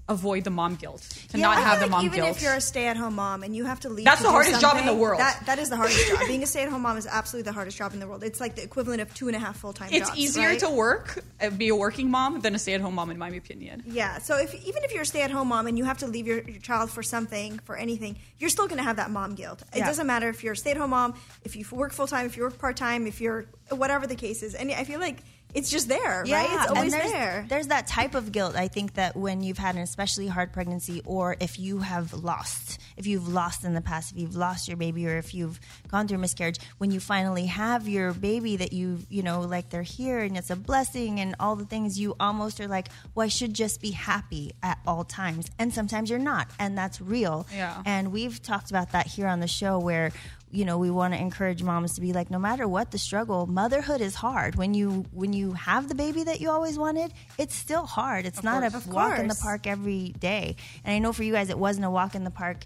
avoid 0.08 0.44
the 0.44 0.52
mom 0.52 0.76
guilt, 0.76 1.02
to 1.30 1.38
Yeah, 1.38 1.46
not 1.48 1.58
have 1.58 1.80
the 1.80 1.86
like 1.86 1.92
mom 1.92 2.06
even 2.06 2.20
guilt. 2.20 2.38
if 2.38 2.44
you're 2.44 2.54
a 2.54 2.62
stay-at-home 2.62 3.16
mom 3.16 3.42
and 3.42 3.56
you 3.56 3.66
have 3.66 3.80
to 3.82 3.90
leave, 3.90 4.06
That's 4.06 4.20
to 4.22 4.24
the 4.28 4.30
hardest 4.32 4.62
job 4.62 4.78
in 4.78 4.86
the 4.86 4.94
world. 4.94 5.20
That, 5.20 5.42
that 5.48 5.58
is 5.58 5.70
the 5.70 5.78
hardest 5.78 6.08
job. 6.08 6.20
Being 6.28 6.44
a 6.44 6.46
stay-at-home 6.46 6.82
mom 6.84 6.98
is 6.98 7.08
absolutely 7.08 7.50
the 7.50 7.54
hardest 7.54 7.76
job 7.78 7.94
in 7.94 8.00
the 8.00 8.08
world. 8.08 8.24
It's 8.24 8.40
like 8.40 8.56
the 8.56 8.62
equivalent 8.64 9.02
of 9.02 9.12
two 9.16 9.28
and 9.28 9.36
a 9.36 9.40
half 9.40 9.58
full-time 9.58 9.90
it's 9.92 10.10
jobs. 10.10 10.20
easier 10.20 10.50
right? 10.50 10.60
to 10.60 10.70
work 10.70 11.24
and 11.40 11.58
be 11.58 11.70
a 11.70 11.76
working 11.76 12.12
mom 12.12 12.42
than 12.42 12.54
a 12.54 12.60
stay-at-home 12.60 12.94
mom, 12.94 13.10
in 13.10 13.18
my 13.18 13.30
opinion. 13.30 13.84
Yeah. 13.88 14.20
So 14.20 14.38
if 14.38 14.54
even 14.54 14.84
if 14.84 14.94
you're 14.94 15.02
a 15.04 15.06
stay-at-home 15.08 15.48
mom 15.48 15.66
and 15.66 15.76
you 15.78 15.86
have 15.86 15.98
to 16.00 16.08
leave 16.08 16.28
your, 16.28 16.42
your 16.42 16.60
child 16.62 16.92
for 16.92 17.02
something, 17.02 17.58
for 17.66 17.76
anything, 17.76 18.16
you're 18.38 18.52
still 18.52 18.68
going 18.68 18.78
to 18.78 18.84
have 18.84 18.98
that 18.98 19.10
mom 19.10 19.34
guilt. 19.34 19.64
It 19.74 19.80
Yeah. 19.80 19.88
doesn't 19.88 20.06
matter 20.06 20.30
if 20.30 20.44
you're 20.44 20.54
a 20.54 20.58
stay-at-home 20.58 20.92
mom, 20.92 21.16
if 21.44 21.56
you 21.56 21.66
work 21.72 21.94
full-time, 21.94 22.28
if 22.28 22.38
you 22.38 22.44
work 22.44 22.60
part-time, 22.60 23.08
if 23.08 23.22
you're 23.22 23.46
whatever 23.72 24.06
the 24.06 24.16
case 24.16 24.44
is. 24.44 24.54
And 24.54 24.72
I 24.72 24.84
feel 24.84 25.00
like 25.00 25.18
it's 25.56 25.72
just 25.72 25.88
there, 25.88 26.26
right? 26.30 26.50
It's 26.52 26.72
always 26.72 26.92
there's, 26.92 27.12
there. 27.12 27.46
There's 27.48 27.68
that 27.68 27.88
type 27.88 28.14
of 28.14 28.34
guilt. 28.34 28.58
I 28.58 28.68
think 28.68 28.96
that 28.96 29.16
when 29.16 29.42
you've 29.42 29.58
had 29.58 29.76
an 29.76 29.82
especially 29.82 30.28
hard 30.28 30.52
pregnancy, 30.52 31.02
or 31.06 31.38
if 31.40 31.58
you 31.58 31.80
have 31.80 32.14
lost, 32.14 32.80
if 32.98 33.08
you've 33.08 33.30
lost 33.30 33.64
in 33.64 33.74
the 33.74 33.80
past, 33.82 34.12
if 34.12 34.20
you've 34.20 34.36
lost 34.36 34.68
your 34.68 34.76
baby, 34.76 35.08
or 35.08 35.18
if 35.18 35.34
you've 35.34 35.58
gone 35.88 36.10
through 36.10 36.18
miscarriage, 36.18 36.60
when 36.78 36.92
you 36.92 37.00
finally 37.00 37.46
have 37.46 37.88
your 37.88 38.12
baby, 38.12 38.58
that 38.58 38.74
you 38.74 39.00
you 39.10 39.24
know 39.24 39.42
like 39.42 39.70
they're 39.70 39.82
here 39.82 40.20
and 40.20 40.38
it's 40.38 40.50
a 40.50 40.58
blessing 40.58 41.22
and 41.22 41.36
all 41.40 41.56
the 41.56 41.66
things, 41.66 41.98
you 41.98 42.16
almost 42.20 42.60
are 42.60 42.68
like, 42.68 42.90
well, 43.16 43.24
I 43.24 43.30
should 43.30 43.54
just 43.54 43.82
be 43.82 43.92
happy 43.92 44.52
at 44.62 44.78
all 44.86 45.06
times, 45.06 45.50
and 45.58 45.74
sometimes 45.74 46.10
you're 46.10 46.20
not, 46.20 46.52
and 46.60 46.78
that's 46.78 47.00
real. 47.00 47.48
Yeah. 47.56 47.82
And 47.86 48.12
we've 48.12 48.42
talked 48.42 48.72
about 48.72 48.92
that 48.92 49.08
here 49.08 49.28
on 49.28 49.40
the 49.40 49.48
show 49.48 49.80
where 49.80 50.12
you 50.56 50.66
know 50.66 50.78
we 50.78 50.90
want 50.90 51.14
to 51.14 51.20
encourage 51.20 51.62
moms 51.62 51.96
to 51.96 52.02
be 52.02 52.14
like 52.14 52.32
no 52.32 52.40
matter 52.40 52.68
what 52.68 52.92
the 52.92 52.98
struggle 52.98 53.46
motherhood 53.46 54.02
is 54.02 54.16
hard. 54.16 54.56
When 54.56 54.74
you 54.74 55.06
when 55.12 55.34
you 55.34 55.54
have 55.54 55.90
the 55.90 55.96
baby 55.96 56.24
that 56.24 56.40
you 56.42 56.50
always 56.50 56.78
wanted 56.78 57.14
it's 57.38 57.56
still 57.56 57.86
hard. 57.86 58.26
It's 58.26 58.44
not 58.44 58.62
course. 58.62 58.74
a 58.74 58.78
Of 58.78 58.88
walk 58.88 59.20
in 59.20 59.28
the 59.28 59.36
park 59.36 59.68
every 59.68 60.10
day. 60.18 60.56
And 60.84 60.94
i 60.94 61.00
know 61.00 61.14
for 61.14 61.24
you 61.24 61.34
guys 61.34 61.50
it 61.50 61.60
wasn't 61.60 61.86
a 61.86 61.90
walk 61.90 62.16
in 62.16 62.24
the 62.24 62.32
park 62.32 62.66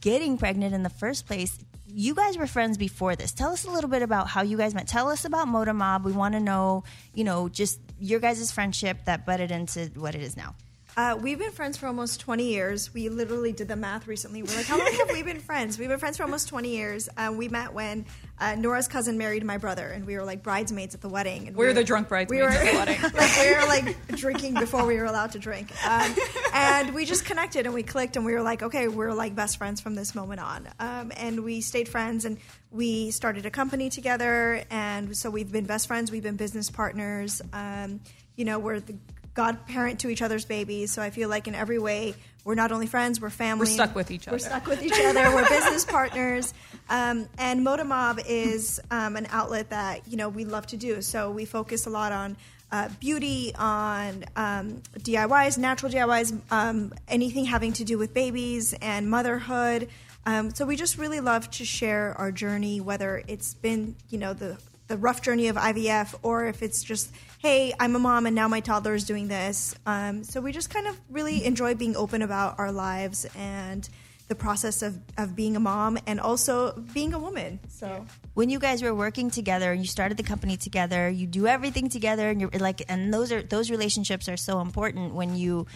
getting 0.00 0.38
pregnant 0.38 0.74
in 0.74 0.82
the 0.82 0.90
first 0.90 1.26
place. 1.26 1.58
You 1.86 2.14
guys 2.14 2.38
were 2.38 2.46
friends 2.46 2.78
before 2.78 3.14
this. 3.14 3.32
Tell 3.32 3.50
us 3.50 3.64
a 3.64 3.70
little 3.70 3.90
bit 3.90 4.02
about 4.02 4.28
how 4.28 4.42
you 4.42 4.56
guys 4.56 4.74
met. 4.74 4.88
Tell 4.88 5.08
us 5.08 5.24
about 5.24 5.46
Moda 5.48 5.74
Mob 5.74 6.04
we 6.04 6.12
want 6.12 6.34
to 6.34 6.40
know 6.40 6.84
you 7.14 7.24
know 7.24 7.48
just 7.48 7.80
your 7.98 8.20
guys' 8.20 8.50
friendship 8.52 9.04
that 9.06 9.26
budded 9.26 9.50
into 9.50 9.90
what 9.96 10.14
it 10.14 10.22
is 10.22 10.36
now 10.36 10.54
Uh, 10.96 11.18
we've 11.20 11.40
been 11.40 11.50
friends 11.50 11.76
for 11.76 11.88
almost 11.88 12.20
20 12.20 12.44
years. 12.44 12.94
We 12.94 13.08
literally 13.08 13.50
did 13.52 13.66
the 13.66 13.74
math 13.74 14.06
recently. 14.06 14.44
We're 14.44 14.54
like, 14.54 14.66
how 14.66 14.78
long 14.78 14.92
have 14.92 15.10
we 15.10 15.24
been 15.24 15.40
friends? 15.40 15.76
We've 15.76 15.88
been 15.88 15.98
friends 15.98 16.18
for 16.18 16.22
almost 16.22 16.48
20 16.48 16.68
years. 16.68 17.08
Uh, 17.16 17.34
we 17.36 17.48
met 17.48 17.72
when 17.74 18.04
uh, 18.38 18.54
Nora's 18.54 18.86
cousin 18.86 19.18
married 19.18 19.42
my 19.44 19.58
brother, 19.58 19.88
and 19.88 20.06
we 20.06 20.16
were 20.16 20.22
like 20.22 20.44
bridesmaids 20.44 20.94
at 20.94 21.00
the 21.00 21.08
wedding. 21.08 21.48
And 21.48 21.56
We 21.56 21.64
were 21.64 21.70
were- 21.70 21.74
the 21.74 21.82
drunk 21.82 22.08
bridesmaids 22.08 22.38
we 22.40 22.42
were, 22.42 22.48
at 22.48 22.70
the 22.72 22.78
wedding. 22.78 23.02
like 23.12 23.36
we 23.40 23.54
were 23.54 23.66
like 23.66 24.16
drinking 24.18 24.54
before 24.54 24.86
we 24.86 24.96
were 24.96 25.04
allowed 25.06 25.32
to 25.32 25.40
drink, 25.40 25.72
um, 25.84 26.14
and 26.52 26.94
we 26.94 27.04
just 27.04 27.24
connected 27.24 27.66
and 27.66 27.74
we 27.74 27.82
clicked, 27.82 28.14
and 28.14 28.24
we 28.24 28.32
were 28.32 28.42
like, 28.42 28.62
okay, 28.62 28.86
we're 28.86 29.12
like 29.12 29.34
best 29.34 29.56
friends 29.58 29.80
from 29.80 29.96
this 29.96 30.14
moment 30.14 30.40
on. 30.40 30.68
Um, 30.78 31.10
and 31.16 31.42
we 31.42 31.60
stayed 31.60 31.88
friends, 31.88 32.24
and 32.24 32.38
we 32.70 33.10
started 33.10 33.46
a 33.46 33.50
company 33.50 33.90
together, 33.90 34.62
and 34.70 35.16
so 35.16 35.28
we've 35.28 35.50
been 35.50 35.64
best 35.66 35.88
friends. 35.88 36.12
We've 36.12 36.22
been 36.22 36.36
business 36.36 36.70
partners. 36.70 37.42
Um, 37.52 37.98
you 38.36 38.44
know, 38.44 38.60
we're 38.60 38.78
the 38.78 38.94
godparent 39.34 40.00
to 40.00 40.08
each 40.08 40.22
other's 40.22 40.44
babies. 40.44 40.92
So 40.92 41.02
I 41.02 41.10
feel 41.10 41.28
like 41.28 41.48
in 41.48 41.54
every 41.54 41.78
way, 41.78 42.14
we're 42.44 42.54
not 42.54 42.72
only 42.72 42.86
friends, 42.86 43.20
we're 43.20 43.30
family. 43.30 43.66
We're 43.66 43.72
stuck 43.72 43.94
with 43.94 44.10
each 44.10 44.28
other. 44.28 44.34
We're 44.34 44.38
stuck 44.38 44.66
with 44.66 44.82
each 44.82 44.92
other. 44.92 45.34
We're 45.34 45.48
business 45.48 45.84
partners. 45.84 46.52
Um, 46.88 47.26
and 47.38 47.66
Moda 47.66 47.86
Mob 47.86 48.20
is 48.26 48.80
um, 48.90 49.16
an 49.16 49.26
outlet 49.30 49.70
that, 49.70 50.06
you 50.06 50.16
know, 50.16 50.28
we 50.28 50.44
love 50.44 50.66
to 50.68 50.76
do. 50.76 51.00
So 51.02 51.30
we 51.30 51.46
focus 51.46 51.86
a 51.86 51.90
lot 51.90 52.12
on 52.12 52.36
uh, 52.70 52.88
beauty, 53.00 53.52
on 53.56 54.24
um, 54.36 54.82
DIYs, 54.98 55.58
natural 55.58 55.90
DIYs, 55.90 56.38
um, 56.50 56.92
anything 57.08 57.46
having 57.46 57.72
to 57.74 57.84
do 57.84 57.96
with 57.96 58.12
babies 58.12 58.74
and 58.74 59.08
motherhood. 59.08 59.88
Um, 60.26 60.54
so 60.54 60.66
we 60.66 60.76
just 60.76 60.98
really 60.98 61.20
love 61.20 61.50
to 61.52 61.64
share 61.64 62.14
our 62.18 62.30
journey, 62.32 62.80
whether 62.80 63.22
it's 63.26 63.54
been, 63.54 63.94
you 64.10 64.18
know, 64.18 64.32
the 64.32 64.58
the 64.86 64.96
rough 64.96 65.22
journey 65.22 65.48
of 65.48 65.56
IVF, 65.56 66.14
or 66.22 66.46
if 66.46 66.62
it's 66.62 66.82
just, 66.82 67.10
hey, 67.44 67.74
I'm 67.78 67.94
a 67.94 67.98
mom 67.98 68.24
and 68.24 68.34
now 68.34 68.48
my 68.48 68.60
toddler 68.60 68.94
is 68.94 69.04
doing 69.04 69.28
this. 69.28 69.74
Um, 69.84 70.24
so 70.24 70.40
we 70.40 70.50
just 70.50 70.70
kind 70.70 70.86
of 70.86 70.98
really 71.10 71.44
enjoy 71.44 71.74
being 71.74 71.94
open 71.94 72.22
about 72.22 72.58
our 72.58 72.72
lives 72.72 73.26
and 73.36 73.86
the 74.28 74.34
process 74.34 74.80
of, 74.80 74.98
of 75.18 75.36
being 75.36 75.54
a 75.54 75.60
mom 75.60 75.98
and 76.06 76.20
also 76.20 76.72
being 76.94 77.12
a 77.12 77.18
woman. 77.18 77.60
So 77.68 78.06
when 78.32 78.48
you 78.48 78.58
guys 78.58 78.82
were 78.82 78.94
working 78.94 79.30
together 79.30 79.72
and 79.72 79.82
you 79.82 79.86
started 79.86 80.16
the 80.16 80.22
company 80.22 80.56
together, 80.56 81.10
you 81.10 81.26
do 81.26 81.46
everything 81.46 81.90
together, 81.90 82.30
and 82.30 82.40
you're 82.40 82.48
like, 82.58 82.80
and 82.88 83.12
those 83.12 83.30
are 83.30 83.42
those 83.42 83.70
relationships 83.70 84.26
are 84.26 84.38
so 84.38 84.60
important 84.62 85.12
when 85.12 85.36
you, 85.36 85.66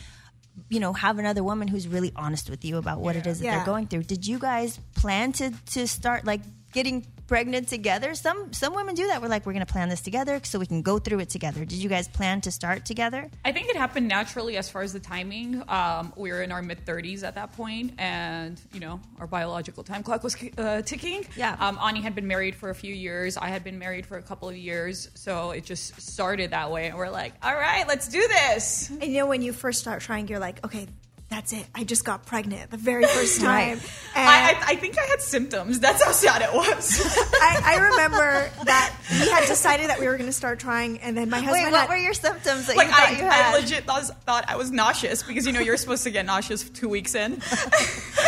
you 0.70 0.80
know, 0.80 0.94
have 0.94 1.18
another 1.18 1.44
woman 1.44 1.68
who's 1.68 1.86
really 1.86 2.12
honest 2.16 2.48
with 2.48 2.64
you 2.64 2.78
about 2.78 3.00
what 3.00 3.14
it 3.14 3.26
is 3.26 3.40
that 3.40 3.44
Yeah. 3.44 3.56
they're 3.56 3.66
going 3.66 3.88
through. 3.88 4.04
Did 4.04 4.26
you 4.26 4.38
guys 4.38 4.80
plan 4.96 5.32
to 5.32 5.52
to 5.72 5.86
start 5.86 6.24
like 6.24 6.40
getting 6.72 7.06
pregnant 7.28 7.68
together? 7.68 8.14
Some 8.14 8.52
some 8.52 8.74
women 8.74 8.96
do 8.96 9.06
that. 9.06 9.22
We're 9.22 9.28
like, 9.28 9.46
we're 9.46 9.52
going 9.52 9.64
to 9.64 9.72
plan 9.72 9.88
this 9.88 10.00
together 10.00 10.40
so 10.42 10.58
we 10.58 10.66
can 10.66 10.82
go 10.82 10.98
through 10.98 11.20
it 11.20 11.28
together. 11.28 11.64
Did 11.64 11.78
you 11.78 11.88
guys 11.88 12.08
plan 12.08 12.40
to 12.40 12.50
start 12.50 12.84
together? 12.84 13.30
I 13.44 13.52
think 13.52 13.68
it 13.68 13.76
happened 13.76 14.08
naturally 14.08 14.56
as 14.56 14.68
far 14.68 14.82
as 14.82 14.92
the 14.92 14.98
timing. 14.98 15.62
Um, 15.68 16.12
we 16.16 16.32
were 16.32 16.42
in 16.42 16.50
our 16.50 16.62
mid 16.62 16.84
30s 16.84 17.22
at 17.22 17.36
that 17.36 17.52
point, 17.52 17.92
and 17.98 18.60
you 18.72 18.80
know 18.80 19.00
our 19.20 19.28
biological 19.28 19.84
time 19.84 20.02
clock 20.02 20.24
was 20.24 20.36
uh, 20.56 20.82
ticking. 20.82 21.24
Yeah. 21.36 21.56
Um, 21.60 21.78
Ani 21.80 22.00
had 22.00 22.14
been 22.14 22.26
married 22.26 22.56
for 22.56 22.70
a 22.70 22.74
few 22.74 22.94
years. 22.94 23.36
I 23.36 23.48
had 23.48 23.62
been 23.62 23.78
married 23.78 24.06
for 24.06 24.16
a 24.16 24.22
couple 24.22 24.48
of 24.48 24.56
years, 24.56 25.10
so 25.14 25.50
it 25.52 25.64
just 25.64 26.00
started 26.00 26.50
that 26.50 26.72
way. 26.72 26.86
And 26.88 26.96
we're 26.96 27.10
like, 27.10 27.34
all 27.42 27.54
right, 27.54 27.86
let's 27.86 28.08
do 28.08 28.26
this. 28.26 28.88
And 28.90 29.04
you 29.04 29.18
know, 29.18 29.26
when 29.26 29.42
you 29.42 29.52
first 29.52 29.78
start 29.80 30.00
trying, 30.00 30.28
you're 30.28 30.38
like, 30.38 30.64
okay, 30.64 30.88
that's 31.28 31.52
it. 31.52 31.66
I 31.74 31.84
just 31.84 32.04
got 32.04 32.24
pregnant 32.24 32.70
the 32.70 32.78
very 32.78 33.04
first 33.04 33.40
time. 33.40 33.78
Right. 33.78 33.92
And 34.16 34.28
I, 34.28 34.50
I, 34.50 34.62
I 34.68 34.76
think 34.76 34.98
I 34.98 35.04
had 35.04 35.20
symptoms. 35.20 35.78
That's 35.78 36.02
how 36.02 36.12
sad 36.12 36.42
it 36.42 36.52
was. 36.54 37.00
I, 37.40 37.60
I 37.64 37.76
remember 37.90 38.50
that 38.64 38.96
we 39.10 39.28
had 39.28 39.46
decided 39.46 39.90
that 39.90 40.00
we 40.00 40.06
were 40.06 40.16
going 40.16 40.28
to 40.28 40.32
start 40.32 40.58
trying, 40.58 40.98
and 41.00 41.16
then 41.16 41.28
my 41.28 41.38
husband 41.38 41.64
Wait, 41.64 41.70
what 41.72 41.80
had, 41.82 41.90
were 41.90 41.96
your 41.96 42.14
symptoms 42.14 42.66
that 42.66 42.76
like 42.76 42.88
you 42.88 42.94
thought 42.94 43.08
I, 43.08 43.10
you 43.10 43.24
had? 43.24 43.54
I 43.54 43.58
legit 43.58 43.84
thought, 43.84 44.04
thought 44.24 44.44
I 44.48 44.56
was 44.56 44.70
nauseous 44.70 45.22
because 45.22 45.46
you 45.46 45.52
know 45.52 45.60
you're 45.60 45.76
supposed 45.76 46.04
to 46.04 46.10
get 46.10 46.24
nauseous 46.24 46.68
two 46.68 46.88
weeks 46.88 47.14
in. 47.14 47.32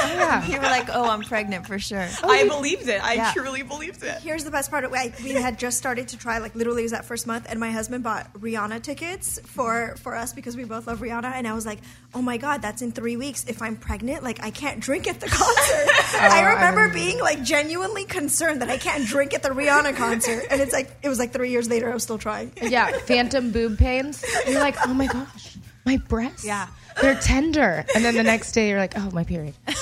Yeah. 0.09 0.47
you 0.49 0.57
were 0.57 0.63
like, 0.63 0.89
oh, 0.93 1.09
I'm 1.09 1.23
pregnant 1.23 1.67
for 1.67 1.79
sure. 1.79 2.01
I 2.23 2.43
oh, 2.45 2.49
believed 2.49 2.89
it. 2.89 3.03
I 3.03 3.15
Yeah. 3.15 3.33
truly 3.33 3.63
believed 3.63 4.03
it. 4.03 4.19
Here's 4.23 4.45
the 4.45 4.51
best 4.51 4.71
part. 4.71 4.85
I, 4.85 5.13
we 5.23 5.31
had 5.33 5.59
just 5.59 5.79
started 5.79 6.09
to 6.09 6.17
try, 6.19 6.39
like 6.39 6.55
literally 6.55 6.83
it 6.83 6.85
was 6.87 6.93
that 6.93 7.05
first 7.05 7.27
month, 7.27 7.47
and 7.49 7.61
my 7.61 7.71
husband 7.71 8.03
bought 8.05 8.33
Rihanna 8.35 8.83
tickets 8.83 9.39
for 9.45 9.95
for 10.03 10.15
us 10.15 10.33
because 10.33 10.57
we 10.57 10.65
both 10.65 10.87
love 10.87 11.01
Rihanna. 11.01 11.33
And 11.33 11.47
I 11.47 11.53
was 11.55 11.67
like, 11.67 11.79
oh 12.15 12.23
my 12.23 12.37
god, 12.37 12.63
that's 12.63 12.83
in 12.83 12.93
three 12.93 13.17
weeks. 13.17 13.45
If 13.47 13.63
I'm 13.63 13.77
pregnant, 13.77 14.23
like 14.23 14.43
I 14.43 14.51
can't 14.51 14.81
drink 14.81 15.07
at 15.09 15.21
the 15.21 15.27
concert. 15.31 15.87
Oh, 15.89 16.19
I 16.21 16.41
I 16.41 16.43
remember 16.55 16.81
remember. 16.83 16.95
being 16.95 17.19
like 17.21 17.43
genuinely 17.43 18.05
concerned 18.05 18.63
that 18.63 18.71
I 18.71 18.79
can't 18.79 19.07
drink 19.07 19.35
at 19.35 19.43
the 19.43 19.51
Rihanna 19.51 19.97
concert, 19.97 20.45
and 20.51 20.61
it's 20.61 20.73
like 20.73 20.91
it 21.03 21.09
was 21.09 21.19
like 21.19 21.33
three 21.33 21.51
years 21.51 21.69
later, 21.69 21.91
I 21.91 21.95
was 21.95 22.03
still 22.03 22.19
trying. 22.19 22.53
Yeah, 22.63 22.91
phantom 23.01 23.51
boob 23.53 23.79
pains. 23.79 24.25
You're 24.49 24.61
like, 24.61 24.77
oh 24.87 24.95
my 24.95 25.07
gosh, 25.07 25.57
my 25.85 25.97
breasts. 26.09 26.45
Yeah. 26.45 26.67
They're 27.01 27.15
tender. 27.17 27.85
And 27.95 28.05
then 28.05 28.15
the 28.15 28.23
next 28.23 28.53
day 28.53 28.69
you're 28.69 28.79
like, 28.79 28.95
oh, 28.97 29.11
my 29.13 29.25
period. 29.25 29.55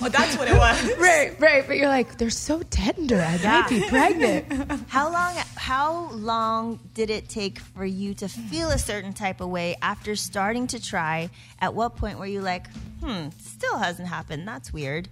Oh, 0.00 0.08
that's 0.08 0.36
what 0.36 0.48
it 0.48 0.56
was. 0.56 0.96
Right, 0.98 1.38
right. 1.40 1.66
But 1.66 1.76
you're 1.76 1.88
like, 1.88 2.18
they're 2.18 2.30
so 2.30 2.62
tender. 2.62 3.20
I 3.20 3.36
might 3.42 3.68
be 3.68 3.80
pregnant. 3.88 4.50
How 4.88 5.12
long? 5.12 5.34
How 5.56 6.10
long 6.12 6.80
did 6.94 7.10
it 7.10 7.28
take 7.28 7.58
for 7.58 7.84
you 7.84 8.14
to 8.14 8.28
feel 8.28 8.70
a 8.70 8.78
certain 8.78 9.12
type 9.12 9.40
of 9.40 9.48
way 9.48 9.76
after 9.82 10.16
starting 10.16 10.66
to 10.68 10.82
try? 10.82 11.30
At 11.60 11.74
what 11.74 11.96
point 11.96 12.18
were 12.18 12.26
you 12.26 12.40
like, 12.40 12.68
hmm, 13.02 13.28
still 13.38 13.76
hasn't 13.78 14.08
happened? 14.08 14.48
That's 14.48 14.72
weird. 14.72 15.08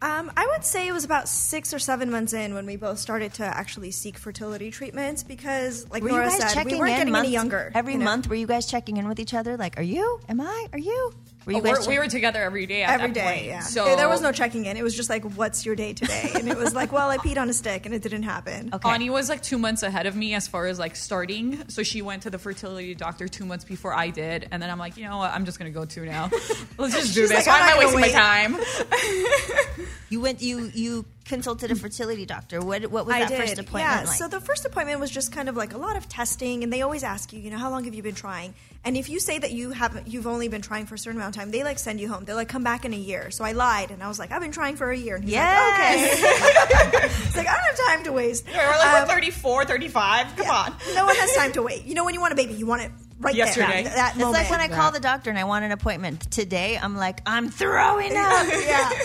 Um, 0.00 0.30
I 0.36 0.46
would 0.52 0.64
say 0.64 0.86
it 0.86 0.92
was 0.92 1.04
about 1.04 1.28
six 1.28 1.74
or 1.74 1.80
seven 1.80 2.08
months 2.10 2.32
in 2.32 2.54
when 2.54 2.66
we 2.66 2.76
both 2.76 3.00
started 3.00 3.34
to 3.34 3.44
actually 3.44 3.90
seek 3.90 4.16
fertility 4.16 4.70
treatments 4.70 5.24
because, 5.24 5.90
like 5.90 6.04
Were 6.04 6.10
Nora 6.10 6.26
you 6.26 6.30
guys 6.30 6.40
said, 6.40 6.54
checking 6.54 6.74
we 6.74 6.78
weren't 6.78 6.90
in 6.92 6.96
getting 6.98 7.12
months- 7.12 7.26
any 7.26 7.34
younger. 7.34 7.72
Every 7.74 7.94
you 7.94 7.98
know? 7.98 8.04
month, 8.04 8.28
were 8.28 8.36
you 8.36 8.46
guys 8.46 8.66
checking 8.66 8.96
in 8.98 9.08
with 9.08 9.18
each 9.18 9.34
other? 9.34 9.56
Like, 9.56 9.76
are 9.76 9.82
you? 9.82 10.20
Am 10.28 10.40
I? 10.40 10.66
Are 10.72 10.78
you? 10.78 11.12
Were 11.48 11.52
you 11.54 11.58
Oh, 11.60 11.62
guys 11.62 11.86
we're- 11.86 11.96
we 11.96 11.98
were 11.98 12.08
together 12.08 12.42
every 12.42 12.66
day. 12.66 12.82
At 12.82 13.00
Every 13.00 13.06
that 13.08 13.14
day, 13.14 13.24
point. 13.38 13.44
yeah. 13.46 13.60
So 13.60 13.96
there 13.96 14.06
was 14.06 14.20
no 14.20 14.32
checking 14.32 14.66
in. 14.66 14.76
It 14.76 14.82
was 14.82 14.94
just 14.94 15.08
like, 15.08 15.24
"What's 15.24 15.64
your 15.64 15.74
day 15.74 15.94
today?" 15.94 16.30
And 16.34 16.46
it 16.46 16.58
was 16.58 16.74
like, 16.74 16.92
"Well, 16.92 17.08
I 17.08 17.16
peed 17.16 17.38
on 17.38 17.48
a 17.48 17.54
stick, 17.54 17.86
and 17.86 17.94
it 17.94 18.02
didn't 18.02 18.24
happen." 18.24 18.68
Okay. 18.78 18.90
Ani 18.90 19.08
was 19.08 19.30
like 19.30 19.42
two 19.42 19.56
months 19.56 19.82
ahead 19.82 20.04
of 20.04 20.14
me 20.14 20.34
as 20.34 20.46
far 20.46 20.66
as 20.66 20.78
like 20.78 20.94
starting. 20.94 21.64
So 21.68 21.82
she 21.82 22.02
went 22.02 22.24
to 22.24 22.30
the 22.30 22.38
fertility 22.38 22.94
doctor 22.94 23.28
two 23.28 23.46
months 23.46 23.64
before 23.64 23.94
I 23.94 24.10
did, 24.10 24.46
and 24.50 24.62
then 24.62 24.68
I'm 24.68 24.78
like, 24.78 24.98
you 24.98 25.04
know 25.08 25.16
what? 25.16 25.32
I'm 25.32 25.46
just 25.46 25.58
gonna 25.58 25.70
go 25.70 25.86
to 25.86 26.00
now. 26.04 26.28
Let's 26.76 26.92
just 26.94 27.14
do 27.14 27.22
She's 27.22 27.30
this. 27.30 27.46
like, 27.46 27.46
Why 27.46 27.60
I'm 27.60 27.62
I 27.64 27.68
not 27.70 27.78
wasting 27.78 28.00
my 28.00 28.08
time? 28.10 28.56
You 30.10 30.20
went. 30.20 30.42
You 30.42 30.70
you 30.74 31.04
consulted 31.28 31.70
a 31.70 31.76
fertility 31.76 32.26
doctor. 32.26 32.60
What 32.60 32.82
what 32.90 33.06
was 33.06 33.14
I 33.14 33.20
that 33.20 33.28
did. 33.28 33.38
first 33.38 33.52
appointment 33.58 33.84
yeah. 33.84 33.98
like? 34.08 34.16
So 34.16 34.26
the 34.28 34.40
first 34.40 34.64
appointment 34.64 34.98
was 35.00 35.10
just 35.10 35.30
kind 35.30 35.48
of 35.48 35.56
like 35.56 35.74
a 35.74 35.78
lot 35.78 35.96
of 35.96 36.08
testing, 36.08 36.64
and 36.64 36.72
they 36.72 36.82
always 36.82 37.04
ask 37.04 37.32
you, 37.32 37.38
you 37.40 37.50
know, 37.50 37.58
how 37.58 37.70
long 37.70 37.84
have 37.84 37.94
you 37.94 38.02
been 38.02 38.14
trying? 38.14 38.54
And 38.84 38.96
if 38.96 39.08
you 39.08 39.18
say 39.20 39.38
that 39.38 39.50
you 39.52 39.70
haven't, 39.72 40.06
you've 40.08 40.26
only 40.26 40.48
been 40.48 40.62
trying 40.62 40.86
for 40.86 40.94
a 40.94 40.98
certain 40.98 41.20
amount 41.20 41.36
of 41.36 41.40
time, 41.42 41.50
they 41.50 41.62
like 41.64 41.78
send 41.78 42.00
you 42.00 42.08
home. 42.08 42.24
They're 42.24 42.34
like, 42.36 42.48
come 42.48 42.62
back 42.64 42.84
in 42.84 42.94
a 42.94 42.96
year. 42.96 43.30
So 43.30 43.44
I 43.44 43.52
lied, 43.52 43.90
and 43.90 44.02
I 44.02 44.08
was 44.08 44.18
like, 44.18 44.32
I've 44.32 44.40
been 44.40 44.52
trying 44.52 44.76
for 44.76 44.90
a 44.90 44.96
year. 44.96 45.16
And 45.16 45.24
he's 45.24 45.32
Yes. 45.34 46.22
like, 46.22 46.94
okay. 46.94 47.06
it's 47.06 47.36
like 47.36 47.46
I 47.48 47.54
don't 47.54 47.76
have 47.76 47.86
time 47.88 48.04
to 48.04 48.12
waste. 48.12 48.46
We're 48.46 48.56
like, 48.56 48.86
Um, 49.02 49.08
we're 49.08 49.14
34, 49.14 49.64
35. 49.66 50.36
Come 50.36 50.46
on. 50.50 50.74
no 50.94 51.04
one 51.06 51.16
has 51.16 51.34
time 51.36 51.52
to 51.52 51.62
wait. 51.68 51.84
You 51.84 51.94
know, 51.94 52.04
when 52.04 52.14
you 52.14 52.20
want 52.20 52.32
a 52.32 52.36
baby, 52.36 52.54
you 52.54 52.66
want 52.66 52.82
it 52.82 52.92
right 53.20 53.34
Yesterday. 53.34 53.82
there. 53.82 53.94
That 53.94 54.10
it's 54.14 54.18
moment. 54.20 54.34
like 54.44 54.50
when 54.50 54.60
I 54.60 54.68
call 54.68 54.92
the 54.92 55.00
doctor 55.00 55.28
and 55.28 55.38
I 55.38 55.44
want 55.44 55.64
an 55.64 55.72
appointment 55.72 56.30
today. 56.30 56.78
I'm 56.80 56.96
like, 56.96 57.20
I'm 57.26 57.50
throwing 57.50 58.12
up. 58.16 58.46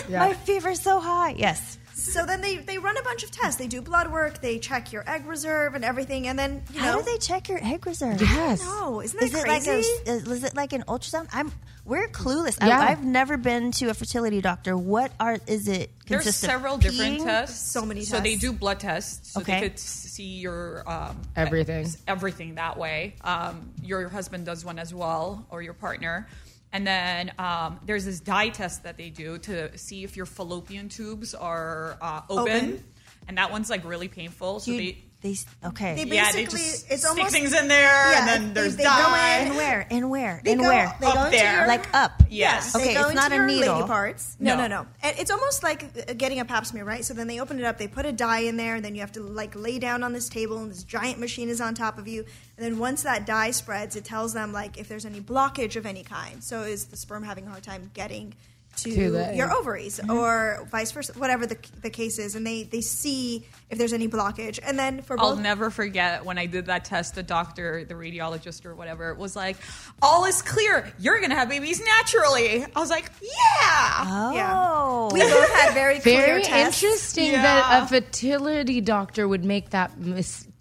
yeah. 0.08 0.18
My 0.20 0.32
fever's 0.34 0.80
so 0.80 1.00
high. 1.00 1.34
Yes. 1.36 1.78
So 2.04 2.26
then 2.26 2.40
they, 2.42 2.58
they 2.58 2.78
run 2.78 2.96
a 2.96 3.02
bunch 3.02 3.22
of 3.24 3.30
tests. 3.30 3.56
They 3.58 3.66
do 3.66 3.80
blood 3.80 4.12
work. 4.12 4.40
They 4.40 4.58
check 4.58 4.92
your 4.92 5.08
egg 5.08 5.26
reserve 5.26 5.74
and 5.74 5.84
everything. 5.84 6.28
And 6.28 6.38
then 6.38 6.62
you 6.72 6.80
How 6.80 6.92
know, 6.92 6.98
do 7.02 7.10
they 7.10 7.18
check 7.18 7.48
your 7.48 7.58
egg 7.62 7.86
reserve? 7.86 8.20
Yes. 8.20 8.62
No, 8.62 9.00
isn't 9.00 9.18
that 9.18 9.26
Is 9.26 9.34
it 9.34 9.44
crazy? 9.44 9.70
like 9.70 10.06
a 10.06 10.30
is 10.30 10.44
it 10.44 10.54
like 10.54 10.72
an 10.74 10.82
ultrasound? 10.86 11.28
I'm 11.32 11.50
we're 11.86 12.08
clueless. 12.08 12.58
Yeah. 12.64 12.78
I, 12.80 12.88
I've 12.90 13.04
never 13.04 13.36
been 13.36 13.70
to 13.72 13.88
a 13.88 13.94
fertility 13.94 14.40
doctor. 14.40 14.76
What 14.76 15.12
are 15.18 15.38
is 15.46 15.66
it? 15.68 15.90
There's 16.06 16.22
consist 16.24 16.44
of 16.44 16.50
several 16.50 16.76
different 16.78 17.20
peeing? 17.20 17.24
tests. 17.24 17.70
So 17.72 17.84
many 17.86 18.02
So 18.02 18.20
they 18.20 18.36
do 18.36 18.52
blood 18.52 18.80
tests, 18.80 19.32
so 19.32 19.40
Okay. 19.40 19.60
they 19.60 19.68
could 19.70 19.78
see 19.78 20.38
your 20.38 20.82
um, 20.90 21.20
Everything. 21.36 21.86
everything 22.06 22.54
that 22.56 22.76
way. 22.78 23.14
Um, 23.22 23.70
your 23.82 24.08
husband 24.08 24.44
does 24.46 24.64
one 24.64 24.78
as 24.78 24.92
well, 24.94 25.46
or 25.50 25.62
your 25.62 25.74
partner. 25.74 26.28
And 26.74 26.84
then 26.86 27.32
um, 27.38 27.78
there's 27.86 28.04
this 28.04 28.18
dye 28.20 28.48
test 28.50 28.82
that 28.82 28.96
they 28.98 29.08
do 29.08 29.38
to 29.38 29.78
see 29.78 30.02
if 30.02 30.16
your 30.16 30.26
fallopian 30.26 30.88
tubes 30.88 31.32
are 31.34 31.96
uh, 32.02 32.22
open. 32.28 32.52
Open. 32.56 32.84
and 33.28 33.38
that 33.38 33.50
one's 33.52 33.70
like 33.70 33.84
really 33.84 34.08
painful. 34.08 34.58
So 34.60 34.72
You- 34.72 34.78
they 34.78 34.98
they 35.24 35.36
okay. 35.64 36.04
They 36.04 36.14
yeah, 36.14 36.30
they 36.32 36.44
just 36.44 36.84
it's 36.90 37.08
stick 37.10 37.28
things 37.28 37.54
in 37.54 37.66
there, 37.66 38.10
Yeah, 38.12 38.18
and 38.20 38.28
then 38.28 38.54
there's 38.54 38.76
they 38.76 38.84
go 38.84 38.90
dye. 38.90 39.38
in 39.40 39.46
and 39.48 39.56
where? 39.56 39.86
And 39.90 40.10
where? 40.10 40.40
They 40.44 40.52
and 40.52 40.60
go, 40.60 40.68
where? 40.68 40.94
They 41.00 41.06
Up 41.06 41.14
go 41.14 41.24
into 41.24 41.30
there. 41.38 41.58
your, 41.60 41.66
Like 41.66 41.94
up. 41.94 42.22
Yes. 42.28 42.76
Okay, 42.76 42.88
they 42.88 42.92
go 42.94 43.00
it's 43.00 43.10
into 43.12 43.22
not 43.22 43.32
a 43.32 43.36
your 43.36 43.46
needle. 43.46 43.74
lady 43.76 43.86
parts. 43.86 44.36
No, 44.38 44.54
No. 44.54 44.62
no, 44.68 44.82
no. 44.82 44.86
And 45.02 45.18
it's 45.18 45.30
almost 45.30 45.62
like 45.62 45.84
uh, 46.08 46.12
getting 46.12 46.40
a 46.40 46.44
pap 46.44 46.66
smear, 46.66 46.84
right? 46.84 47.02
So 47.02 47.14
then 47.14 47.26
they 47.26 47.40
open 47.40 47.58
it 47.58 47.64
up, 47.64 47.78
they 47.78 47.88
put 47.88 48.04
a 48.04 48.12
dye 48.12 48.40
in 48.40 48.58
there, 48.58 48.74
and 48.74 48.84
then 48.84 48.94
you 48.94 49.00
have 49.00 49.12
to 49.12 49.22
like 49.22 49.56
lay 49.56 49.78
down 49.78 50.02
on 50.02 50.12
this 50.12 50.28
table, 50.28 50.58
and 50.58 50.70
this 50.70 50.84
giant 50.84 51.18
machine 51.18 51.48
is 51.48 51.58
on 51.60 51.74
top 51.74 51.96
of 51.96 52.06
you. 52.06 52.26
And 52.58 52.66
then 52.66 52.78
once 52.78 53.02
that 53.04 53.24
dye 53.24 53.50
spreads, 53.52 53.96
it 53.96 54.04
tells 54.04 54.34
them 54.34 54.52
like 54.52 54.76
if 54.76 54.88
there's 54.88 55.06
any 55.06 55.22
blockage 55.22 55.76
of 55.76 55.86
any 55.86 56.02
kind. 56.04 56.44
So 56.44 56.62
is 56.64 56.84
the 56.84 56.98
sperm 56.98 57.22
having 57.22 57.46
a 57.46 57.50
hard 57.50 57.62
time 57.62 57.90
getting 57.94 58.34
to, 58.78 58.90
To 58.94 59.10
the 59.10 59.34
your 59.36 59.50
egg. 59.50 59.56
ovaries, 59.56 59.98
mm-hmm. 59.98 60.10
or 60.10 60.66
vice 60.70 60.92
versa, 60.92 61.12
whatever 61.18 61.46
the, 61.46 61.56
the 61.82 61.90
case 61.90 62.18
is, 62.18 62.34
and 62.34 62.46
they 62.46 62.64
they 62.64 62.80
see 62.80 63.44
if 63.70 63.78
there's 63.78 63.92
any 63.92 64.08
blockage, 64.08 64.58
and 64.62 64.78
then 64.78 65.02
for 65.02 65.18
I'll 65.18 65.36
never 65.36 65.70
forget 65.70 66.24
when 66.24 66.38
I 66.38 66.46
did 66.46 66.66
that 66.66 66.84
test, 66.84 67.14
the 67.14 67.22
doctor, 67.22 67.84
the 67.84 67.94
radiologist 67.94 68.64
or 68.66 68.74
whatever, 68.74 69.14
was 69.14 69.34
like, 69.34 69.56
all 70.02 70.24
is 70.26 70.42
clear. 70.42 70.92
You're 70.98 71.18
going 71.18 71.30
to 71.30 71.36
have 71.36 71.48
babies 71.48 71.82
naturally. 71.84 72.64
I 72.64 72.78
was 72.80 72.90
like, 72.90 73.10
yeah. 73.22 74.32
Yeah. 74.32 74.52
Oh. 74.56 75.10
we 75.12 75.20
both 75.20 75.50
had 75.52 75.74
very 75.74 75.98
clear 76.00 76.26
Very 76.26 76.42
tests. 76.42 76.82
interesting 76.82 77.32
Yeah. 77.32 77.42
that 77.42 77.82
a 77.84 77.86
fertility 77.86 78.80
doctor 78.80 79.26
would 79.26 79.44
make 79.44 79.70
that 79.70 79.92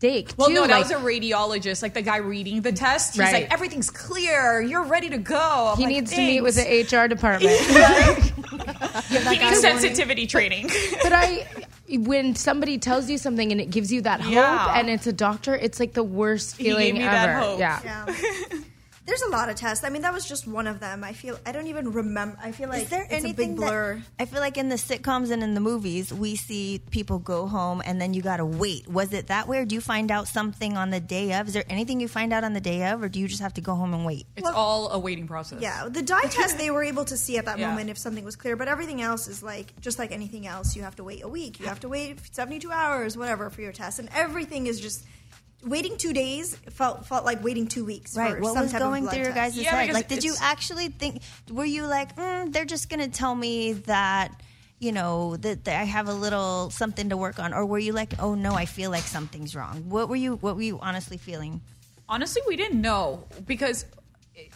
mistake. 0.03 0.33
Well, 0.37 0.47
too. 0.49 0.53
no, 0.55 0.61
that 0.67 0.69
like, 0.71 0.83
was 0.83 0.91
a 0.91 0.95
radiologist, 0.95 1.81
like 1.81 1.93
the 1.93 2.01
guy 2.01 2.17
reading 2.17 2.61
the 2.61 2.71
test. 2.71 3.13
He's 3.13 3.19
Right. 3.19 3.33
like, 3.33 3.53
everything's 3.53 3.89
clear. 3.89 4.61
You're 4.61 4.83
ready 4.83 5.09
to 5.09 5.17
go. 5.17 5.71
I'm 5.71 5.77
he 5.77 5.83
like, 5.83 5.93
needs 5.93 6.11
to 6.11 6.17
meet 6.17 6.41
with 6.41 6.55
the 6.55 6.63
HR 6.97 7.07
department. 7.07 7.59
He 9.09 9.37
needs 9.39 9.59
sensitivity 9.59 10.27
training. 10.27 10.67
but 11.03 11.11
I, 11.13 11.45
when 11.89 12.35
somebody 12.35 12.77
tells 12.77 13.09
you 13.09 13.17
something 13.17 13.51
and 13.51 13.59
it 13.59 13.69
gives 13.69 13.91
you 13.91 14.01
that 14.01 14.21
hope, 14.21 14.33
Yeah. 14.33 14.77
and 14.77 14.89
it's 14.89 15.07
a 15.07 15.13
doctor, 15.13 15.55
it's 15.55 15.79
like 15.79 15.93
the 15.93 16.03
worst 16.03 16.57
He 16.57 16.63
gave 16.65 16.73
feeling 16.77 16.93
me 16.95 17.01
ever. 17.03 17.11
that 17.11 17.43
hope. 17.43 17.59
Yeah. 17.59 17.79
Yeah. 17.83 18.59
There's 19.05 19.21
a 19.21 19.29
lot 19.29 19.49
of 19.49 19.55
tests. 19.57 19.83
I 19.83 19.89
mean, 19.89 20.03
that 20.03 20.13
was 20.13 20.25
just 20.25 20.47
one 20.47 20.65
of 20.65 20.79
them. 20.79 21.03
I 21.03 21.11
feel 21.11 21.37
I 21.45 21.51
don't 21.51 21.67
even 21.67 21.91
remember. 21.91 22.37
I 22.41 22.53
feel 22.53 22.69
like 22.69 22.83
Is 22.83 22.89
there 22.89 23.03
it's 23.03 23.11
anything 23.13 23.51
a 23.51 23.53
big 23.53 23.55
blur. 23.57 23.95
that 23.95 24.03
I 24.17 24.25
feel 24.25 24.39
like 24.39 24.57
in 24.57 24.69
the 24.69 24.75
sitcoms 24.77 25.29
and 25.29 25.43
in 25.43 25.55
the 25.55 25.59
movies 25.59 26.13
we 26.13 26.37
see 26.37 26.79
people 26.89 27.19
go 27.19 27.45
home 27.47 27.81
and 27.85 27.99
then 27.99 28.13
you 28.13 28.21
gotta 28.21 28.45
wait. 28.45 28.87
Was 28.87 29.11
it 29.11 29.27
that 29.27 29.47
way, 29.47 29.57
or 29.59 29.65
do 29.65 29.75
you 29.75 29.81
find 29.81 30.09
out 30.09 30.29
something 30.29 30.77
on 30.77 30.89
the 30.89 31.01
day 31.01 31.33
of? 31.33 31.47
Is 31.49 31.53
there 31.53 31.65
anything 31.69 31.99
you 31.99 32.07
find 32.07 32.31
out 32.31 32.45
on 32.45 32.53
the 32.53 32.61
day 32.61 32.89
of, 32.91 33.03
or 33.03 33.09
do 33.09 33.19
you 33.19 33.27
just 33.27 33.41
have 33.41 33.53
to 33.55 33.61
go 33.61 33.75
home 33.75 33.93
and 33.93 34.05
wait? 34.05 34.25
It's 34.37 34.47
all 34.47 34.89
a 34.91 34.99
waiting 34.99 35.27
process. 35.27 35.61
yeah, 35.61 35.89
the 35.89 36.01
dye 36.01 36.21
test 36.29 36.57
they 36.57 36.71
were 36.71 36.83
able 36.83 37.03
to 37.05 37.17
see 37.17 37.37
at 37.37 37.43
that 37.45 37.59
Yeah. 37.59 37.69
moment 37.69 37.89
if 37.89 37.97
something 37.97 38.23
was 38.23 38.37
clear, 38.37 38.55
but 38.55 38.69
everything 38.69 39.01
else 39.01 39.27
is 39.27 39.43
like 39.43 39.73
just 39.81 39.99
like 39.99 40.13
anything 40.13 40.47
else. 40.47 40.77
You 40.77 40.83
have 40.83 40.95
to 40.95 41.03
wait 41.03 41.23
a 41.23 41.27
week. 41.27 41.59
You 41.59 41.65
have 41.67 41.81
to 41.81 41.89
wait 41.89 42.19
72 42.33 42.71
hours, 42.71 43.17
whatever, 43.17 43.49
for 43.49 43.59
your 43.61 43.73
test, 43.73 43.99
and 43.99 44.07
everything 44.15 44.67
is 44.67 44.79
just 44.79 45.03
waiting 45.65 45.97
two 45.97 46.13
days 46.13 46.55
felt 46.71 47.05
felt 47.05 47.25
like 47.25 47.43
waiting 47.43 47.67
two 47.67 47.85
weeks. 47.85 48.15
Right. 48.15 48.35
For 48.35 48.41
What 48.41 48.53
some 48.53 48.63
was 48.63 48.71
type 48.71 48.81
going 48.81 49.07
through 49.07 49.23
your 49.23 49.31
guys' 49.31 49.57
Yeah, 49.57 49.75
head? 49.75 49.93
Like, 49.93 50.07
did 50.07 50.23
you 50.23 50.35
actually 50.41 50.89
think? 50.89 51.21
Were 51.49 51.65
you 51.65 51.85
like, 51.85 52.15
mm, 52.15 52.51
they're 52.51 52.65
just 52.65 52.89
gonna 52.89 53.07
tell 53.07 53.33
me 53.35 53.73
that? 53.73 54.31
You 54.79 54.91
know 54.91 55.37
that, 55.37 55.63
that 55.63 55.79
I 55.79 55.85
have 55.85 56.09
a 56.09 56.13
little 56.13 56.69
something 56.69 57.07
to 57.07 57.15
work 57.15 57.39
on, 57.39 57.53
or 57.53 57.65
were 57.65 57.79
you 57.79 57.93
like, 57.93 58.21
"Oh 58.21 58.35
no, 58.35 58.53
I 58.53 58.65
feel 58.65 58.91
like 58.91 59.03
something's 59.03 59.55
wrong"? 59.55 59.87
What 59.87 60.09
were 60.09 60.17
you? 60.17 60.35
What 60.35 60.57
were 60.57 60.61
you 60.61 60.77
honestly 60.81 61.15
feeling? 61.15 61.61
Honestly, 62.09 62.41
we 62.49 62.57
didn't 62.57 62.81
know 62.81 63.23
because 63.47 63.85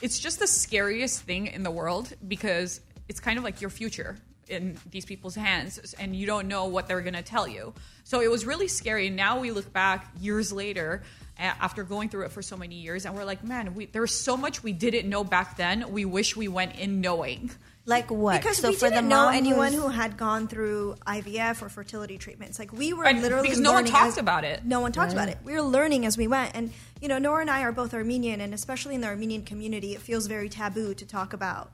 it's 0.01 0.19
just 0.19 0.39
the 0.39 0.47
scariest 0.47 1.21
thing 1.21 1.47
in 1.47 1.63
the 1.63 1.71
world 1.71 2.13
because 2.27 2.81
it's 3.07 3.21
kind 3.21 3.37
of 3.37 3.45
like 3.45 3.61
your 3.61 3.69
future 3.69 4.17
in 4.49 4.77
these 4.91 5.05
people's 5.05 5.35
hands 5.35 5.95
and 5.99 6.15
you 6.15 6.25
don't 6.25 6.47
know 6.47 6.65
what 6.65 6.87
they're 6.87 7.01
going 7.01 7.13
to 7.13 7.21
tell 7.21 7.47
you. 7.47 7.73
So 8.03 8.21
it 8.21 8.31
was 8.31 8.45
really 8.45 8.67
scary. 8.67 9.07
And 9.07 9.15
now 9.15 9.39
we 9.39 9.51
look 9.51 9.71
back 9.73 10.07
years 10.19 10.51
later 10.51 11.03
after 11.37 11.83
going 11.83 12.09
through 12.09 12.25
it 12.25 12.31
for 12.31 12.41
so 12.41 12.57
many 12.57 12.75
years 12.75 13.05
and 13.05 13.15
we're 13.15 13.25
like, 13.25 13.43
man, 13.43 13.75
we, 13.75 13.85
there 13.85 14.01
was 14.01 14.13
so 14.15 14.35
much 14.37 14.63
we 14.63 14.73
didn't 14.73 15.07
know 15.09 15.23
back 15.23 15.57
then. 15.57 15.91
We 15.91 16.05
wish 16.05 16.35
we 16.35 16.47
went 16.47 16.75
in 16.75 17.01
knowing. 17.01 17.51
Like 17.85 18.11
what? 18.11 18.41
Because 18.41 18.57
so 18.57 18.67
we 18.69 18.75
for 18.75 18.89
the 18.89 18.95
didn't 18.95 19.07
know 19.07 19.29
anyone 19.29 19.71
who 19.71 19.87
had 19.87 20.17
gone 20.17 20.49
through 20.49 20.95
IVF 21.07 21.61
or 21.61 21.69
fertility 21.69 22.17
treatments. 22.17 22.59
Like 22.59 22.73
we 22.73 22.91
were 22.91 23.05
And 23.05 23.21
literally 23.21 23.43
because 23.47 23.61
no 23.61 23.71
one 23.71 23.85
talked 23.85 24.09
as- 24.09 24.17
about 24.17 24.43
it. 24.43 24.65
No 24.65 24.81
one 24.81 24.91
talked 24.91 25.13
about 25.13 25.29
it. 25.29 25.37
We 25.45 25.53
were 25.53 25.61
learning 25.61 26.05
as 26.05 26.17
we 26.17 26.27
went, 26.27 26.51
and 26.53 26.73
you 26.99 27.07
know, 27.07 27.17
Nora 27.17 27.39
and 27.39 27.49
I 27.49 27.61
are 27.61 27.71
both 27.71 27.93
Armenian, 27.93 28.41
and 28.41 28.53
especially 28.53 28.95
in 28.95 28.99
the 28.99 29.07
Armenian 29.07 29.43
community, 29.43 29.93
it 29.93 30.01
feels 30.01 30.27
very 30.27 30.49
taboo 30.49 30.95
to 30.95 31.05
talk 31.05 31.31
about, 31.31 31.71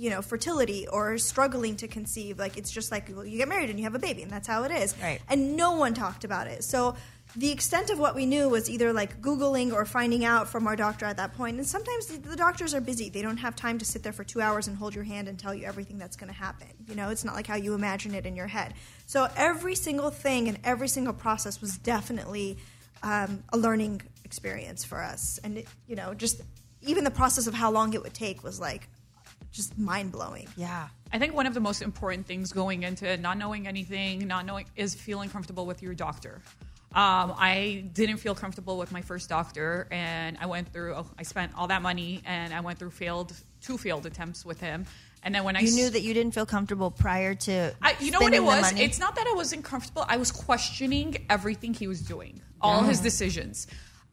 you 0.00 0.08
know, 0.08 0.22
fertility 0.22 0.88
or 0.88 1.18
struggling 1.18 1.76
to 1.76 1.86
conceive. 1.86 2.38
Like 2.38 2.56
it's 2.56 2.70
just 2.70 2.90
like 2.90 3.10
well, 3.14 3.26
you 3.26 3.36
get 3.36 3.48
married 3.48 3.68
and 3.68 3.78
you 3.78 3.84
have 3.84 3.94
a 3.94 3.98
baby, 3.98 4.22
and 4.22 4.30
that's 4.30 4.48
how 4.48 4.62
it 4.62 4.72
is. 4.72 4.96
Right. 5.00 5.20
And 5.28 5.56
no 5.58 5.72
one 5.72 5.92
talked 5.92 6.24
about 6.24 6.46
it. 6.46 6.64
So 6.64 6.96
the 7.36 7.50
extent 7.50 7.90
of 7.90 7.98
what 7.98 8.14
we 8.14 8.24
knew 8.24 8.48
was 8.48 8.70
either 8.70 8.94
like 8.94 9.20
Googling 9.20 9.74
or 9.74 9.84
finding 9.84 10.24
out 10.24 10.48
from 10.48 10.66
our 10.66 10.74
doctor 10.74 11.04
at 11.04 11.18
that 11.18 11.34
point. 11.34 11.58
And 11.58 11.66
sometimes 11.66 12.06
the, 12.06 12.16
the 12.16 12.34
doctors 12.34 12.72
are 12.72 12.80
busy. 12.80 13.10
They 13.10 13.20
don't 13.20 13.36
have 13.36 13.54
time 13.54 13.76
to 13.76 13.84
sit 13.84 14.02
there 14.02 14.14
for 14.14 14.24
two 14.24 14.40
hours 14.40 14.68
and 14.68 14.76
hold 14.78 14.94
your 14.94 15.04
hand 15.04 15.28
and 15.28 15.38
tell 15.38 15.54
you 15.54 15.66
everything 15.66 15.98
that's 15.98 16.16
going 16.16 16.32
to 16.32 16.36
happen. 16.36 16.68
You 16.88 16.94
know, 16.94 17.10
it's 17.10 17.22
not 17.22 17.34
like 17.34 17.46
how 17.46 17.56
you 17.56 17.74
imagine 17.74 18.14
it 18.14 18.24
in 18.24 18.34
your 18.34 18.46
head. 18.46 18.72
So 19.06 19.28
every 19.36 19.74
single 19.74 20.10
thing 20.10 20.48
and 20.48 20.58
every 20.64 20.88
single 20.88 21.12
process 21.12 21.60
was 21.60 21.76
definitely 21.76 22.56
um, 23.02 23.44
a 23.52 23.58
learning 23.58 24.00
experience 24.24 24.82
for 24.82 25.02
us. 25.02 25.38
And, 25.44 25.58
it, 25.58 25.68
you 25.86 25.94
know, 25.94 26.14
just 26.14 26.40
even 26.80 27.04
the 27.04 27.10
process 27.10 27.46
of 27.46 27.52
how 27.52 27.70
long 27.70 27.92
it 27.92 28.02
would 28.02 28.14
take 28.14 28.42
was 28.42 28.58
like 28.58 28.88
just 29.52 29.78
mind 29.78 30.12
blowing. 30.12 30.48
Yeah. 30.56 30.88
I 31.12 31.18
think 31.18 31.34
one 31.34 31.46
of 31.46 31.54
the 31.54 31.60
most 31.60 31.82
important 31.82 32.26
things 32.26 32.52
going 32.52 32.82
into 32.84 33.16
not 33.16 33.36
knowing 33.38 33.66
anything, 33.66 34.26
not 34.26 34.46
knowing, 34.46 34.66
is 34.76 34.94
feeling 34.94 35.28
comfortable 35.28 35.66
with 35.66 35.82
your 35.82 35.94
doctor. 35.94 36.40
Um, 36.92 37.34
I 37.36 37.84
didn't 37.92 38.16
feel 38.16 38.34
comfortable 38.34 38.76
with 38.76 38.90
my 38.90 39.00
first 39.00 39.28
doctor, 39.28 39.86
and 39.92 40.36
I 40.40 40.46
went 40.46 40.72
through. 40.72 40.94
oh, 40.94 41.06
I 41.18 41.22
spent 41.22 41.52
all 41.56 41.68
that 41.68 41.82
money, 41.82 42.20
and 42.26 42.52
I 42.52 42.60
went 42.60 42.80
through 42.80 42.90
failed 42.90 43.32
two 43.60 43.78
failed 43.78 44.06
attempts 44.06 44.44
with 44.44 44.60
him. 44.60 44.86
And 45.22 45.34
then 45.34 45.44
when 45.44 45.54
I 45.54 45.60
You 45.60 45.72
knew 45.72 45.90
that 45.90 46.00
you 46.00 46.14
didn't 46.14 46.32
feel 46.32 46.46
comfortable 46.46 46.90
prior 46.90 47.34
to. 47.34 47.74
I, 47.82 47.94
you 48.00 48.10
know 48.10 48.20
what 48.20 48.34
it 48.34 48.42
was? 48.42 48.72
money? 48.72 48.84
It's 48.84 48.98
not 48.98 49.16
that 49.16 49.26
I 49.26 49.34
wasn't 49.34 49.64
comfortable. 49.64 50.04
I 50.08 50.16
was 50.16 50.32
questioning 50.32 51.26
everything 51.28 51.74
he 51.74 51.86
was 51.86 52.00
doing, 52.00 52.40
all 52.60 52.82
his 52.82 53.00
decisions. 53.00 53.66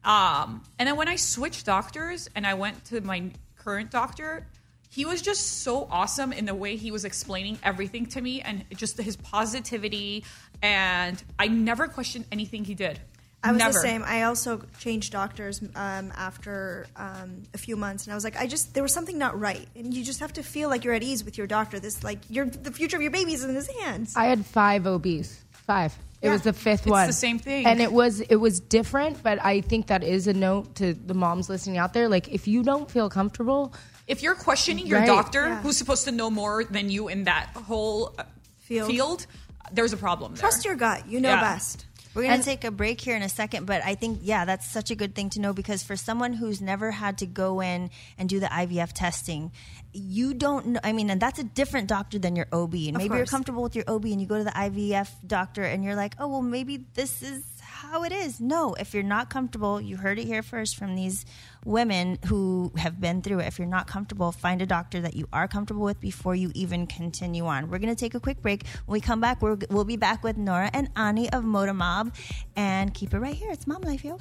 Um, 0.04 0.62
and 0.78 0.86
then 0.86 0.96
when 0.96 1.08
I 1.08 1.16
switched 1.16 1.66
doctors 1.66 2.28
and 2.36 2.46
I 2.46 2.54
went 2.54 2.84
to 2.86 3.00
my 3.00 3.30
current 3.56 3.90
doctor, 3.90 4.46
he 4.88 5.04
was 5.04 5.20
just 5.22 5.62
so 5.62 5.86
awesome 5.90 6.32
in 6.32 6.46
the 6.46 6.54
way 6.54 6.76
he 6.76 6.90
was 6.90 7.04
explaining 7.04 7.58
everything 7.62 8.06
to 8.06 8.20
me 8.20 8.40
and 8.40 8.64
just 8.74 8.96
his 8.98 9.16
positivity. 9.16 10.24
And 10.62 11.22
I 11.38 11.48
never 11.48 11.88
questioned 11.88 12.24
anything 12.32 12.64
he 12.64 12.74
did. 12.74 13.00
I 13.42 13.52
was 13.52 13.58
never. 13.60 13.72
the 13.72 13.78
same. 13.78 14.02
I 14.04 14.24
also 14.24 14.62
changed 14.80 15.12
doctors 15.12 15.62
um, 15.76 16.12
after 16.16 16.86
um, 16.96 17.44
a 17.54 17.58
few 17.58 17.76
months, 17.76 18.04
and 18.04 18.12
I 18.12 18.16
was 18.16 18.24
like, 18.24 18.36
I 18.36 18.48
just 18.48 18.74
there 18.74 18.82
was 18.82 18.92
something 18.92 19.16
not 19.16 19.38
right, 19.38 19.68
and 19.76 19.94
you 19.94 20.02
just 20.04 20.18
have 20.18 20.32
to 20.34 20.42
feel 20.42 20.68
like 20.68 20.84
you're 20.84 20.94
at 20.94 21.04
ease 21.04 21.24
with 21.24 21.38
your 21.38 21.46
doctor. 21.46 21.78
This 21.78 22.02
like 22.02 22.18
your 22.28 22.46
the 22.46 22.72
future 22.72 22.96
of 22.96 23.02
your 23.02 23.12
baby 23.12 23.34
is 23.34 23.44
in 23.44 23.54
his 23.54 23.68
hands. 23.68 24.14
I 24.16 24.24
had 24.24 24.44
five 24.44 24.88
OBs. 24.88 25.40
Five. 25.52 25.96
It 26.20 26.26
Yeah. 26.26 26.32
was 26.32 26.42
the 26.42 26.52
fifth 26.52 26.84
one. 26.84 26.98
It's 26.98 27.02
one. 27.02 27.06
the 27.06 27.12
same 27.12 27.38
thing. 27.38 27.64
And 27.64 27.80
it 27.80 27.92
was 27.92 28.20
it 28.20 28.36
was 28.36 28.58
different, 28.58 29.22
but 29.22 29.38
I 29.44 29.60
think 29.60 29.86
that 29.86 30.02
is 30.02 30.26
a 30.26 30.32
note 30.34 30.74
to 30.76 30.94
the 30.94 31.14
moms 31.14 31.48
listening 31.48 31.78
out 31.78 31.92
there. 31.92 32.08
Like 32.08 32.26
if 32.28 32.48
you 32.48 32.64
don't 32.64 32.90
feel 32.90 33.08
comfortable, 33.08 33.72
if 34.08 34.22
you're 34.22 34.34
questioning 34.34 34.86
your 34.86 34.98
Right. 35.00 35.06
doctor 35.06 35.46
Yeah. 35.48 35.60
who's 35.62 35.76
supposed 35.76 36.04
to 36.04 36.12
know 36.12 36.30
more 36.30 36.64
than 36.64 36.90
you 36.90 37.08
in 37.08 37.24
that 37.24 37.50
whole 37.54 38.14
uh, 38.18 38.24
Field. 38.58 38.90
field, 38.90 39.26
there's 39.72 39.92
a 39.92 39.96
problem 39.96 40.32
there. 40.34 40.40
Trust 40.40 40.64
your 40.64 40.74
gut. 40.74 41.06
You 41.08 41.20
know 41.20 41.28
Yeah. 41.30 41.40
best. 41.40 41.84
We're 42.14 42.22
going 42.22 42.34
And- 42.34 42.42
to 42.42 42.48
take 42.48 42.64
a 42.64 42.70
break 42.70 43.00
here 43.00 43.14
in 43.14 43.22
a 43.22 43.28
second, 43.28 43.66
but 43.66 43.84
I 43.84 43.94
think, 43.94 44.20
yeah, 44.22 44.44
that's 44.44 44.66
such 44.68 44.90
a 44.90 44.94
good 44.96 45.14
thing 45.14 45.30
to 45.30 45.40
know 45.40 45.52
because 45.52 45.82
for 45.84 45.94
someone 45.94 46.32
who's 46.32 46.60
never 46.60 46.90
had 46.90 47.18
to 47.18 47.26
go 47.26 47.60
in 47.60 47.90
and 48.16 48.28
do 48.28 48.40
the 48.40 48.52
IVF 48.52 48.92
testing, 48.92 49.52
you 49.92 50.34
don't 50.34 50.66
know. 50.68 50.80
I 50.82 50.92
mean, 50.92 51.10
and 51.10 51.20
that's 51.20 51.38
a 51.38 51.44
different 51.44 51.86
doctor 51.86 52.18
than 52.18 52.34
your 52.34 52.46
OB. 52.50 52.88
And 52.88 52.96
maybe 52.96 53.14
you're 53.16 53.26
comfortable 53.26 53.62
with 53.62 53.76
your 53.76 53.84
OB 53.86 54.10
and 54.10 54.20
you 54.20 54.26
go 54.26 54.38
to 54.38 54.44
the 54.44 54.56
IVF 54.58 55.10
doctor 55.26 55.62
and 55.62 55.84
you're 55.84 55.94
like, 55.94 56.14
oh, 56.18 56.26
well, 56.28 56.42
maybe 56.42 56.86
this 56.94 57.22
is 57.22 57.42
how 57.90 58.04
it 58.04 58.12
is. 58.12 58.40
No, 58.40 58.74
if 58.74 58.92
you're 58.92 59.02
not 59.02 59.30
comfortable, 59.30 59.80
you 59.80 59.96
heard 59.96 60.18
it 60.18 60.26
here 60.26 60.42
first 60.42 60.76
from 60.76 60.94
these 60.94 61.24
women 61.64 62.18
who 62.26 62.70
have 62.76 63.00
been 63.00 63.22
through 63.22 63.40
it. 63.40 63.46
If 63.46 63.58
you're 63.58 63.66
not 63.66 63.86
comfortable, 63.86 64.30
find 64.30 64.60
a 64.60 64.66
doctor 64.66 65.00
that 65.00 65.16
you 65.16 65.26
are 65.32 65.48
comfortable 65.48 65.84
with 65.84 66.00
before 66.00 66.34
you 66.34 66.50
even 66.54 66.86
continue 66.86 67.46
on. 67.46 67.70
We're 67.70 67.78
going 67.78 67.94
to 67.94 67.98
take 67.98 68.14
a 68.14 68.20
quick 68.20 68.42
break. 68.42 68.66
When 68.86 68.94
we 68.94 69.00
come 69.00 69.20
back, 69.20 69.40
we're, 69.40 69.56
we'll 69.70 69.84
be 69.84 69.96
back 69.96 70.22
with 70.22 70.36
Nora 70.36 70.70
and 70.72 70.90
Ani 70.96 71.30
of 71.32 71.44
Moda 71.44 71.74
Mob. 71.74 72.14
And 72.56 72.92
keep 72.92 73.14
it 73.14 73.18
right 73.18 73.34
here. 73.34 73.50
It's 73.50 73.66
Mom 73.66 73.82
Life, 73.82 74.04
yo. 74.04 74.18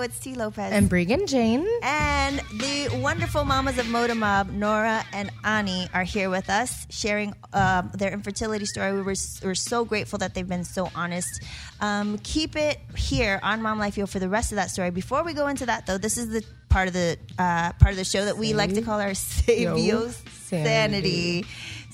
It's 0.00 0.18
T. 0.18 0.34
Lopez. 0.34 0.72
And 0.72 0.90
Bregan 0.90 1.28
Jane. 1.28 1.66
And 1.82 2.38
the 2.38 3.00
wonderful 3.02 3.44
mamas 3.44 3.78
of 3.78 3.86
Moda 3.86 4.16
Mob, 4.16 4.50
Nora 4.50 5.04
and 5.12 5.30
Ani, 5.44 5.88
are 5.92 6.04
here 6.04 6.30
with 6.30 6.48
us, 6.48 6.86
sharing 6.90 7.34
um, 7.52 7.90
their 7.94 8.12
infertility 8.12 8.64
story. 8.64 8.92
We 8.92 9.02
were, 9.02 9.14
we're 9.42 9.54
so 9.54 9.84
grateful 9.84 10.18
that 10.20 10.34
they've 10.34 10.48
been 10.48 10.64
so 10.64 10.90
honest. 10.94 11.42
Um, 11.80 12.18
keep 12.18 12.56
it 12.56 12.80
here 12.96 13.38
on 13.42 13.62
Mom 13.62 13.78
Life 13.78 13.96
Yo 13.98 14.06
for 14.06 14.18
the 14.18 14.28
rest 14.28 14.52
of 14.52 14.56
that 14.56 14.70
story. 14.70 14.90
Before 14.90 15.22
we 15.22 15.34
go 15.34 15.46
into 15.48 15.66
that, 15.66 15.86
though, 15.86 15.98
this 15.98 16.16
is 16.16 16.30
the 16.30 16.44
part 16.68 16.88
of 16.88 16.94
the 16.94 17.18
uh, 17.38 17.72
part 17.74 17.90
of 17.90 17.96
the 17.96 18.04
show 18.04 18.24
that 18.24 18.38
we 18.38 18.54
like 18.54 18.74
to 18.74 18.82
call 18.82 19.00
our 19.00 19.14
Save 19.14 19.60
Yo 19.60 19.76
Yo 19.76 20.08
Sanity. 20.08 20.64
Sanity 20.64 21.46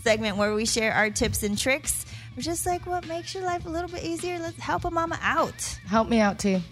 segment, 0.03 0.37
where 0.37 0.55
we 0.55 0.65
share 0.65 0.93
our 0.93 1.11
tips 1.11 1.43
and 1.43 1.59
tricks. 1.59 2.07
Just 2.39 2.67
like 2.67 2.87
what 2.87 3.07
makes 3.09 3.35
your 3.35 3.45
life 3.45 3.67
a 3.67 3.69
little 3.69 3.89
bit 3.91 4.05
easier. 4.05 4.39
Let's 4.39 4.59
help 4.59 4.85
a 4.85 4.91
mama 4.91 5.19
out. 5.23 5.61
Help 5.87 6.09
me 6.09 6.21
out, 6.21 6.39
T. 6.39 6.63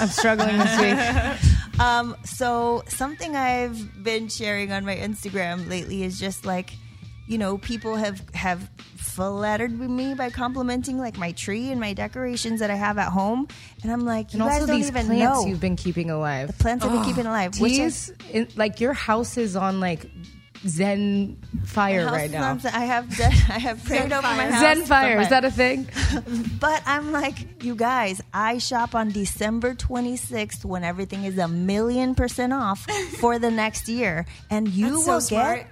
I'm 0.00 0.08
struggling 0.08 0.56
this 0.58 0.80
week. 0.80 1.80
Um, 1.80 2.16
so 2.24 2.82
something 2.88 3.34
I've 3.36 4.02
been 4.02 4.28
sharing 4.28 4.72
on 4.72 4.84
my 4.84 4.96
Instagram 4.96 5.68
lately 5.68 6.02
is 6.02 6.18
just 6.18 6.44
like, 6.44 6.74
you 7.26 7.38
know, 7.38 7.56
people 7.58 7.96
have 7.96 8.22
have 8.34 8.68
flattered 8.96 9.70
me 9.78 10.14
by 10.14 10.30
complimenting 10.30 10.98
like 10.98 11.16
my 11.18 11.32
tree 11.32 11.70
and 11.70 11.80
my 11.80 11.92
decorations 11.92 12.60
that 12.60 12.70
I 12.70 12.74
have 12.74 12.98
at 12.98 13.08
home, 13.08 13.46
and 13.82 13.92
I'm 13.92 14.04
like, 14.04 14.32
you 14.34 14.40
And 14.40 14.48
guys 14.50 14.66
don't 14.66 14.76
these 14.76 14.88
even 14.88 15.06
plants 15.06 15.22
know 15.22 15.46
you've 15.46 15.60
been 15.60 15.76
keeping 15.76 16.10
alive. 16.10 16.48
the 16.48 16.52
plants 16.54 16.84
I've 16.84 16.92
been 16.92 17.04
keeping 17.04 17.26
alive. 17.26 17.58
Which 17.60 17.78
is 17.78 18.12
like 18.56 18.80
your 18.80 18.92
house 18.92 19.36
is 19.36 19.54
on 19.56 19.80
like 19.80 20.06
Zen 20.66 21.38
fire 21.64 22.06
right 22.06 22.30
now. 22.30 22.58
I 22.64 22.84
have 22.84 23.20
I 23.20 23.58
have 23.58 23.84
prayed 23.84 24.12
over 24.12 24.22
my 24.22 24.46
house. 24.50 24.60
Zen 24.60 24.86
fire, 24.86 25.20
is 25.20 25.28
that 25.30 25.44
a 25.44 25.50
thing? 25.50 25.88
But 26.60 26.82
I'm 26.86 27.10
like, 27.10 27.64
you 27.64 27.74
guys, 27.74 28.22
I 28.32 28.58
shop 28.58 28.94
on 28.94 29.10
December 29.10 29.74
26th 29.74 30.64
when 30.64 30.84
everything 30.84 31.24
is 31.24 31.36
a 31.38 31.48
million 31.48 32.14
percent 32.14 32.52
off 32.52 32.86
for 33.20 33.38
the 33.38 33.50
next 33.50 33.88
year. 33.88 34.26
And 34.50 34.68
you 34.68 34.90
That's 34.92 35.04
so 35.04 35.12
will 35.14 35.20
smart. 35.20 35.56
get, 35.58 35.66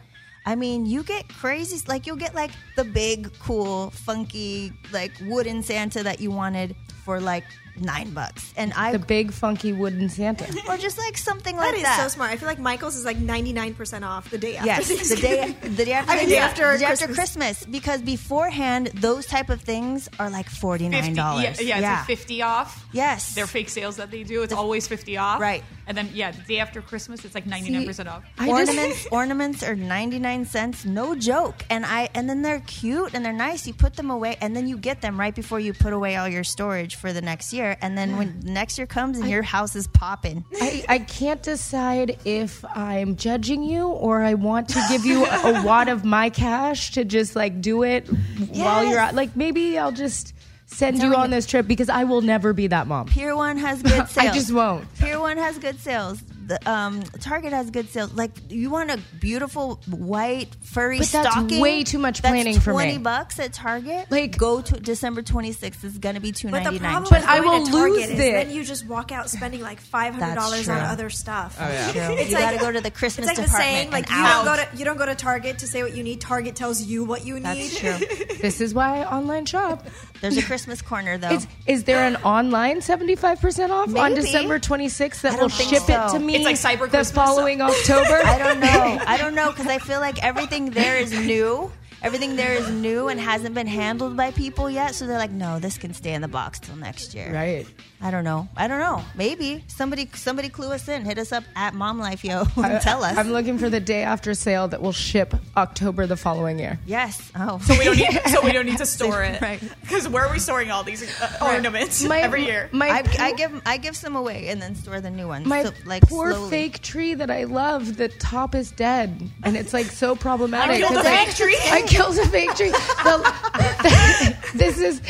I 0.47 0.57
mean, 0.57 0.87
you 0.87 1.05
get 1.05 1.29
crazy. 1.29 1.81
Like, 1.87 2.07
you'll 2.07 2.17
get 2.17 2.35
like 2.35 2.51
the 2.77 2.85
big, 2.85 3.31
cool, 3.39 3.91
funky, 3.91 4.73
like 4.93 5.13
wooden 5.23 5.63
Santa 5.63 6.03
that 6.03 6.21
you 6.21 6.33
wanted 6.33 6.75
for 7.05 7.21
like 7.21 7.45
nine 7.81 8.11
bucks. 8.11 8.53
And 8.57 8.73
I, 8.75 8.93
The 8.93 8.99
big 8.99 9.33
funky 9.33 9.73
wooden 9.73 10.09
Santa. 10.09 10.45
or 10.69 10.77
just 10.77 10.99
like 10.99 11.17
something 11.17 11.57
That 11.57 11.63
like 11.67 11.77
is 11.77 11.83
that. 11.83 12.01
so 12.03 12.09
smart. 12.09 12.31
I 12.31 12.37
feel 12.37 12.49
like 12.49 12.59
Michael's 12.59 12.97
is 12.97 13.05
like 13.05 13.19
99% 13.19 14.03
off 14.07 14.31
the 14.31 14.39
day 14.39 14.57
after. 14.57 14.67
Yes, 14.67 15.09
the 15.09 15.17
day, 15.17 15.57
the 15.63 15.85
day 15.85 15.93
after, 15.99 16.13
I 16.13 16.17
mean, 16.17 16.25
the 16.27 16.31
day 16.33 16.39
after 16.39 16.73
the 16.73 16.79
day 16.79 16.85
after 16.85 17.07
Christmas. 17.07 17.17
Christmas, 17.61 17.65
because 17.67 18.03
beforehand 18.03 18.89
those 18.95 19.27
type 19.27 19.51
of 19.51 19.61
things 19.63 20.09
are 20.19 20.31
like 20.31 20.49
forty 20.49 20.85
50, 20.89 21.01
nine 21.01 21.11
yeah, 21.15 21.23
dollars. 21.23 21.63
yeah, 21.63 21.77
it's 21.79 22.09
like 22.09 22.19
50 22.19 22.43
off. 22.43 22.87
Yes. 22.93 23.35
They're 23.35 23.47
fake 23.47 23.69
sales 23.69 23.97
that 23.97 24.11
they 24.11 24.23
do. 24.25 24.43
It's 24.43 24.53
always 24.53 24.87
50 24.89 25.17
off. 25.17 25.41
Right. 25.41 25.63
And 25.91 25.99
then, 25.99 26.09
yeah, 26.15 26.31
the 26.31 26.43
day 26.43 26.61
after 26.61 26.81
Christmas, 26.81 27.25
it's 27.25 27.35
like 27.35 27.47
99% 27.47 27.95
See, 27.97 28.03
off. 28.07 28.23
I 28.39 28.49
ornaments 28.49 29.09
ornaments 29.11 29.65
are 29.65 29.75
99 29.75 30.45
cents 30.45 30.85
no 30.85 31.17
joke 31.17 31.65
and 31.69 31.85
i 31.85 32.09
and 32.15 32.29
then 32.31 32.43
they're 32.43 32.61
cute 32.61 33.13
and 33.13 33.25
they're 33.25 33.33
nice 33.33 33.67
you 33.67 33.75
put 33.75 33.95
them 33.97 34.09
away 34.11 34.37
and 34.41 34.55
then 34.55 34.69
you 34.69 34.79
get 34.79 35.01
them 35.01 35.19
right 35.19 35.35
before 35.35 35.59
you 35.59 35.73
put 35.73 35.93
away 35.93 36.15
all 36.15 36.29
your 36.29 36.45
storage 36.45 36.95
for 36.95 37.13
the 37.13 37.21
next 37.21 37.53
year 37.53 37.77
and 37.83 37.99
then 37.99 38.17
when 38.17 38.39
next 38.45 38.79
year 38.79 38.87
comes 38.87 39.19
and 39.19 39.29
your 39.29 39.43
house 39.57 39.75
is 39.75 39.89
popping 39.89 40.45
I, 40.61 40.85
I 40.89 40.99
can't 41.01 41.43
decide 41.43 42.19
if 42.25 42.65
I'm 42.77 43.17
judging 43.17 43.63
you 43.65 43.89
or 43.89 44.23
I 44.23 44.35
want 44.35 44.69
to 44.71 44.83
give 44.89 45.05
you 45.05 45.25
a, 45.25 45.61
a 45.61 45.63
wad 45.67 45.89
of 45.89 46.05
my 46.05 46.31
cash 46.31 46.93
to 46.93 47.05
just 47.05 47.35
like 47.35 47.61
do 47.61 47.83
it 47.83 48.07
while 48.07 48.85
you're 48.85 48.93
Yes. 48.95 49.09
out. 49.11 49.15
Like 49.15 49.35
maybe 49.37 49.77
I'll 49.79 49.93
just 49.93 50.35
send 50.73 50.99
you 51.03 51.15
on 51.15 51.31
this 51.31 51.47
trip 51.47 51.67
because 51.67 51.89
I 51.89 52.05
will 52.05 52.21
never 52.23 52.53
be 52.53 52.67
that 52.69 52.87
mom. 52.87 53.07
Pier 53.07 53.37
One 53.37 53.57
has 53.59 53.83
good 53.83 54.09
sales. 54.09 54.17
I 54.19 54.33
just 54.33 54.53
won't. 54.53 54.93
Pier 54.99 55.19
One 55.21 55.37
has 55.37 55.59
good 55.59 55.79
sales. 55.81 56.23
The 56.47 56.69
um, 56.69 57.03
Target 57.21 57.53
has 57.53 57.71
good 57.71 57.89
sales. 57.91 58.13
Like 58.15 58.33
you 58.49 58.71
want 58.71 58.91
a 58.91 58.99
beautiful 59.21 59.77
white 59.89 60.49
furry 60.63 60.99
But 60.99 61.07
that's 61.09 61.31
stocking. 61.31 61.61
way 61.61 61.85
too 61.85 61.99
much 62.01 62.23
that's 62.23 62.33
planning 62.33 62.59
for 62.59 62.71
me. 62.71 62.75
Twenty 62.75 62.99
bucks 62.99 63.39
at 63.39 63.53
Target. 63.53 64.11
Like- 64.11 64.37
go 64.37 64.61
to 64.61 64.81
December 64.81 65.23
twenty 65.23 65.53
sixth. 65.53 65.85
is 65.85 65.99
gonna 65.99 66.19
be 66.19 66.33
two 66.33 66.49
But 66.51 66.65
ninety 66.65 66.79
the 66.79 66.85
problem 66.85 67.07
But 67.09 67.21
with 67.21 67.29
I 67.29 67.39
will 67.41 67.65
to 67.67 67.71
Target 67.71 67.93
lose 67.95 68.05
is 68.07 68.11
it. 68.11 68.17
then 68.33 68.51
you 68.51 68.65
just 68.65 68.85
walk 68.89 69.13
out 69.13 69.31
spending 69.31 69.61
like 69.61 69.81
five 69.95 70.15
hundred 70.17 70.35
dollars 70.35 70.69
on 70.69 70.79
other 70.81 71.09
stuff. 71.09 71.57
Oh, 71.61 71.69
yeah. 71.69 72.11
It's 72.13 72.31
You 72.31 72.37
like, 72.37 72.45
gotta 72.47 72.59
go 72.59 72.73
to 72.73 72.81
the 72.81 72.91
Christmas 72.91 73.29
It's 73.29 73.39
like 73.39 73.47
the 73.47 73.53
department 73.53 73.77
saying, 73.77 73.91
like 73.93 74.11
you 74.11 74.17
out. 74.17 74.45
don't 74.45 74.57
go 74.57 74.65
to 74.65 74.77
you 74.77 74.85
don't 74.85 74.99
go 74.99 75.07
to 75.07 75.15
Target 75.15 75.59
to 75.61 75.69
say 75.69 75.85
what 75.85 75.95
you 75.97 76.03
need. 76.03 76.21
Target 76.21 76.57
tells 76.57 76.83
you 76.83 77.05
what 77.05 77.25
you 77.25 77.35
need. 77.35 77.45
That's 77.45 77.79
true. 77.79 77.97
This 78.41 78.61
is 78.63 78.73
why 78.75 79.03
I 79.03 79.17
online 79.17 79.45
shop. 79.47 79.87
There's 80.21 80.37
a 80.37 80.43
Christmas 80.43 80.83
corner 80.83 81.17
though. 81.19 81.31
Is, 81.31 81.47
is 81.67 81.85
there 81.85 82.05
an 82.05 82.17
online 82.17 82.81
75% 82.81 83.71
off 83.71 83.95
on 83.97 84.15
December 84.15 84.59
26th 84.59 85.23
that 85.23 85.33
will 85.33 85.49
don't 85.49 85.53
think 85.53 85.71
ship 85.71 85.83
it 85.89 86.11
to 86.13 86.19
me 86.19 86.37
It's 86.37 86.45
like 86.45 86.57
Cyber 86.57 86.83
the 86.85 86.99
Christmas. 86.99 87.11
following 87.13 87.61
October? 87.63 88.21
I 88.25 88.39
don't 88.39 88.61
know. 88.61 88.99
I 89.07 89.17
don't 89.17 89.35
know 89.35 89.51
because 89.51 89.67
I 89.67 89.79
feel 89.79 90.01
like 90.01 90.23
everything 90.23 90.71
there 90.71 90.97
is 90.99 91.13
new. 91.13 91.73
Everything 92.03 92.37
there 92.37 92.55
is 92.55 92.71
new 92.71 93.09
and 93.09 93.21
hasn't 93.21 93.55
been 93.55 93.67
handled 93.67 94.17
by 94.17 94.31
people 94.31 94.71
yet. 94.71 94.95
So 94.95 95.07
they're 95.07 95.19
like, 95.19 95.31
no, 95.31 95.59
this 95.59 95.77
can 95.79 95.93
stay 95.95 96.15
in 96.15 96.23
the 96.23 96.29
box 96.29 96.59
till 96.59 96.77
next 96.77 97.15
year. 97.15 97.33
Right. 97.33 97.67
I 98.03 98.11
don't 98.11 98.25
know. 98.25 98.49
I 98.57 98.67
don't 98.69 98.79
know. 98.81 99.03
Maybe 99.15 99.63
somebody 99.69 100.09
somebody 100.15 100.49
clue 100.49 100.73
us 100.73 100.89
in. 100.89 101.05
Hit 101.05 101.19
us 101.19 101.33
up 101.33 101.45
at 101.55 101.75
Mom 101.75 101.99
Life 101.99 102.25
Yo 102.25 102.45
and 102.57 102.81
tell 102.81 103.05
us. 103.05 103.19
I'm 103.19 103.31
looking 103.33 103.59
for 103.59 103.69
the 103.69 103.81
day 103.81 104.03
after 104.03 104.33
sale 104.33 104.69
that 104.69 104.81
will 104.81 104.93
ship 104.93 105.35
October 105.57 106.07
the 106.07 106.17
following 106.17 106.59
year. 106.59 106.79
yes. 106.87 107.31
Oh. 107.37 107.59
So 107.59 107.77
we 107.79 107.85
don't 107.85 107.97
need, 107.99 108.21
so 108.29 108.43
we 108.43 108.53
don't 108.53 108.65
need 108.65 108.79
to 108.79 108.87
store 108.97 109.23
it. 109.23 109.43
Right. 109.43 109.61
Because 109.83 110.09
where 110.09 110.25
are 110.25 110.33
we 110.33 110.39
storing 110.39 110.71
all 110.71 110.83
these 110.83 111.03
uh, 111.21 111.37
ornaments 111.43 112.03
My- 112.03 112.21
every 112.23 112.47
year? 112.47 112.71
My 112.73 112.89
I, 112.89 113.03
poor, 113.03 113.21
I 113.23 113.33
give 113.33 113.63
I 113.67 113.77
give 113.77 113.95
some 113.97 114.17
away 114.17 114.49
and 114.49 114.63
then 114.63 114.75
store 114.77 115.03
the 115.03 115.11
new 115.11 115.29
ones. 115.29 115.47
my 115.47 115.65
So, 115.65 115.73
like 115.85 116.03
poor 116.05 116.33
slowly. 116.33 116.49
fake 116.51 116.81
tree 116.81 117.13
that 117.13 117.31
I 117.31 117.45
love, 117.45 117.99
the 117.99 118.09
top 118.09 118.55
is 118.55 118.71
dead, 118.71 119.21
and 119.43 119.57
it's 119.59 119.75
like 119.75 119.87
so 119.87 120.17
problematic. 120.17 120.79
killed 120.79 120.95
'cause 120.95 121.05
a 121.05 121.11
I- 121.11 121.25
fake 121.27 121.35
tree? 121.37 121.59
I 121.71 121.83
killed 121.91 122.19
a 122.19 122.27
fake 122.29 122.55
tree. 122.55 122.71
The- 122.71 124.37
this 124.55 124.79
is 124.79 125.01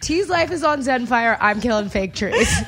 T's 0.00 0.28
life 0.28 0.50
is 0.52 0.62
on 0.62 0.80
Zenfire. 0.80 1.36
I'm 1.40 1.60
killing 1.60 1.88
fake 1.88 2.14
trees. 2.14 2.48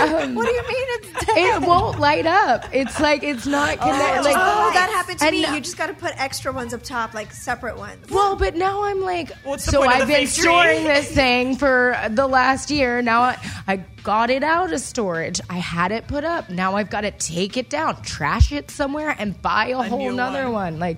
Um, 0.00 0.34
What 0.34 0.46
do 0.46 0.52
you 0.52 0.62
mean 0.62 0.86
it's 0.88 1.26
dead? 1.26 1.36
it 1.62 1.62
won't 1.68 2.00
light 2.00 2.24
up. 2.26 2.64
It's 2.72 2.98
like 2.98 3.22
it's 3.22 3.46
not 3.46 3.78
connected. 3.78 4.22
like, 4.24 4.34
oh, 4.36 4.70
that 4.72 4.90
happened 4.90 5.18
to 5.20 5.26
and 5.26 5.36
me. 5.36 5.42
no- 5.42 5.54
You 5.54 5.60
just 5.60 5.76
got 5.76 5.86
to 5.88 5.92
put 5.94 6.18
extra 6.20 6.52
ones 6.52 6.72
up 6.74 6.82
top, 6.82 7.12
like 7.14 7.32
separate 7.32 7.76
ones. 7.76 8.10
Well, 8.10 8.34
but 8.34 8.56
now 8.56 8.82
I'm 8.84 9.00
like, 9.02 9.30
What's 9.44 9.66
the 9.66 9.72
so 9.72 9.78
point 9.80 9.92
of 9.96 10.00
I've 10.02 10.08
been 10.08 10.16
fake 10.26 10.32
tree? 10.34 10.42
storing 10.42 10.84
this 10.84 11.08
thing 11.12 11.54
for 11.56 11.96
the 12.08 12.26
last 12.26 12.70
year. 12.70 13.02
Now 13.02 13.20
I, 13.22 13.38
I 13.68 13.76
got 14.02 14.30
it 14.30 14.42
out 14.42 14.72
of 14.72 14.80
storage. 14.80 15.40
I 15.50 15.58
had 15.58 15.92
it 15.92 16.08
put 16.08 16.24
up. 16.24 16.48
Now 16.50 16.76
I've 16.76 16.90
got 16.90 17.02
to 17.02 17.10
take 17.10 17.56
it 17.58 17.68
down, 17.68 18.00
trash 18.02 18.50
it 18.52 18.70
somewhere, 18.70 19.14
and 19.18 19.40
buy 19.40 19.66
a, 19.68 19.82
whole 19.82 19.98
new 19.98 20.12
nother 20.12 20.44
one. 20.44 20.52
one. 20.54 20.78
Like, 20.78 20.96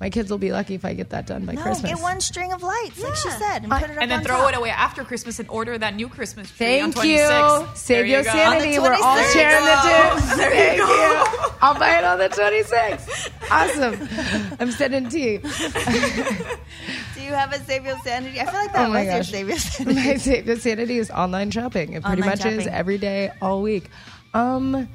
my 0.00 0.10
kids 0.10 0.30
will 0.30 0.38
be 0.38 0.50
lucky 0.52 0.74
if 0.74 0.84
I 0.84 0.92
get 0.94 1.10
that 1.10 1.26
done 1.26 1.44
by 1.46 1.54
Christmas. 1.54 1.64
no, 1.64 1.70
Christmas. 1.88 1.90
get 1.94 2.02
one 2.02 2.20
string 2.20 2.52
of 2.52 2.62
lights, 2.62 3.02
like 3.02 3.14
she 3.14 3.30
said, 3.30 3.64
and 3.64 3.72
I- 3.72 3.80
put 3.80 3.90
it 3.90 3.96
up 3.96 4.02
and 4.02 4.10
then 4.10 4.18
on 4.20 4.24
throw 4.24 4.38
top. 4.38 4.52
it 4.52 4.56
away 4.58 4.70
after 4.70 5.04
Christmas 5.04 5.38
and 5.38 5.48
order 5.48 5.78
that 5.78 5.94
new 5.94 6.08
Christmas 6.08 6.50
tree 6.50 6.80
on 6.80 6.92
Thank 6.92 7.06
you. 7.08 7.18
26th. 7.18 7.76
Save 7.76 7.96
There 7.98 8.06
your 8.06 8.18
you 8.18 8.24
sanity. 8.24 8.78
We're 8.78 8.92
all 8.94 9.16
26th. 9.18 9.32
sharing 9.32 9.64
the 9.64 9.76
tips. 10.20 10.36
There 10.36 10.50
Thank 10.50 10.76
you 10.78 10.86
go. 10.86 11.24
I'll 11.62 11.78
buy 11.78 11.98
it 11.98 12.04
on 12.04 12.18
the 12.18 12.28
26th. 12.28 13.30
Awesome. 13.50 14.56
I'm 14.60 14.70
sending 14.72 15.08
tea. 15.08 15.38
Do 15.38 17.22
you 17.22 17.32
have 17.32 17.52
a 17.52 17.58
Save 17.64 17.84
Your 17.86 17.98
Sanity? 18.00 18.40
I 18.40 18.44
feel 18.46 18.54
like 18.54 18.72
that 18.72 18.86
Oh 18.86 18.92
my 18.92 19.04
was 19.04 19.14
your. 19.14 19.22
Save 19.24 19.48
Your 19.48 19.58
Sanity. 19.58 19.94
My 20.08 20.16
Save 20.16 20.46
the 20.46 20.56
Sanity 20.60 20.98
is 20.98 21.10
online 21.10 21.50
shopping. 21.50 21.92
It 21.92 22.02
pretty 22.02 22.22
Online 22.22 22.38
much 22.38 22.44
is 22.46 22.66
every 22.66 22.98
day, 22.98 23.30
all 23.40 23.62
week. 23.62 23.88
Um, 24.34 24.88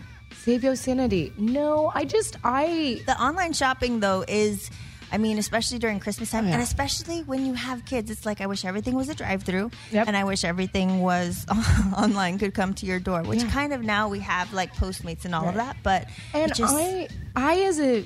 Save 0.43 0.63
your 0.63 0.75
sanity. 0.75 1.33
No, 1.37 1.91
I 1.93 2.05
just 2.05 2.37
I 2.43 3.01
the 3.05 3.19
online 3.21 3.53
shopping 3.53 3.99
though 3.99 4.23
is 4.27 4.69
I 5.11 5.17
mean, 5.17 5.37
especially 5.39 5.79
during 5.79 5.99
Christmas 5.99 6.31
time, 6.31 6.45
Oh, 6.45 6.47
yeah. 6.47 6.53
and 6.55 6.63
especially 6.63 7.23
when 7.23 7.45
you 7.45 7.53
have 7.53 7.85
kids, 7.85 8.11
it's 8.11 8.25
like 8.25 8.41
I 8.41 8.45
wish 8.47 8.63
everything 8.65 8.93
was 8.95 9.09
a 9.09 9.15
drive-through, 9.15 9.71
Yep. 9.91 10.07
and 10.07 10.15
I 10.15 10.23
wish 10.23 10.43
everything 10.43 11.01
was 11.01 11.45
online, 11.97 12.37
could 12.37 12.53
come 12.53 12.73
to 12.75 12.85
your 12.85 12.99
door. 12.99 13.23
Which 13.23 13.41
Yeah. 13.43 13.49
kind 13.51 13.73
of 13.73 13.81
now 13.83 14.07
we 14.09 14.19
have 14.19 14.53
like 14.53 14.75
Postmates 14.75 15.25
and 15.25 15.33
all 15.33 15.47
of 15.49 15.55
that, 15.55 15.77
but 15.83 16.07
and 16.33 16.53
just, 16.53 16.73
I 16.75 17.07
I 17.35 17.61
as 17.61 17.79
a 17.79 18.05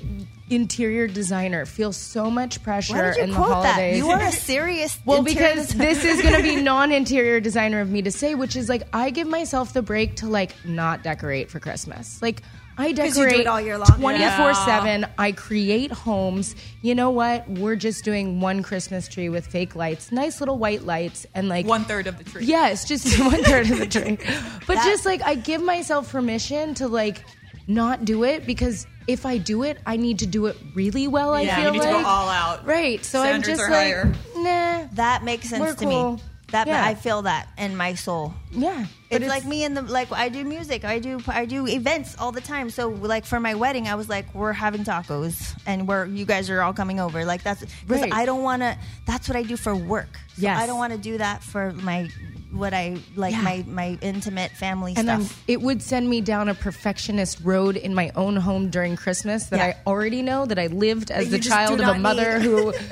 interior 0.50 1.06
designer 1.06 1.64
feel 1.64 1.92
so 1.92 2.30
much 2.30 2.62
pressure 2.62 2.94
why 2.94 3.02
did 3.02 3.16
you 3.16 3.22
in 3.24 3.30
the 3.30 3.36
quote 3.36 3.48
that? 3.62 3.74
holidays. 3.74 3.96
You 3.98 4.10
are 4.10 4.20
a 4.20 4.30
serious 4.32 4.98
Well, 5.04 5.22
because 5.22 5.68
designer. 5.68 5.84
this 5.94 6.04
is 6.04 6.22
going 6.22 6.34
to 6.36 6.42
be 6.42 6.56
non-interior 6.62 7.40
designer 7.40 7.80
of 7.80 7.90
me 7.90 8.02
to 8.02 8.10
say, 8.10 8.34
which 8.34 8.54
is 8.56 8.68
like 8.68 8.82
I 8.92 9.10
give 9.10 9.26
myself 9.26 9.72
the 9.72 9.82
break 9.82 10.16
to 10.16 10.26
like 10.26 10.54
not 10.64 11.02
decorate 11.02 11.50
for 11.50 11.60
Christmas. 11.60 12.20
Like 12.20 12.42
I 12.76 12.88
you 12.88 12.94
do 12.94 13.02
decorate 13.04 13.40
it 13.40 13.46
all 13.46 13.60
year 13.60 13.78
long. 13.78 13.86
twenty 13.86 14.28
four 14.36 14.52
seven. 14.52 15.06
I 15.16 15.30
create 15.32 15.92
homes. 15.92 16.56
You 16.82 16.94
know 16.96 17.08
what? 17.10 17.48
We're 17.48 17.76
just 17.76 18.04
doing 18.04 18.40
one 18.40 18.62
Christmas 18.64 19.06
tree 19.06 19.28
with 19.28 19.46
fake 19.46 19.76
lights, 19.76 20.10
nice 20.10 20.40
little 20.40 20.58
white 20.58 20.82
lights, 20.82 21.24
and 21.34 21.48
like 21.48 21.66
One 21.66 21.84
third 21.84 22.08
of 22.08 22.18
the 22.18 22.24
tree. 22.24 22.44
Yes, 22.44 22.84
just 22.84 23.18
one 23.20 23.42
third 23.44 23.70
of 23.70 23.78
the 23.78 23.86
tree. 23.86 24.18
But 24.66 24.74
just 24.84 25.06
like 25.06 25.22
I 25.22 25.36
give 25.36 25.62
myself 25.62 26.10
permission 26.10 26.74
to 26.74 26.88
like 26.88 27.24
not 27.66 28.04
do 28.04 28.24
it 28.24 28.46
because 28.46 28.86
if 29.06 29.26
I 29.26 29.38
do 29.38 29.62
it, 29.64 29.78
I 29.86 29.96
need 29.96 30.18
to 30.20 30.26
do 30.26 30.46
it 30.46 30.56
really 30.74 31.08
well. 31.08 31.32
I 31.34 31.42
Yeah, 31.42 31.56
feel 31.56 31.64
you 31.66 31.72
need 31.72 31.82
to 31.82 31.92
like 31.92 32.02
go 32.04 32.08
all 32.08 32.28
out. 32.28 32.66
right. 32.66 33.04
So 33.04 33.20
Standards 33.22 33.48
I'm 33.48 33.56
just 33.56 33.62
are 33.68 33.70
like, 33.70 33.94
higher. 33.94 34.14
nah. 34.36 34.88
that 34.94 35.22
makes 35.24 35.48
sense 35.50 35.60
We're 35.60 35.74
to 35.74 35.84
cool. 35.84 36.12
me. 36.16 36.22
That 36.50 36.68
Yeah. 36.68 36.84
I 36.84 36.94
feel 36.94 37.22
that 37.22 37.48
in 37.58 37.76
my 37.76 37.94
soul. 37.94 38.32
Yeah, 38.52 38.86
but 39.10 39.22
It's, 39.22 39.28
like 39.28 39.44
me 39.44 39.64
and 39.64 39.76
the 39.76 39.82
like 39.82 40.12
I 40.12 40.28
do 40.28 40.44
music, 40.44 40.84
I 40.84 41.00
do 41.00 41.20
I 41.26 41.46
do 41.46 41.66
events 41.66 42.16
all 42.18 42.30
the 42.32 42.40
time. 42.40 42.70
So 42.70 42.90
like 42.90 43.24
for 43.24 43.40
my 43.40 43.54
wedding, 43.54 43.88
I 43.88 43.96
was 43.96 44.08
like, 44.08 44.32
we're 44.34 44.52
having 44.52 44.84
tacos 44.84 45.52
and 45.66 45.88
we're 45.88 46.04
you 46.06 46.24
guys 46.24 46.50
are 46.50 46.62
all 46.62 46.72
coming 46.72 47.00
over. 47.00 47.24
Like 47.24 47.42
that's 47.42 47.60
because 47.64 48.02
Right. 48.02 48.12
I 48.12 48.24
don't 48.24 48.42
want 48.42 48.62
to. 48.62 48.78
That's 49.06 49.26
what 49.28 49.36
I 49.36 49.42
do 49.42 49.56
for 49.56 49.74
work. 49.74 50.16
So 50.36 50.42
Yes. 50.42 50.60
I 50.60 50.66
don't 50.66 50.78
want 50.78 50.92
to 50.92 50.98
do 50.98 51.18
that 51.18 51.42
for 51.42 51.72
my 51.72 52.08
what 52.54 52.72
I 52.74 52.96
like 53.16 53.32
Yeah. 53.32 53.42
my 53.42 53.64
my 53.66 53.98
intimate 54.00 54.52
family 54.52 54.94
and 54.96 55.10
I'm, 55.10 55.22
stuff. 55.24 55.42
it 55.48 55.60
would 55.60 55.82
send 55.82 56.08
me 56.08 56.20
down 56.20 56.48
a 56.48 56.54
perfectionist 56.54 57.40
road 57.42 57.76
in 57.76 57.94
my 57.94 58.10
own 58.14 58.36
home 58.36 58.70
during 58.70 58.96
Christmas 58.96 59.46
that 59.46 59.58
Yeah. 59.58 59.64
I 59.66 59.76
already 59.90 60.22
know 60.22 60.46
that 60.46 60.58
I 60.58 60.68
lived 60.68 61.10
as 61.10 61.30
the 61.30 61.38
child 61.38 61.80
of 61.80 61.88
a 61.88 61.98
mother 61.98 62.38
need. 62.38 62.44
who. 62.46 62.72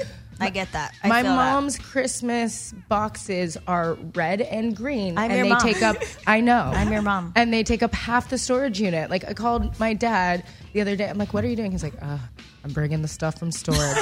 I 0.43 0.51
get 0.51 0.73
that. 0.73 0.95
I 1.03 1.09
my 1.09 1.23
feel 1.23 1.33
that. 1.33 1.53
mom's 1.55 1.79
Christmas 1.79 2.73
boxes 2.89 3.57
are 3.67 3.95
red 4.15 4.41
and 4.41 4.77
green, 4.77 5.17
I'm 5.19 5.31
and 5.31 5.35
your 5.39 5.45
they 5.45 5.51
mom. 5.51 5.61
take 5.61 5.83
up. 5.83 5.97
I 6.27 6.41
know. 6.41 6.63
I'm 6.75 6.93
your 6.93 7.03
mom. 7.03 7.33
and 7.37 7.53
they 7.53 7.63
take 7.63 7.83
up 7.83 7.95
half 7.95 8.29
the 8.31 8.39
storage 8.39 8.81
unit. 8.81 9.11
Like 9.11 9.25
I 9.25 9.35
called 9.35 9.79
my 9.81 9.95
dad 9.95 10.45
the 10.73 10.81
other 10.81 10.97
day. 10.97 11.09
I'm 11.09 11.19
like, 11.19 11.33
"What 11.35 11.45
are 11.45 11.49
you 11.49 11.57
doing?" 11.57 11.73
He's 11.73 11.83
like, 11.83 11.95
uh, 12.03 12.19
"I'm 12.65 12.73
bringing 12.73 13.03
the 13.03 13.09
stuff 13.09 13.39
from 13.39 13.51
storage." 13.53 13.79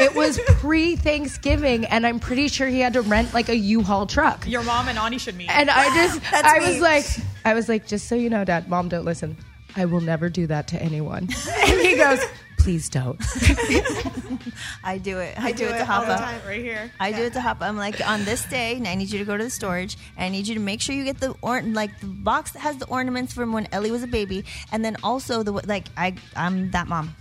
it 0.00 0.14
was 0.14 0.38
pre 0.60 0.96
Thanksgiving, 0.96 1.84
and 1.86 2.06
I'm 2.06 2.20
pretty 2.20 2.48
sure 2.48 2.68
he 2.68 2.80
had 2.80 2.92
to 2.94 3.02
rent 3.02 3.32
like 3.34 3.48
a 3.48 3.56
U-Haul 3.56 4.06
truck. 4.06 4.46
Your 4.46 4.62
mom 4.62 4.88
and 4.88 4.98
Ani 4.98 5.18
should 5.18 5.36
meet. 5.36 5.48
And 5.50 5.70
I 5.70 5.94
just, 5.94 6.20
I 6.32 6.58
me. 6.60 6.66
was 6.68 6.80
like, 6.80 7.04
I 7.44 7.54
was 7.54 7.68
like, 7.68 7.86
just 7.86 8.08
so 8.08 8.14
you 8.14 8.28
know, 8.30 8.44
Dad, 8.44 8.68
Mom, 8.68 8.88
don't 8.88 9.04
listen. 9.04 9.36
I 9.76 9.84
will 9.84 10.00
never 10.00 10.28
do 10.28 10.46
that 10.46 10.68
to 10.68 10.82
anyone. 10.82 11.28
and 11.68 11.80
he 11.80 11.96
goes, 11.96 12.20
please 12.66 12.88
don't. 12.88 13.16
I 14.82 14.98
do 14.98 15.20
it. 15.20 15.38
I, 15.38 15.52
do, 15.52 15.66
it, 15.66 15.78
to 15.78 15.88
all 15.88 16.00
the 16.00 16.16
time. 16.16 16.40
right 16.44 16.60
here. 16.60 16.90
I 16.98 17.12
do 17.12 17.22
it 17.22 17.32
to 17.34 17.38
Hapa. 17.38 17.62
I'm 17.62 17.76
like, 17.76 18.04
on 18.04 18.24
this 18.24 18.44
day, 18.46 18.82
I 18.84 18.96
need 18.96 19.08
you 19.08 19.20
to 19.20 19.24
go 19.24 19.36
to 19.36 19.44
the 19.44 19.50
storage, 19.50 19.96
and 20.16 20.24
I 20.24 20.28
need 20.30 20.48
you 20.48 20.56
to 20.56 20.60
make 20.60 20.80
sure 20.80 20.92
you 20.92 21.04
get 21.04 21.20
the 21.20 21.36
or 21.42 21.62
like 21.62 22.00
the 22.00 22.08
box 22.08 22.50
that 22.50 22.58
has 22.58 22.76
the 22.78 22.86
ornaments 22.86 23.32
from 23.32 23.52
when 23.52 23.68
Ellie 23.70 23.92
was 23.92 24.02
a 24.02 24.08
baby, 24.08 24.44
and 24.72 24.84
then 24.84 24.96
also 25.04 25.44
the 25.44 25.52
like. 25.52 25.86
I 25.96 26.16
I'm 26.34 26.72
that 26.72 26.88
mom. 26.88 27.14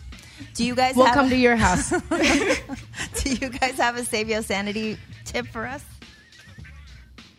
Do 0.56 0.66
you 0.66 0.74
guys 0.74 0.96
We'll 0.96 1.06
have, 1.06 1.14
come 1.14 1.30
to 1.30 1.38
your 1.38 1.56
house. 1.56 1.92
Do 3.22 3.30
you 3.30 3.50
guys 3.50 3.78
have 3.78 3.98
a 3.98 4.04
Save 4.04 4.30
Your 4.30 4.42
Sanity 4.42 4.98
tip 5.26 5.46
for 5.46 5.68
us? 5.68 5.86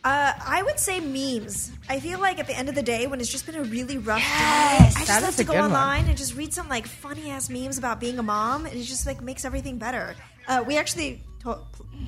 Uh, 0.07 0.33
I 0.47 0.63
would 0.63 0.79
say 0.79 1.01
memes. 1.01 1.73
I 1.89 1.99
feel 1.99 2.21
like 2.21 2.39
at 2.39 2.47
the 2.47 2.57
end 2.57 2.69
of 2.69 2.77
the 2.77 2.83
day, 2.83 3.09
when 3.09 3.21
it's 3.21 3.29
just 3.29 3.45
been 3.45 3.57
a 3.57 3.65
really 3.65 3.99
rough 3.99 4.21
day, 4.21 4.25
I 4.29 4.93
just 5.05 5.11
have 5.11 5.35
to 5.35 5.43
go 5.43 5.55
good 5.55 5.59
one. 5.59 5.73
online 5.73 6.07
and 6.07 6.17
just 6.17 6.37
read 6.37 6.55
some 6.55 6.69
like 6.69 6.87
funny 6.87 7.29
ass 7.29 7.51
memes 7.51 7.77
about 7.77 7.99
being 7.99 8.21
a 8.21 8.23
mom, 8.23 8.67
and 8.67 8.77
it 8.77 8.85
just 8.85 9.05
like 9.05 9.21
makes 9.21 9.45
everything 9.45 9.79
better. 9.79 10.15
Uh, 10.47 10.63
we 10.65 10.79
actually, 10.79 11.25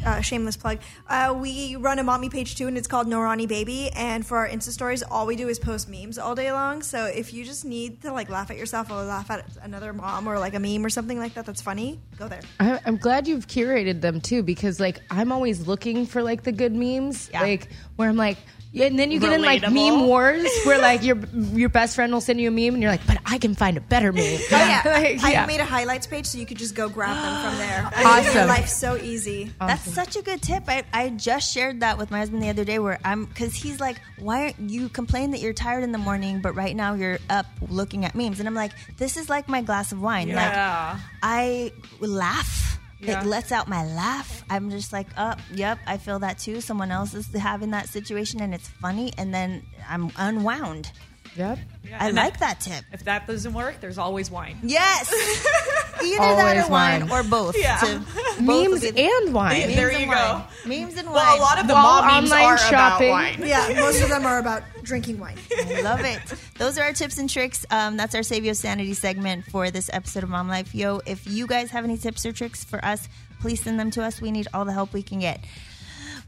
uh, 0.04 0.20
shameless 0.20 0.56
plug, 0.56 0.78
uh, 1.08 1.34
we 1.38 1.76
run 1.76 1.98
a 1.98 2.04
mommy 2.04 2.28
page 2.30 2.56
too, 2.56 2.66
and 2.68 2.76
it's 2.78 2.86
called 2.88 3.06
Norani 3.06 3.46
Baby. 3.48 3.90
And 3.94 4.24
for 4.26 4.38
our 4.38 4.48
Insta 4.48 4.70
stories, 4.70 5.02
all 5.02 5.26
we 5.26 5.36
do 5.36 5.48
is 5.48 5.58
post 5.58 5.88
memes 5.88 6.18
all 6.18 6.34
day 6.34 6.52
long. 6.52 6.82
So 6.82 7.06
if 7.06 7.32
you 7.32 7.44
just 7.44 7.64
need 7.64 8.02
to 8.02 8.12
like 8.12 8.28
laugh 8.30 8.50
at 8.50 8.56
yourself 8.56 8.90
or 8.90 9.02
laugh 9.04 9.30
at 9.30 9.44
another 9.62 9.92
mom 9.92 10.28
or 10.28 10.38
like 10.38 10.54
a 10.54 10.60
meme 10.60 10.84
or 10.84 10.90
something 10.90 11.18
like 11.18 11.34
that 11.34 11.46
that's 11.46 11.62
funny, 11.62 11.98
go 12.18 12.28
there. 12.28 12.40
I, 12.60 12.80
I'm 12.84 12.96
glad 12.96 13.26
you've 13.26 13.46
curated 13.46 14.00
them 14.00 14.20
too, 14.20 14.42
because 14.42 14.78
like 14.80 15.00
I'm 15.10 15.32
always 15.32 15.66
looking 15.66 16.06
for 16.06 16.22
like 16.22 16.42
the 16.42 16.52
good 16.52 16.74
memes, 16.74 17.28
Yeah. 17.32 17.42
like 17.42 17.68
where 17.96 18.08
I'm 18.08 18.16
like. 18.16 18.38
Yeah, 18.70 18.84
and 18.86 18.98
then 18.98 19.10
you 19.10 19.18
get 19.18 19.32
in 19.32 19.40
like 19.40 19.62
Relatable. 19.62 19.72
meme 19.98 20.06
wars 20.06 20.46
where 20.64 20.78
like 20.78 21.02
your 21.02 21.16
your 21.34 21.70
best 21.70 21.94
friend 21.94 22.12
will 22.12 22.20
send 22.20 22.38
you 22.40 22.48
a 22.48 22.50
meme 22.50 22.74
and 22.74 22.82
you're 22.82 22.92
like, 22.92 23.06
but 23.06 23.16
I 23.24 23.38
can 23.38 23.54
find 23.54 23.76
a 23.78 23.80
better 23.80 24.12
meme. 24.12 24.22
Oh 24.24 24.46
yeah, 24.50 24.82
Like, 24.84 25.24
I 25.24 25.32
yeah. 25.32 25.46
made 25.46 25.60
a 25.60 25.64
highlights 25.64 26.06
page 26.06 26.26
so 26.26 26.36
you 26.38 26.44
could 26.44 26.58
just 26.58 26.74
go 26.74 26.88
grab 26.90 27.16
them 27.16 27.50
from 27.50 27.58
there. 27.58 27.90
Awesome. 28.06 28.34
Your 28.34 28.44
life's 28.46 28.76
so 28.76 28.96
easy. 28.96 29.50
That's 29.58 29.82
such 29.94 30.16
a 30.16 30.22
good 30.22 30.42
tip. 30.42 30.64
I, 30.68 30.82
I 30.92 31.08
just 31.10 31.52
shared 31.52 31.80
that 31.80 31.96
with 31.98 32.10
my 32.10 32.18
husband 32.18 32.42
the 32.42 32.50
other 32.50 32.64
day 32.64 32.78
where 32.78 32.98
I'm 33.04 33.24
because 33.24 33.54
he's 33.54 33.80
like, 33.80 34.00
why 34.18 34.42
aren't 34.42 34.60
you 34.70 34.88
complain 34.90 35.30
that 35.30 35.40
you're 35.40 35.54
tired 35.54 35.82
in 35.82 35.92
the 35.92 35.98
morning, 35.98 36.40
but 36.42 36.54
right 36.54 36.76
now 36.76 36.92
you're 36.94 37.18
up 37.30 37.46
looking 37.68 38.04
at 38.04 38.14
memes? 38.14 38.38
And 38.38 38.46
I'm 38.48 38.54
like, 38.54 38.72
this 38.98 39.16
is 39.16 39.30
like 39.30 39.48
my 39.48 39.62
glass 39.62 39.92
of 39.92 40.02
wine. 40.02 40.28
Like 40.28 40.52
Yeah. 40.52 40.98
I 41.22 41.72
laugh. 42.00 42.77
Yeah. 43.00 43.20
It 43.20 43.26
lets 43.26 43.52
out 43.52 43.68
my 43.68 43.84
laugh. 43.84 44.44
I'm 44.50 44.70
just 44.70 44.92
like, 44.92 45.06
oh, 45.16 45.34
yep, 45.52 45.78
I 45.86 45.98
feel 45.98 46.18
that 46.18 46.38
too. 46.38 46.60
Someone 46.60 46.90
else 46.90 47.14
is 47.14 47.32
having 47.32 47.70
that 47.70 47.88
situation 47.88 48.40
and 48.40 48.52
it's 48.52 48.68
funny, 48.68 49.12
and 49.16 49.32
then 49.32 49.64
I'm 49.88 50.10
unwound. 50.16 50.90
Yep. 51.36 51.58
Yeah, 51.88 51.96
I 52.00 52.10
like 52.10 52.38
that- 52.40 52.60
that 52.60 52.60
tip. 52.60 52.84
If 52.92 53.04
that 53.04 53.26
doesn't 53.26 53.52
work, 53.54 53.80
there's 53.80 53.96
always 53.98 54.30
wine. 54.30 54.58
Yes, 54.62 55.12
either 56.02 56.16
that 56.18 56.66
or 56.66 56.70
wine, 56.70 57.08
wine. 57.08 57.10
or 57.10 57.22
both. 57.28 57.56
Yeah. 57.58 57.78
To- 57.78 57.98
both 58.40 58.40
Memes 58.40 58.80
be 58.82 58.90
the- 58.90 59.00
and 59.10 59.34
wine. 59.34 59.60
Memes 59.60 59.74
There 59.76 59.90
and 59.90 60.00
you 60.02 60.08
wine. 60.08 60.16
go. 60.64 60.68
Memes 60.68 60.96
and 60.96 61.06
wine. 61.08 61.14
Well, 61.14 61.38
a 61.38 61.40
lot 61.40 61.58
of 61.60 61.66
the 61.66 61.74
While 61.74 62.02
mom 62.02 62.06
memes 62.14 62.30
online 62.32 62.44
are 62.46 62.58
shopping. 62.58 63.08
about 63.08 63.38
wine. 63.38 63.42
Yeah, 63.46 63.72
most 63.80 64.02
of 64.02 64.08
them 64.08 64.26
are 64.26 64.38
about 64.38 64.62
drinking 64.82 65.18
wine. 65.18 65.38
I 65.56 65.80
love 65.80 66.00
it. 66.00 66.20
Those 66.58 66.78
are 66.78 66.82
our 66.84 66.92
tips 66.92 67.18
and 67.18 67.28
tricks. 67.28 67.64
Um, 67.70 67.96
that's 67.96 68.14
our 68.14 68.22
Save 68.22 68.44
Your 68.44 68.54
Sanity 68.54 68.94
segment 68.94 69.46
for 69.46 69.70
this 69.70 69.88
episode 69.92 70.22
of 70.24 70.28
Mom 70.28 70.48
Life. 70.48 70.74
Yo, 70.74 71.00
if 71.06 71.26
you 71.26 71.46
guys 71.46 71.70
have 71.70 71.84
any 71.84 71.96
tips 71.96 72.26
or 72.26 72.32
tricks 72.32 72.64
for 72.64 72.84
us, 72.84 73.08
please 73.40 73.62
send 73.62 73.78
them 73.80 73.90
to 73.92 74.02
us. 74.02 74.20
We 74.20 74.30
need 74.30 74.48
all 74.52 74.64
the 74.64 74.72
help 74.72 74.92
we 74.92 75.02
can 75.02 75.20
get. 75.20 75.40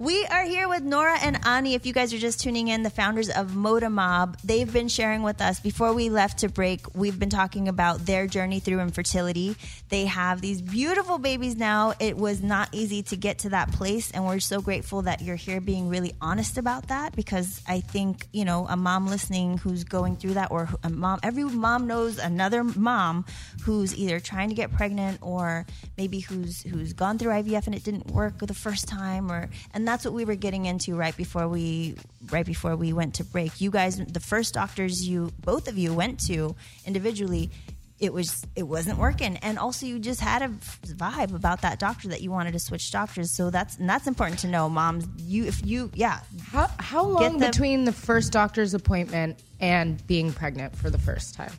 We 0.01 0.25
are 0.25 0.45
here 0.45 0.67
with 0.67 0.83
Nora 0.83 1.19
and 1.21 1.39
Ani. 1.45 1.75
If 1.75 1.85
you 1.85 1.93
guys 1.93 2.15
are 2.15 2.19
just 2.19 2.41
tuning 2.41 2.69
in, 2.69 2.83
the 2.83 2.89
founders 2.89 3.29
of 3.29 3.49
Moda 3.49 3.93
Mob, 3.93 4.39
they've 4.43 4.73
been 4.73 4.89
sharing 4.89 5.23
with 5.23 5.43
us. 5.43 5.61
Before 5.61 5.93
we 5.93 6.09
left 6.09 6.39
to 6.39 6.49
break, 6.49 6.95
we've 6.95 7.19
been 7.19 7.29
talking 7.29 7.69
about 7.69 8.07
their 8.07 8.27
journey 8.27 8.61
through 8.61 8.81
infertility. 8.81 9.57
They 9.91 10.07
have 10.07 10.41
these 10.41 10.63
beautiful 10.63 11.19
babies 11.19 11.55
now. 11.55 11.93
It 12.01 12.17
was 12.17 12.43
not 12.43 12.71
easy 12.73 13.03
to 13.03 13.17
get 13.19 13.41
to 13.41 13.51
that 13.51 13.73
place, 13.73 14.11
and 14.11 14.25
we're 14.25 14.41
so 14.41 14.63
grateful 14.63 15.03
that 15.03 15.21
you're 15.21 15.37
here 15.37 15.61
being 15.61 15.91
really 15.91 16.15
honest 16.23 16.57
about 16.57 16.89
that 16.89 17.15
because 17.15 17.61
I 17.69 17.81
think, 17.81 18.27
you 18.33 18.47
know, 18.47 18.67
a 18.71 18.79
mom 18.79 19.07
listening 19.07 19.59
who's 19.59 19.85
going 19.85 20.17
through 20.17 20.33
that, 20.33 20.51
or 20.51 20.71
a 20.83 20.89
mom, 20.89 21.21
every 21.23 21.45
mom 21.45 21.87
knows 21.87 22.17
another 22.17 22.65
mom 22.65 23.27
who's 23.65 23.95
either 23.95 24.19
trying 24.19 24.49
to 24.49 24.55
get 24.55 24.73
pregnant 24.73 25.19
or 25.21 25.67
maybe 25.99 26.21
who's 26.21 26.63
who's 26.63 26.95
gone 26.95 27.19
through 27.19 27.33
IVF 27.33 27.67
and 27.67 27.75
it 27.75 27.85
didn't 27.85 28.07
work 28.07 28.39
the 28.39 28.55
first 28.55 28.89
time 28.89 29.31
or 29.31 29.51
and 29.75 29.90
that's 29.91 30.05
what 30.05 30.15
we 30.15 30.25
were 30.25 30.37
getting 30.37 30.67
into 30.67 30.95
right 30.95 31.17
before 31.17 31.49
we 31.49 31.97
right 32.31 32.47
before 32.47 32.77
we 32.77 32.93
went 32.93 33.15
to 33.15 33.25
break. 33.25 33.61
You 33.61 33.71
guys 33.71 33.99
the 33.99 34.21
first 34.21 34.55
doctors 34.55 35.07
you 35.07 35.33
both 35.41 35.67
of 35.67 35.77
you 35.77 35.93
went 35.93 36.21
to 36.29 36.55
individually 36.87 37.51
it 37.99 38.13
was 38.13 38.47
it 38.57 38.63
wasn't 38.63 38.99
working 38.99 39.37
and 39.39 39.59
also 39.59 39.85
you 39.87 39.99
just 39.99 40.21
had 40.21 40.43
a 40.43 40.49
vibe 40.95 41.35
about 41.35 41.61
that 41.63 41.79
doctor 41.79 42.09
that 42.09 42.23
you 42.23 42.31
wanted 42.31 42.53
to 42.53 42.59
switch 42.59 42.91
doctors 42.91 43.31
so 43.31 43.51
that's 43.51 43.77
and 43.79 43.91
that's 43.91 44.07
important 44.07 44.39
to 44.39 44.47
know 44.49 44.69
moms 44.71 45.07
you 45.19 45.45
if 45.45 45.67
you 45.67 45.91
yeah 45.95 46.21
How, 46.51 46.71
how 46.79 47.05
long 47.05 47.39
the- 47.39 47.47
between 47.47 47.85
the 47.85 47.93
first 47.93 48.33
doctor's 48.33 48.73
appointment 48.75 49.43
and 49.61 50.07
being 50.07 50.33
pregnant 50.33 50.77
for 50.77 50.89
the 50.89 50.99
first 50.99 51.35
time? 51.35 51.53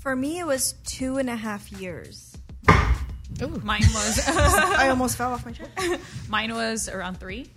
For 0.00 0.16
me, 0.16 0.38
it 0.38 0.46
was 0.46 0.74
two 0.84 1.18
and 1.18 1.28
a 1.28 1.36
half 1.36 1.70
years. 1.72 2.36
Mine 3.62 3.82
was 3.92 4.20
I 4.28 4.88
almost 4.88 5.16
fell 5.16 5.32
off 5.32 5.44
my 5.44 5.52
chair. 5.52 5.68
mine 6.28 6.54
was 6.54 6.88
around 6.88 7.18
three. 7.20 7.48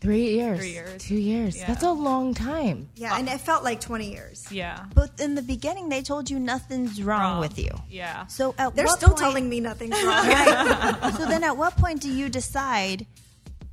Three 0.00 0.30
years. 0.36 0.58
Three 0.60 0.70
years. 0.72 1.02
Two 1.02 1.16
years. 1.16 1.56
Yeah. 1.56 1.66
That's 1.66 1.82
a 1.82 1.90
long 1.90 2.32
time. 2.34 2.88
Yeah, 2.94 3.18
and 3.18 3.28
it 3.28 3.40
felt 3.40 3.64
like 3.64 3.80
20 3.80 4.10
years. 4.12 4.46
Yeah. 4.50 4.84
but 4.94 5.10
in 5.20 5.34
the 5.34 5.42
beginning 5.42 5.88
they 5.88 6.02
told 6.02 6.30
you 6.30 6.38
nothing's 6.38 7.02
wrong, 7.02 7.20
Wrong. 7.20 7.40
with 7.40 7.58
you 7.58 7.70
Yeah. 7.90 8.26
so 8.28 8.54
at 8.58 8.76
They're 8.76 8.84
what 8.86 8.96
still 8.98 9.08
point- 9.10 9.18
telling 9.20 9.48
me 9.48 9.58
nothing's 9.60 9.94
wrong. 10.04 10.26
Right. 10.26 11.14
so 11.16 11.26
then 11.26 11.42
at 11.42 11.56
what 11.56 11.76
point 11.76 12.00
do 12.00 12.10
you 12.10 12.28
decide 12.28 13.06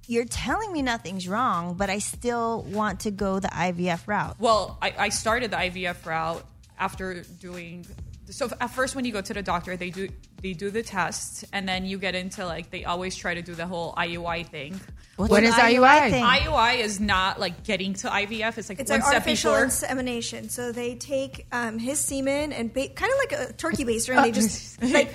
you're 0.08 0.26
telling 0.26 0.72
me 0.72 0.82
nothing's 0.82 1.28
wrong, 1.28 1.76
but 1.76 1.90
I 1.90 2.00
still 2.00 2.62
want 2.64 3.02
to 3.02 3.12
go 3.12 3.40
the 3.40 3.48
IVF 3.50 4.08
route? 4.08 4.36
Well, 4.40 4.78
I, 4.82 4.94
I 4.98 5.10
started 5.10 5.52
the 5.52 5.58
IVF 5.58 6.06
route 6.06 6.44
after 6.80 7.22
doing. 7.40 7.86
So 8.30 8.50
at 8.60 8.72
first, 8.72 8.96
when 8.96 9.06
you 9.06 9.12
go 9.12 9.22
to 9.22 9.34
the 9.34 9.44
doctor, 9.44 9.78
they 9.78 9.90
do 9.90 10.10
they 10.42 10.54
do 10.54 10.70
the 10.72 10.82
test, 10.84 11.46
and 11.54 11.68
then 11.68 11.86
you 11.86 11.98
get 11.98 12.16
into 12.16 12.46
like 12.46 12.72
they 12.72 12.86
always 12.86 13.16
try 13.16 13.34
to 13.34 13.42
do 13.42 13.54
the 13.56 13.68
whole 13.68 13.94
IUI 13.94 14.48
thing. 14.48 14.80
What's 15.16 15.32
What 15.32 15.44
an 15.44 15.50
is 15.50 15.56
IUI? 15.56 16.10
thing? 16.10 16.24
IUI 16.24 16.78
is 16.80 17.00
not 17.00 17.40
like 17.40 17.64
getting 17.64 17.94
to 17.96 18.08
IVF; 18.10 18.58
it's 18.58 18.70
like 18.70 18.80
It's 18.80 18.90
one 18.90 19.00
like 19.00 19.08
step 19.08 19.22
artificial 19.22 19.52
before. 19.54 19.64
insemination. 19.66 20.50
So 20.50 20.72
they 20.72 20.96
take 20.96 21.46
um, 21.52 21.78
his 21.80 22.00
semen 22.00 22.52
and 22.52 22.74
ba- 22.74 22.90
kind 22.90 23.12
of 23.12 23.18
like 23.20 23.50
a 23.50 23.54
turkey 23.54 23.86
baster, 23.86 24.16
and 24.16 24.26
they 24.26 24.32
just 24.32 24.82
like 24.94 25.14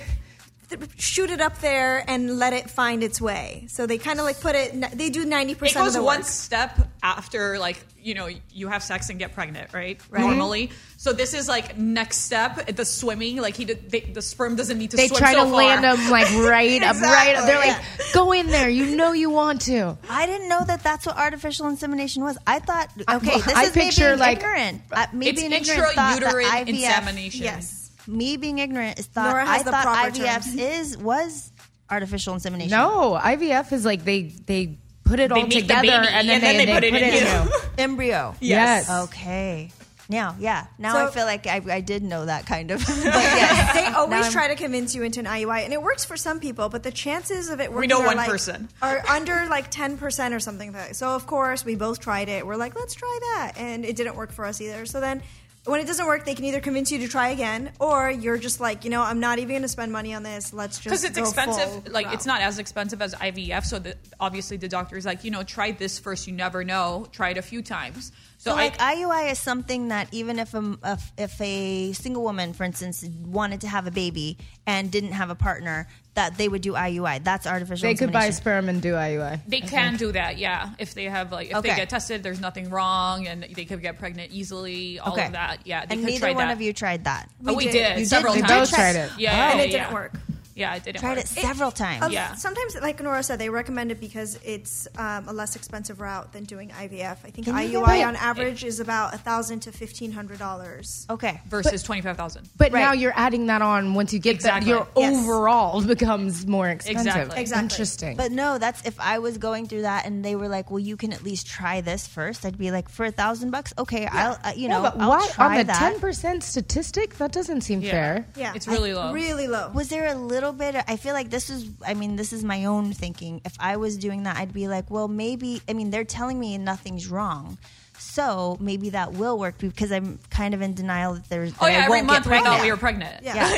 th- 0.77 1.01
shoot 1.01 1.29
it 1.29 1.41
up 1.41 1.59
there 1.59 2.03
and 2.07 2.37
let 2.39 2.53
it 2.53 2.69
find 2.69 3.03
its 3.03 3.19
way. 3.21 3.65
So 3.69 3.85
they 3.85 3.97
kind 3.97 4.19
of 4.19 4.25
like 4.25 4.39
put 4.39 4.55
it. 4.55 4.97
They 4.97 5.09
do 5.09 5.25
ninety 5.25 5.53
it 5.53 5.57
percent 5.59 5.77
of 5.81 5.85
goes 5.87 5.93
the 5.95 6.03
one 6.03 6.19
work. 6.19 6.27
step 6.27 6.77
after 7.03 7.57
like 7.59 7.83
you 8.03 8.13
know 8.15 8.27
you 8.51 8.67
have 8.67 8.81
sex 8.81 9.09
and 9.11 9.19
get 9.19 9.31
pregnant 9.35 9.71
right, 9.73 9.99
normally 10.11 10.71
so 10.97 11.13
this 11.13 11.35
is 11.35 11.47
like 11.47 11.77
next 11.77 12.17
step 12.19 12.65
the 12.75 12.83
swimming 12.83 13.37
like 13.37 13.55
he 13.55 13.63
did 13.65 13.91
they, 13.91 13.99
the 13.99 14.23
sperm 14.23 14.55
doesn't 14.55 14.79
need 14.79 14.89
to 14.89 14.97
They 14.97 15.07
swim 15.07 15.19
try 15.19 15.33
so 15.33 15.43
to 15.45 15.51
far. 15.51 15.57
land 15.57 15.83
them 15.83 16.09
like 16.09 16.27
right 16.33 16.81
up, 16.83 16.95
right. 16.95 17.29
Exactly, 17.35 17.45
They're 17.45 17.59
like, 17.59 17.67
yeah. 17.99 18.05
go 18.13 18.31
in 18.31 18.47
there. 18.47 18.69
You 18.69 18.95
know 18.95 19.11
you 19.13 19.29
want 19.29 19.61
to. 19.61 19.97
I 20.09 20.25
didn't 20.25 20.49
know 20.49 20.63
that 20.65 20.81
that's 20.83 21.05
what 21.05 21.15
artificial 21.17 21.67
insemination 21.67 22.23
was. 22.23 22.37
I 22.47 22.57
thought, 22.59 22.89
I- 23.07 23.17
okay, 23.17 23.35
this 23.39 23.47
I 23.53 23.63
is 23.65 23.75
me 23.75 23.81
picture, 23.83 24.07
being 24.09 24.19
like- 24.19 24.37
ignorant. 24.39 24.81
Uh, 24.91 25.05
me 25.13 25.27
it's 25.29 25.39
being 25.39 25.51
ignorant 25.53 25.93
thought 25.93 26.19
that 26.21 26.33
intrauterine 26.33 26.45
IVF, 26.45 26.67
insemination 26.69 27.43
Yes. 27.43 27.80
Me 28.07 28.37
being 28.37 28.59
ignorant 28.59 28.99
is 28.99 29.05
thought 29.07 29.29
Nora 29.31 29.45
has 29.45 29.61
I 29.61 29.63
the 29.63 29.71
thought 29.71 29.83
proper 29.83 30.09
IVF 30.11 30.45
term. 30.51 30.59
is 30.59 30.97
was 30.97 31.51
artificial 31.89 32.33
insemination. 32.33 32.71
No, 32.71 33.19
IVF 33.21 33.71
is 33.73 33.85
like 33.85 34.03
they 34.05 34.23
they 34.23 34.77
put 35.03 35.19
it 35.19 35.29
They 35.29 35.35
all 35.35 35.41
make 35.41 35.49
the 35.51 35.61
together 35.61 35.81
baby, 35.81 35.93
and 35.93 36.29
then 36.29 36.35
and 36.35 36.43
they, 36.43 36.65
then 36.65 36.67
they 36.67 36.73
put 36.73 36.83
it 36.83 36.93
in 36.93 37.13
you. 37.13 37.51
you. 37.51 37.59
Embryo. 37.77 38.35
Yes. 38.39 38.89
Okay. 38.89 39.71
Now, 40.09 40.35
yeah. 40.39 40.65
Now 40.77 40.93
So- 40.93 41.07
I 41.07 41.11
feel 41.11 41.23
like 41.25 41.47
I, 41.47 41.61
I 41.69 41.79
did 41.79 42.03
know 42.03 42.25
that 42.25 42.45
kind 42.45 42.71
of. 42.71 42.79
but 42.85 42.87
yes. 43.05 43.73
They 43.73 43.85
always 43.87 44.29
try 44.31 44.49
to 44.49 44.55
convince 44.55 44.93
you 44.93 45.03
into 45.03 45.21
an 45.21 45.25
IUI, 45.25 45.63
and 45.63 45.71
it 45.71 45.81
works 45.81 46.03
for 46.03 46.17
some 46.17 46.39
people, 46.41 46.67
but 46.67 46.83
the 46.83 46.91
chances 46.91 47.47
of 47.49 47.61
it 47.61 47.71
working 47.71 47.89
know 47.89 48.01
are 48.01 48.07
one 48.07 48.17
like- 48.17 48.29
person. 48.29 48.67
are 48.81 49.01
under 49.07 49.45
like 49.49 49.69
ten 49.71 49.97
percent 49.97 50.33
or 50.33 50.39
something. 50.41 50.73
Like 50.73 50.87
that. 50.89 50.95
So 50.97 51.09
of 51.09 51.27
course 51.27 51.63
we 51.63 51.75
both 51.75 51.99
tried 52.01 52.27
it. 52.27 52.45
We're 52.45 52.57
like, 52.57 52.75
let's 52.75 52.93
try 52.93 53.19
that, 53.35 53.53
and 53.57 53.85
it 53.85 53.95
didn't 53.95 54.15
work 54.15 54.31
for 54.31 54.45
us 54.45 54.59
either. 54.59 54.85
So 54.85 54.99
then. 54.99 55.21
When 55.63 55.79
it 55.79 55.85
doesn't 55.85 56.07
work, 56.07 56.25
they 56.25 56.33
can 56.33 56.45
either 56.45 56.59
convince 56.59 56.91
you 56.91 56.97
to 56.99 57.07
try 57.07 57.29
again, 57.29 57.71
or 57.79 58.09
you're 58.09 58.39
just 58.39 58.59
like, 58.59 58.83
you 58.83 58.89
know, 58.89 59.03
I'm 59.03 59.19
not 59.19 59.37
even 59.37 59.49
going 59.49 59.61
to 59.61 59.67
spend 59.67 59.91
money 59.91 60.11
on 60.11 60.23
this. 60.23 60.53
Let's 60.53 60.77
just 60.79 60.85
because 60.85 61.03
it's 61.03 61.15
go 61.15 61.23
expensive. 61.23 61.83
full 61.83 61.93
Like 61.93 62.07
route. 62.07 62.15
it's 62.15 62.25
not 62.25 62.41
as 62.41 62.57
expensive 62.57 62.99
as 62.99 63.13
IVF. 63.13 63.63
So 63.65 63.77
the, 63.77 63.95
obviously 64.19 64.57
the 64.57 64.67
doctor 64.67 64.97
is 64.97 65.05
like, 65.05 65.23
you 65.23 65.29
know, 65.29 65.43
try 65.43 65.71
this 65.71 65.99
first. 65.99 66.25
You 66.25 66.33
never 66.33 66.63
know. 66.63 67.05
Try 67.11 67.29
it 67.29 67.37
a 67.37 67.43
few 67.43 67.61
times. 67.61 68.11
So, 68.39 68.51
So, 68.51 68.57
I, 68.57 68.69
like 68.69 68.77
IUI 68.79 69.31
is 69.31 69.37
something 69.37 69.89
that 69.89 70.07
even 70.11 70.39
if 70.39 70.55
a 70.55 70.75
if, 70.83 71.11
if 71.15 71.39
a 71.41 71.93
single 71.93 72.23
woman, 72.23 72.53
for 72.53 72.63
instance, 72.63 73.05
wanted 73.23 73.61
to 73.61 73.67
have 73.67 73.85
a 73.85 73.91
baby 73.91 74.39
and 74.65 74.91
didn't 74.91 75.11
have 75.11 75.29
a 75.29 75.35
partner, 75.35 75.87
that 76.13 76.37
they 76.37 76.47
would 76.49 76.61
do 76.61 76.73
IUI. 76.73 77.23
That's 77.23 77.47
artificial. 77.47 77.87
They 77.87 77.95
could 77.95 78.11
buy 78.11 78.31
sperm 78.31 78.67
and 78.67 78.81
do 78.81 78.93
IUI. 78.93 79.39
they 79.47 79.61
can 79.61 79.95
do 79.95 80.11
that, 80.11 80.37
yeah. 80.37 80.71
If 80.77 80.93
they 80.93 81.05
have 81.05 81.31
like, 81.31 81.51
if 81.51 81.55
Okay. 81.57 81.69
they 81.69 81.75
get 81.75 81.89
tested, 81.89 82.21
there's 82.21 82.41
nothing 82.41 82.69
wrong, 82.69 83.27
and 83.27 83.43
they 83.43 83.65
could 83.65 83.81
get 83.81 83.97
pregnant 83.97 84.31
easily. 84.33 84.99
All 84.99 85.13
Okay. 85.13 85.27
of 85.27 85.31
that, 85.31 85.59
yeah. 85.65 85.85
They 85.85 85.93
and 85.95 86.01
could 86.03 86.11
neither 86.13 86.19
try 86.19 86.33
one 86.33 86.47
that. 86.47 86.53
of 86.53 86.61
you 86.61 86.73
tried 86.73 87.05
that. 87.05 87.29
Oh, 87.47 87.53
we 87.55 87.65
did. 87.65 87.71
did, 87.71 87.89
You 87.91 87.95
did? 87.99 88.07
several 88.09 88.35
We 88.35 88.41
both 88.41 88.69
tried 88.69 88.95
it. 88.97 89.11
Yeah, 89.17 89.31
oh. 89.31 89.35
yeah, 89.35 89.51
and 89.53 89.61
it 89.61 89.71
didn't 89.71 89.93
work. 89.93 90.13
Yeah, 90.61 90.75
it 90.75 90.83
didn't 90.83 90.99
Tried 91.01 91.17
work. 91.17 91.25
it 91.25 91.27
several 91.27 91.71
times. 91.71 92.03
Uh, 92.03 92.09
Yeah. 92.11 92.35
Sometimes, 92.35 92.75
like 92.81 93.01
Nora 93.01 93.23
said, 93.23 93.37
they 93.39 93.49
recommend 93.49 93.91
it 93.91 93.99
because 93.99 94.39
it's 94.45 94.87
um, 94.97 95.27
a 95.27 95.33
less 95.33 95.55
expensive 95.55 95.99
route 95.99 96.31
than 96.33 96.43
doing 96.53 96.69
IVF. 96.69 97.17
I 97.27 97.29
think 97.33 97.45
Can 97.47 97.55
you 97.57 97.79
IUI 97.79 97.97
get- 97.99 98.07
on 98.07 98.15
average 98.15 98.63
is 98.63 98.79
about 98.79 99.13
a 99.13 99.17
thousand 99.17 99.61
to 99.61 99.71
fifteen 99.71 100.11
hundred 100.11 100.39
dollars. 100.39 101.05
Okay. 101.09 101.41
versus 101.49 101.81
twenty 101.83 102.01
five 102.01 102.17
thousand. 102.17 102.47
But 102.57 102.71
Right. 102.71 102.79
now 102.81 102.93
you're 102.93 103.13
adding 103.15 103.47
that 103.47 103.61
on 103.61 103.93
once 103.93 104.13
you 104.13 104.19
get 104.19 104.35
Exactly. 104.35 104.71
that, 104.71 104.77
your 104.77 104.87
Yes. 104.95 105.23
overall 105.23 105.81
becomes 105.83 106.45
more 106.47 106.69
expensive. 106.69 107.07
Exactly. 107.07 107.41
Exactly. 107.41 107.63
Interesting. 107.63 108.17
But 108.17 108.31
no, 108.31 108.57
that's 108.57 108.85
if 108.85 108.99
I 108.99 109.19
was 109.19 109.37
going 109.37 109.67
through 109.67 109.83
that 109.83 110.05
and 110.05 110.23
they 110.23 110.35
were 110.35 110.47
like, 110.47 110.69
"Well, 110.71 110.79
you 110.79 110.95
can 110.97 111.11
at 111.13 111.23
least 111.23 111.47
try 111.47 111.81
this 111.81 112.07
first. 112.07 112.45
I'd 112.45 112.57
be 112.57 112.71
like, 112.71 112.87
"For 112.89 113.05
a 113.05 113.11
thousand 113.11 113.51
bucks, 113.51 113.73
okay, 113.77 114.05
I'll, 114.05 114.37
uh, 114.43 114.51
you 114.55 114.63
yeah, 114.63 114.67
know, 114.73 114.81
but 114.83 114.99
I'll 114.99 115.09
what 115.09 115.31
try 115.31 115.45
on 115.51 115.57
the 115.57 115.63
that." 115.65 115.79
ten 115.79 115.99
percent 115.99 116.43
statistic? 116.43 117.17
That 117.17 117.31
doesn't 117.31 117.61
seem 117.61 117.81
Yeah. 117.81 117.91
fair. 117.91 118.25
Yeah, 118.35 118.53
It's 118.55 118.67
really 118.67 118.93
low. 118.93 119.13
Really 119.13 119.47
low. 119.47 119.71
Was 119.73 119.89
there 119.89 120.07
a 120.07 120.15
little 120.15 120.50
bit? 120.53 120.75
I 120.87 120.97
feel 120.97 121.13
like 121.13 121.29
this 121.29 121.49
is. 121.49 121.69
I 121.85 121.93
mean, 121.93 122.15
this 122.15 122.33
is 122.33 122.43
my 122.43 122.65
own 122.65 122.93
thinking. 122.93 123.41
If 123.45 123.55
I 123.59 123.77
was 123.77 123.97
doing 123.97 124.23
that, 124.23 124.37
I'd 124.37 124.53
be 124.53 124.67
like, 124.67 124.89
well, 124.89 125.07
maybe. 125.07 125.61
I 125.69 125.73
mean, 125.73 125.89
they're 125.91 126.03
telling 126.05 126.39
me 126.39 126.57
nothing's 126.57 127.07
wrong, 127.07 127.57
so 127.97 128.57
maybe 128.59 128.89
that 128.91 129.13
will 129.13 129.37
work 129.37 129.57
because 129.57 129.91
I'm 129.91 130.19
kind 130.29 130.53
of 130.53 130.61
in 130.61 130.73
denial 130.73 131.13
that 131.15 131.29
there's. 131.29 131.53
Oh 131.61 131.67
yeah, 131.67 131.79
I 131.81 131.85
every 131.85 132.01
month 132.01 132.25
we 132.25 132.39
thought 132.39 132.61
we 132.61 132.71
were 132.71 132.77
pregnant. 132.77 133.23
Yeah. 133.23 133.51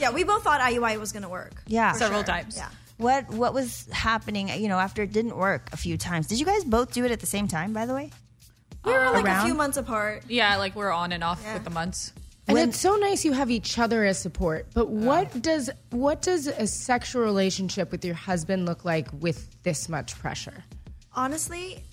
yeah, 0.00 0.10
we 0.14 0.24
both 0.24 0.42
thought 0.42 0.60
IUI 0.60 0.98
was 1.00 1.12
going 1.12 1.22
to 1.22 1.28
work. 1.28 1.62
Yeah. 1.66 1.92
Several 1.92 2.20
sure. 2.20 2.26
times. 2.26 2.56
Yeah. 2.56 2.68
What 2.96 3.28
What 3.30 3.54
was 3.54 3.88
happening? 3.92 4.48
You 4.48 4.68
know, 4.68 4.78
after 4.78 5.02
it 5.02 5.12
didn't 5.12 5.36
work 5.36 5.68
a 5.72 5.76
few 5.76 5.96
times. 5.96 6.26
Did 6.26 6.40
you 6.40 6.46
guys 6.46 6.64
both 6.64 6.92
do 6.92 7.04
it 7.04 7.10
at 7.12 7.20
the 7.20 7.26
same 7.26 7.46
time? 7.48 7.72
By 7.72 7.86
the 7.86 7.94
way. 7.94 8.10
We 8.84 8.92
were 8.92 9.10
like 9.10 9.24
Around? 9.24 9.42
a 9.42 9.44
few 9.44 9.54
months 9.54 9.76
apart. 9.76 10.24
Yeah, 10.28 10.56
like 10.56 10.74
we're 10.74 10.90
on 10.92 11.12
and 11.12 11.22
off 11.22 11.40
Yeah. 11.44 11.54
with 11.54 11.64
the 11.64 11.70
months. 11.70 12.12
And 12.48 12.54
When- 12.54 12.70
it's 12.70 12.80
so 12.80 12.96
nice 12.96 13.26
you 13.26 13.32
have 13.32 13.50
each 13.50 13.78
other 13.78 14.04
as 14.04 14.18
support. 14.18 14.68
But 14.72 14.88
what 14.88 15.42
does 15.42 15.68
what 15.90 16.22
does 16.22 16.46
a 16.46 16.66
sexual 16.66 17.22
relationship 17.22 17.92
with 17.92 18.04
your 18.04 18.14
husband 18.14 18.64
look 18.64 18.86
like 18.86 19.08
with 19.12 19.62
this 19.64 19.86
much 19.88 20.18
pressure? 20.18 20.64
Honestly, 21.14 21.84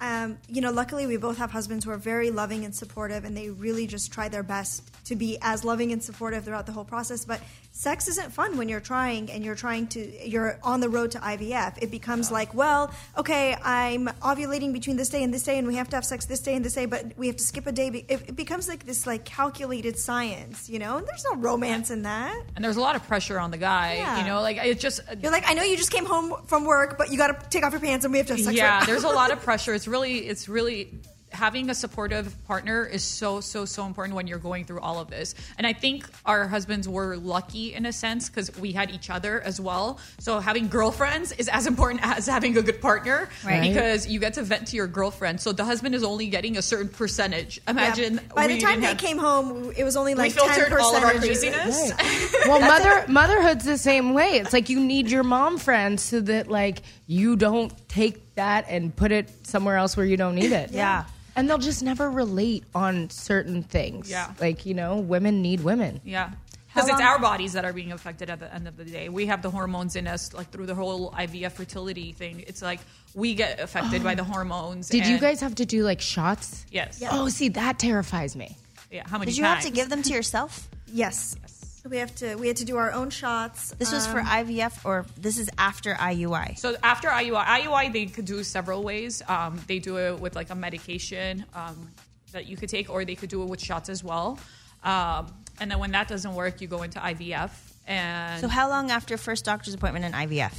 um, 0.00 0.38
you 0.48 0.62
know, 0.62 0.72
luckily 0.72 1.06
we 1.06 1.16
both 1.16 1.38
have 1.38 1.52
husbands 1.52 1.84
who 1.84 1.92
are 1.92 1.96
very 1.96 2.30
loving 2.30 2.64
and 2.64 2.74
supportive, 2.74 3.24
and 3.24 3.36
they 3.36 3.50
really 3.50 3.86
just 3.86 4.12
try 4.12 4.28
their 4.28 4.42
best 4.42 4.82
to 5.04 5.14
be 5.14 5.38
as 5.42 5.64
loving 5.64 5.92
and 5.92 6.02
supportive 6.02 6.44
throughout 6.44 6.66
the 6.66 6.72
whole 6.72 6.84
process. 6.84 7.24
But 7.24 7.40
sex 7.80 8.08
isn't 8.08 8.30
fun 8.30 8.58
when 8.58 8.68
you're 8.68 8.78
trying 8.78 9.30
and 9.30 9.42
you're 9.42 9.54
trying 9.54 9.86
to 9.86 10.28
you're 10.28 10.58
on 10.62 10.80
the 10.80 10.88
road 10.90 11.12
to 11.12 11.18
IVF. 11.18 11.78
It 11.80 11.90
becomes 11.90 12.30
like, 12.30 12.52
well, 12.52 12.92
okay, 13.16 13.56
I'm 13.64 14.06
ovulating 14.20 14.74
between 14.74 14.98
this 14.98 15.08
day 15.08 15.22
and 15.22 15.32
this 15.32 15.44
day, 15.44 15.56
and 15.56 15.66
we 15.66 15.76
have 15.76 15.88
to 15.88 15.96
have 15.96 16.04
sex 16.04 16.26
this 16.26 16.40
day 16.40 16.54
and 16.54 16.62
this 16.62 16.74
day, 16.74 16.84
but 16.84 17.16
we 17.16 17.26
have 17.28 17.36
to 17.36 17.42
skip 17.42 17.66
a 17.66 17.72
day. 17.72 18.04
It, 18.06 18.28
it 18.28 18.36
becomes 18.36 18.68
like 18.68 18.84
this 18.84 19.06
like 19.06 19.24
calculated 19.24 19.98
science, 19.98 20.68
you 20.68 20.78
know. 20.78 20.98
And 20.98 21.06
there's 21.06 21.24
no 21.24 21.36
romance 21.36 21.90
in 21.90 22.02
that. 22.02 22.38
And 22.54 22.62
there's 22.62 22.76
a 22.76 22.82
lot 22.82 22.96
of 22.96 23.08
pressure 23.08 23.40
on 23.40 23.50
the 23.50 23.56
guy. 23.56 23.94
Yeah. 23.94 24.18
You 24.18 24.26
know, 24.26 24.42
like 24.42 24.58
it 24.58 24.78
just 24.78 25.00
uh, 25.00 25.14
You're 25.22 25.32
like, 25.32 25.48
I 25.48 25.54
know 25.54 25.62
you 25.62 25.78
just 25.78 25.90
came 25.90 26.04
home 26.04 26.34
from 26.44 26.66
work, 26.66 26.98
but 26.98 27.10
you 27.10 27.16
got 27.16 27.28
to 27.28 27.48
take 27.48 27.64
off 27.64 27.72
your 27.72 27.80
pants 27.80 28.04
and 28.04 28.12
we 28.12 28.18
have 28.18 28.26
to 28.26 28.34
have 28.34 28.42
sex. 28.42 28.54
yeah 28.54 28.74
right 28.74 28.80
now." 28.80 28.86
there's 28.86 29.04
a 29.04 29.08
lot 29.08 29.30
of 29.30 29.40
pressure 29.40 29.72
it's 29.72 29.88
really 29.88 30.18
it's 30.18 30.50
really 30.50 31.00
having 31.32 31.70
a 31.70 31.74
supportive 31.74 32.34
partner 32.46 32.84
is 32.84 33.04
so 33.04 33.40
so 33.40 33.64
so 33.64 33.86
important 33.86 34.16
when 34.16 34.26
you're 34.26 34.38
going 34.38 34.64
through 34.64 34.80
all 34.80 34.98
of 34.98 35.08
this 35.10 35.34
and 35.58 35.66
i 35.66 35.72
think 35.72 36.04
our 36.26 36.46
husbands 36.48 36.88
were 36.88 37.16
lucky 37.16 37.72
in 37.74 37.86
a 37.86 37.92
sense 37.92 38.28
because 38.28 38.54
we 38.58 38.72
had 38.72 38.90
each 38.90 39.10
other 39.10 39.40
as 39.42 39.60
well 39.60 39.98
so 40.18 40.40
having 40.40 40.66
girlfriends 40.68 41.32
is 41.32 41.48
as 41.48 41.66
important 41.66 42.00
as 42.02 42.26
having 42.26 42.56
a 42.58 42.62
good 42.62 42.80
partner 42.80 43.28
Right. 43.44 43.62
because 43.62 44.06
you 44.08 44.18
get 44.20 44.34
to 44.34 44.42
vent 44.42 44.66
to 44.68 44.76
your 44.76 44.86
girlfriend 44.86 45.40
so 45.40 45.52
the 45.52 45.64
husband 45.64 45.94
is 45.94 46.02
only 46.02 46.26
getting 46.28 46.56
a 46.56 46.62
certain 46.62 46.88
percentage 46.88 47.60
Yeah. 47.64 47.70
imagine 47.72 48.20
By 48.34 48.46
the 48.48 48.58
time 48.58 48.70
didn't 48.72 48.80
they 48.82 48.86
have- 48.88 48.98
came 48.98 49.18
home, 49.18 49.72
it 49.76 49.84
was 49.84 49.96
only 49.96 50.14
we 50.14 50.18
like 50.20 50.34
ten 50.34 50.48
filtered 50.48 50.78
all 50.80 50.96
of 50.96 51.02
our 51.04 51.12
percent 51.14 51.54
craziness 51.54 51.92
Well, 52.46 52.60
mother 52.60 53.04
motherhood's 53.08 53.64
the 53.64 53.78
same 53.78 54.14
way. 54.14 54.38
It's 54.40 54.52
like 54.52 54.68
you 54.68 54.80
need 54.80 55.10
your 55.10 55.22
mom 55.22 55.58
friends 55.58 56.02
so 56.02 56.20
that 56.20 56.48
like 56.48 56.82
you 57.06 57.36
don't 57.36 57.72
take 57.88 58.34
that 58.34 58.66
and 58.68 58.94
put 58.94 59.12
it 59.12 59.28
somewhere 59.46 59.76
else 59.76 59.96
where 59.96 60.06
you 60.06 60.16
don't 60.16 60.34
need 60.34 60.52
it. 60.52 60.70
Yeah. 60.72 61.04
And 61.40 61.48
they'll 61.48 61.56
just 61.56 61.82
never 61.82 62.10
relate 62.10 62.64
on 62.74 63.08
certain 63.08 63.62
things. 63.62 64.10
Yeah. 64.10 64.30
Like, 64.38 64.66
you 64.66 64.74
know, 64.74 64.98
women 64.98 65.40
need 65.40 65.62
women. 65.62 66.02
Yeah. 66.04 66.32
Because 66.66 66.90
it's 66.90 67.00
our 67.00 67.18
bodies 67.18 67.54
that 67.54 67.64
are 67.64 67.72
being 67.72 67.92
affected 67.92 68.28
at 68.28 68.40
the 68.40 68.54
end 68.54 68.68
of 68.68 68.76
the 68.76 68.84
day. 68.84 69.08
We 69.08 69.24
have 69.24 69.40
the 69.40 69.48
hormones 69.48 69.96
in 69.96 70.06
us, 70.06 70.34
like 70.34 70.50
through 70.50 70.66
the 70.66 70.74
whole 70.74 71.10
IVF 71.12 71.52
fertility 71.52 72.12
thing. 72.12 72.44
It's 72.46 72.60
like 72.60 72.80
we 73.14 73.34
get 73.34 73.58
affected 73.58 74.04
by 74.04 74.14
the 74.14 74.22
hormones. 74.32 74.90
Did 74.90 75.06
you 75.06 75.18
guys 75.18 75.40
have 75.40 75.54
to 75.54 75.64
do 75.64 75.82
like 75.82 76.02
shots? 76.02 76.66
Yes. 76.70 77.02
Oh, 77.10 77.30
see, 77.30 77.48
that 77.48 77.78
terrifies 77.78 78.36
me. 78.36 78.54
Yeah. 78.90 79.08
How 79.08 79.16
many 79.16 79.30
Did 79.30 79.38
you 79.38 79.44
have 79.44 79.62
to 79.62 79.70
give 79.70 79.88
them 79.88 80.02
to 80.02 80.12
yourself? 80.12 80.68
Yes. 80.92 81.36
So 81.46 81.59
we 81.88 81.96
have 81.98 82.14
to 82.16 82.34
we 82.36 82.48
had 82.48 82.56
to 82.58 82.64
do 82.64 82.76
our 82.76 82.92
own 82.92 83.10
shots. 83.10 83.72
This 83.78 83.92
was 83.92 84.06
for 84.06 84.20
Um, 84.20 84.26
IVF, 84.26 84.84
or 84.84 85.06
this 85.16 85.38
is 85.38 85.48
after 85.56 85.94
IUI. 85.94 86.58
So 86.58 86.76
after 86.82 87.08
IUI, 87.08 87.44
IUI 87.44 87.92
they 87.92 88.06
could 88.06 88.26
do 88.26 88.44
several 88.44 88.82
ways. 88.82 89.22
Um, 89.28 89.60
they 89.66 89.78
do 89.78 89.96
it 89.98 90.20
with 90.20 90.36
like 90.36 90.50
a 90.50 90.54
medication 90.54 91.44
um, 91.54 91.90
that 92.32 92.46
you 92.46 92.56
could 92.56 92.68
take, 92.68 92.90
or 92.90 93.04
they 93.04 93.14
could 93.14 93.30
do 93.30 93.42
it 93.42 93.48
with 93.48 93.60
shots 93.62 93.88
as 93.88 94.04
well. 94.04 94.38
Um, 94.82 95.32
and 95.60 95.70
then 95.70 95.78
when 95.78 95.92
that 95.92 96.08
doesn't 96.08 96.34
work, 96.34 96.60
you 96.60 96.68
go 96.68 96.82
into 96.82 96.98
IVF. 96.98 97.50
And 97.86 98.40
So 98.40 98.48
how 98.48 98.68
long 98.68 98.90
after 98.90 99.16
first 99.16 99.44
doctor's 99.44 99.74
appointment 99.74 100.04
in 100.04 100.12
IVF? 100.12 100.52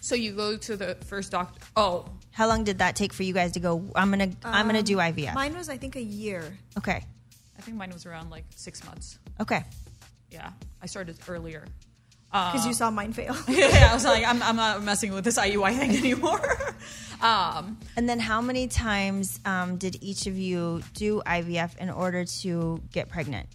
so 0.00 0.14
you 0.14 0.32
go 0.32 0.56
to 0.56 0.76
the 0.76 0.96
first 1.06 1.30
doctor. 1.30 1.58
Oh, 1.76 2.04
How 2.30 2.46
long 2.46 2.64
did 2.64 2.78
that 2.78 2.94
take 2.94 3.12
for 3.14 3.22
you 3.22 3.32
guys 3.32 3.52
to 3.52 3.60
go? 3.60 3.90
I'm 3.94 4.10
gonna 4.10 4.30
I'm 4.44 4.66
gonna 4.66 4.82
do 4.82 4.96
IVF. 4.98 5.28
Um, 5.28 5.34
Mine 5.34 5.56
was 5.56 5.68
I 5.68 5.76
think 5.78 5.96
a 5.96 6.02
year. 6.02 6.58
okay, 6.76 7.04
I 7.58 7.62
think 7.62 7.76
mine 7.78 7.90
was 7.92 8.04
around 8.06 8.28
like 8.30 8.44
six 8.56 8.84
months. 8.84 9.18
okay. 9.40 9.64
Yeah, 10.34 10.50
I 10.82 10.86
started 10.86 11.16
earlier. 11.28 11.64
Because 12.32 12.66
you 12.66 12.72
saw 12.72 12.90
mine 12.90 13.12
fail. 13.12 13.36
yeah, 13.48 13.88
I 13.90 13.94
was 13.94 14.04
like, 14.04 14.24
I'm, 14.26 14.42
I'm 14.42 14.56
not 14.56 14.82
messing 14.82 15.12
with 15.14 15.22
this 15.22 15.38
IUI 15.38 15.78
thing 15.78 15.96
anymore. 16.04 16.74
um, 17.22 17.78
And 17.96 18.08
then 18.08 18.18
how 18.18 18.40
many 18.40 18.66
times 18.66 19.38
um, 19.44 19.76
did 19.76 20.02
each 20.02 20.26
of 20.26 20.36
you 20.36 20.82
do 20.94 21.22
IVF 21.24 21.78
in 21.78 21.90
order 21.90 22.24
to 22.42 22.82
get 22.92 23.08
pregnant? 23.08 23.46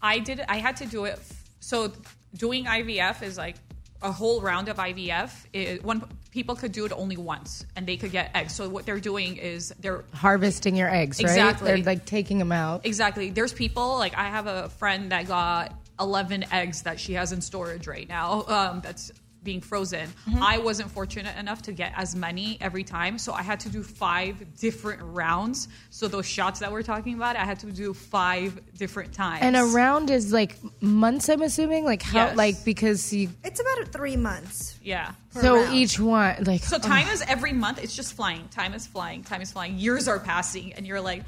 I 0.00 0.20
did. 0.20 0.44
I 0.48 0.58
had 0.58 0.76
to 0.76 0.86
do 0.86 1.06
it. 1.06 1.18
So 1.58 1.90
doing 2.36 2.66
IVF 2.66 3.24
is 3.24 3.36
like 3.36 3.56
a 4.02 4.12
whole 4.12 4.40
round 4.40 4.68
of 4.68 4.76
IVF. 4.76 5.30
It, 5.52 5.84
one 5.84 6.04
people 6.30 6.54
could 6.54 6.72
do 6.72 6.84
it 6.84 6.92
only 6.92 7.16
once, 7.16 7.66
and 7.76 7.86
they 7.86 7.96
could 7.96 8.12
get 8.12 8.30
eggs. 8.34 8.54
So 8.54 8.68
what 8.68 8.86
they're 8.86 9.00
doing 9.00 9.36
is 9.36 9.74
they're 9.80 10.04
Harvesting 10.14 10.76
your 10.76 10.88
eggs, 10.88 11.22
right? 11.22 11.30
Exactly. 11.30 11.66
They're 11.68 11.84
like 11.84 12.04
taking 12.04 12.38
them 12.38 12.52
out. 12.52 12.86
exactly. 12.86 13.30
There's 13.30 13.52
people 13.52 13.98
like 13.98 14.16
I 14.16 14.28
have 14.28 14.46
a 14.46 14.68
friend 14.70 15.12
that 15.12 15.26
got 15.26 15.74
11 16.00 16.52
eggs 16.52 16.82
that 16.82 17.00
she 17.00 17.14
has 17.14 17.32
in 17.32 17.40
storage 17.40 17.86
right 17.86 18.08
now. 18.08 18.44
Um, 18.46 18.80
that's 18.82 19.12
being 19.48 19.60
frozen. 19.62 20.06
I 20.54 20.58
wasn't 20.58 20.90
fortunate 20.90 21.34
enough 21.38 21.62
to 21.62 21.72
get 21.72 21.92
as 21.96 22.14
many 22.14 22.58
every 22.60 22.84
time, 22.84 23.16
so 23.18 23.32
I 23.32 23.42
had 23.42 23.60
to 23.60 23.70
do 23.70 23.82
five 23.82 24.34
different 24.60 25.00
rounds. 25.02 25.68
So 25.88 26.06
those 26.06 26.26
shots 26.26 26.60
that 26.60 26.70
we're 26.70 26.82
talking 26.82 27.14
about, 27.14 27.34
I 27.36 27.44
had 27.46 27.58
to 27.60 27.72
do 27.72 27.94
five 27.94 28.60
different 28.76 29.14
times. 29.14 29.40
And 29.42 29.56
a 29.56 29.64
round 29.64 30.10
is 30.10 30.32
like 30.34 30.56
months, 30.82 31.30
I'm 31.30 31.40
assuming? 31.40 31.86
Like 31.86 32.02
how, 32.02 32.26
Yes. 32.26 32.36
like 32.36 32.56
because 32.62 33.10
you, 33.14 33.30
it's 33.42 33.58
about 33.60 33.88
three 33.88 34.16
months. 34.18 34.78
yeah. 34.82 35.12
so 35.30 35.54
round. 35.62 35.74
each 35.74 35.98
one, 35.98 36.44
like, 36.44 36.62
So 36.62 36.78
time 36.78 37.08
is 37.08 37.22
every 37.26 37.54
month. 37.54 37.82
It's 37.82 37.96
just 37.96 38.12
flying. 38.12 38.48
Time 38.48 38.74
is 38.74 38.86
flying. 38.86 39.22
Time 39.24 39.40
is 39.40 39.50
flying. 39.52 39.78
Years 39.78 40.08
are 40.08 40.18
passing, 40.18 40.74
and 40.74 40.86
you're 40.86 41.00
like, 41.00 41.22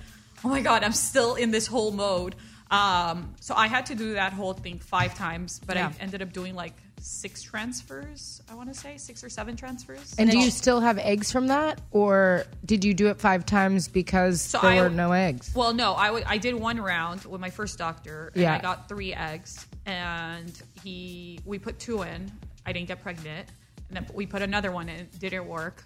oh 0.45 0.49
my 0.49 0.61
god, 0.61 0.85
I'm 0.85 0.93
still 0.93 1.37
in 1.37 1.53
this 1.53 1.67
whole 1.67 1.91
mode. 1.91 2.35
Um, 2.71 3.35
so 3.41 3.55
I 3.55 3.67
had 3.67 3.87
to 3.87 3.95
do 3.95 4.13
that 4.15 4.33
whole 4.35 4.53
thing 4.53 4.79
five 4.79 5.15
times, 5.15 5.61
but 5.67 5.77
Yeah. 5.77 5.89
I 5.89 6.03
ended 6.03 6.21
up 6.23 6.33
doing 6.35 6.55
like 6.55 6.75
six 7.01 7.43
transfers. 7.43 8.43
I 8.51 8.55
want 8.55 8.73
to 8.73 8.79
say 8.79 8.97
six 8.99 9.25
or 9.25 9.29
seven 9.29 9.57
transfers. 9.57 10.15
And 10.19 10.31
do 10.31 10.39
you 10.39 10.51
still 10.51 10.81
have 10.81 10.99
eggs 10.99 11.33
from 11.33 11.49
that, 11.49 11.81
or 11.91 12.45
did 12.65 12.85
you 12.85 12.95
do 12.95 13.09
it 13.09 13.19
five 13.19 13.47
times 13.47 13.89
because 13.89 14.41
So 14.41 14.59
there 14.61 14.71
I- 14.71 14.81
were 14.83 14.91
no 14.91 15.13
eggs? 15.13 15.53
Well, 15.55 15.73
no, 15.75 15.95
I 15.95 16.39
did 16.39 16.55
one 16.55 16.81
round 16.81 17.25
with 17.25 17.41
my 17.41 17.51
first 17.51 17.79
doctor, 17.79 18.31
and 18.35 18.43
Yeah. 18.43 18.55
I 18.55 18.59
got 18.61 18.89
three 18.89 19.15
eggs, 19.15 19.67
and 19.87 20.53
he 20.83 21.41
we 21.45 21.59
put 21.59 21.79
two 21.79 22.03
in. 22.03 22.31
I 22.67 22.73
didn't 22.73 22.89
get 22.89 23.03
pregnant, 23.03 23.49
and 23.89 23.97
then 23.97 24.07
we 24.15 24.27
put 24.27 24.43
another 24.43 24.71
one 24.71 24.89
in. 24.89 25.09
Didn't 25.19 25.47
work. 25.47 25.83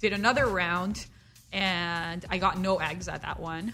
Did 0.00 0.12
another 0.12 0.46
round, 0.46 1.06
and 1.52 2.24
I 2.30 2.38
got 2.38 2.58
no 2.58 2.76
eggs 2.78 3.08
at 3.08 3.22
that 3.22 3.40
one. 3.40 3.72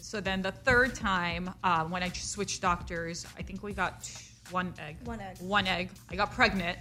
So 0.00 0.20
then 0.20 0.40
the 0.42 0.52
third 0.52 0.94
time, 0.94 1.50
uh, 1.64 1.84
when 1.84 2.02
I 2.02 2.10
switched 2.10 2.62
doctors, 2.62 3.26
I 3.38 3.42
think 3.42 3.62
we 3.62 3.72
got 3.74 4.04
t- 4.04 4.24
one 4.50 4.74
egg. 4.78 4.96
One 5.04 5.20
egg. 5.20 5.36
One 5.40 5.66
egg. 5.66 5.90
I 6.10 6.16
got 6.16 6.32
pregnant. 6.32 6.78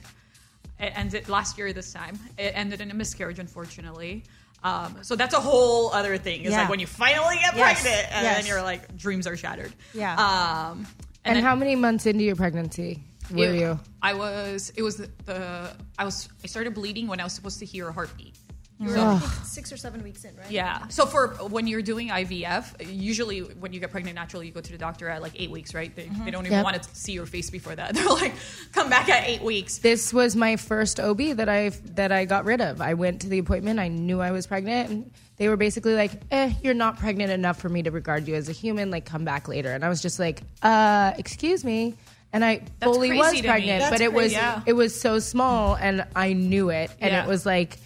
It 0.80 0.93
ended 0.95 1.28
last 1.30 1.57
year 1.57 1.74
this 1.74 1.91
time. 1.91 2.20
It 2.38 2.51
ended 2.55 2.82
in 2.82 2.91
a 2.91 2.93
miscarriage, 2.93 3.39
unfortunately. 3.39 4.24
Um, 4.63 4.97
so 5.01 5.15
that's 5.15 5.34
a 5.34 5.39
whole 5.39 5.91
other 5.91 6.18
thing. 6.18 6.41
It's 6.41 6.51
Yeah. 6.51 6.61
like 6.61 6.70
when 6.70 6.80
you 6.80 6.88
finally 6.88 7.36
get 7.36 7.55
Yes. 7.55 7.82
pregnant, 7.82 8.11
and 8.13 8.24
Yes. 8.24 8.38
then 8.38 8.45
you're 8.47 8.61
like, 8.61 8.95
dreams 8.97 9.28
are 9.28 9.38
shattered. 9.38 9.74
Yeah. 9.93 10.13
Um, 10.15 10.88
And, 11.26 11.36
then 11.36 11.43
how 11.43 11.55
many 11.55 11.76
months 11.76 12.05
into 12.05 12.24
your 12.24 12.36
pregnancy 12.36 13.03
were 13.32 13.45
it- 13.53 13.59
you? 13.59 13.80
I 14.01 14.13
was. 14.13 14.72
It 14.76 14.82
was 14.84 14.97
the, 14.97 15.09
the. 15.26 15.76
I 15.97 16.05
was. 16.05 16.30
I 16.43 16.47
started 16.47 16.74
bleeding 16.74 17.07
when 17.07 17.20
I 17.20 17.24
was 17.24 17.34
supposed 17.34 17.59
to 17.59 17.65
hear 17.65 17.88
a 17.88 17.91
heartbeat. 17.91 18.36
You 18.80 18.89
were 18.89 18.97
I 18.97 19.19
six 19.43 19.71
or 19.73 19.78
seven 19.78 20.03
weeks 20.03 20.23
in, 20.23 20.36
right? 20.36 20.51
Yeah. 20.51 20.88
So 20.89 21.07
for 21.07 21.30
when 21.49 21.65
you're 21.65 21.82
doing 21.82 22.09
IVF, 22.09 22.75
usually 22.95 23.39
when 23.39 23.73
you 23.73 23.80
get 23.80 23.89
pregnant 23.89 24.13
naturally, 24.15 24.45
you 24.45 24.51
go 24.51 24.61
to 24.61 24.71
the 24.71 24.78
doctor 24.78 25.09
at 25.09 25.19
like 25.21 25.32
eight 25.36 25.49
weeks, 25.49 25.73
right? 25.73 25.95
They, 25.95 26.05
they 26.23 26.30
don't 26.30 26.45
even 26.45 26.57
Yep. 26.57 26.63
want 26.63 26.84
to 26.84 26.95
see 26.95 27.13
your 27.13 27.25
face 27.25 27.49
before 27.49 27.73
that. 27.75 27.93
They're 27.95 28.05
like, 28.05 28.36
come 28.73 28.88
back 28.89 29.09
at 29.09 29.28
eight 29.28 29.41
weeks. 29.41 29.80
This 29.80 30.13
was 30.13 30.36
my 30.36 30.57
first 30.57 30.99
OB 30.99 31.17
that 31.38 31.49
I 31.49 31.69
that 31.95 32.11
I 32.11 32.25
got 32.25 32.45
rid 32.45 32.61
of. 32.61 32.80
I 32.80 32.93
went 32.93 33.21
to 33.21 33.30
the 33.30 33.39
appointment. 33.39 33.80
I 33.80 33.88
knew 33.88 34.21
I 34.21 34.30
was 34.32 34.45
pregnant, 34.45 34.89
and 34.91 35.11
they 35.38 35.49
were 35.49 35.57
basically 35.57 35.95
like, 35.95 36.11
"Eh, 36.30 36.53
you're 36.61 36.75
not 36.75 36.99
pregnant 36.99 37.32
enough 37.32 37.59
for 37.59 37.69
me 37.69 37.82
to 37.82 37.89
regard 37.89 38.28
you 38.28 38.36
as 38.36 38.47
a 38.47 38.51
human. 38.53 38.91
Like, 38.91 39.05
come 39.05 39.25
back 39.25 39.47
later." 39.47 39.71
And 39.71 39.84
I 39.84 39.89
was 39.89 40.03
just 40.03 40.19
like, 40.19 40.43
"Uh, 40.61 41.13
excuse 41.17 41.63
me." 41.65 41.95
And 42.32 42.45
I 42.45 42.57
That's 42.80 42.91
fully 42.91 43.17
was 43.17 43.41
pregnant, 43.41 43.86
but 43.89 44.01
it 44.01 44.11
crazy. 44.11 44.15
was 44.15 44.34
Yeah. 44.34 44.61
it 44.67 44.73
was 44.73 44.99
so 44.99 45.17
small, 45.17 45.75
and 45.78 46.05
I 46.15 46.34
knew 46.34 46.69
it, 46.69 46.91
and 47.01 47.11
Yeah. 47.11 47.23
it 47.23 47.28
was 47.28 47.43
like, 47.45 47.80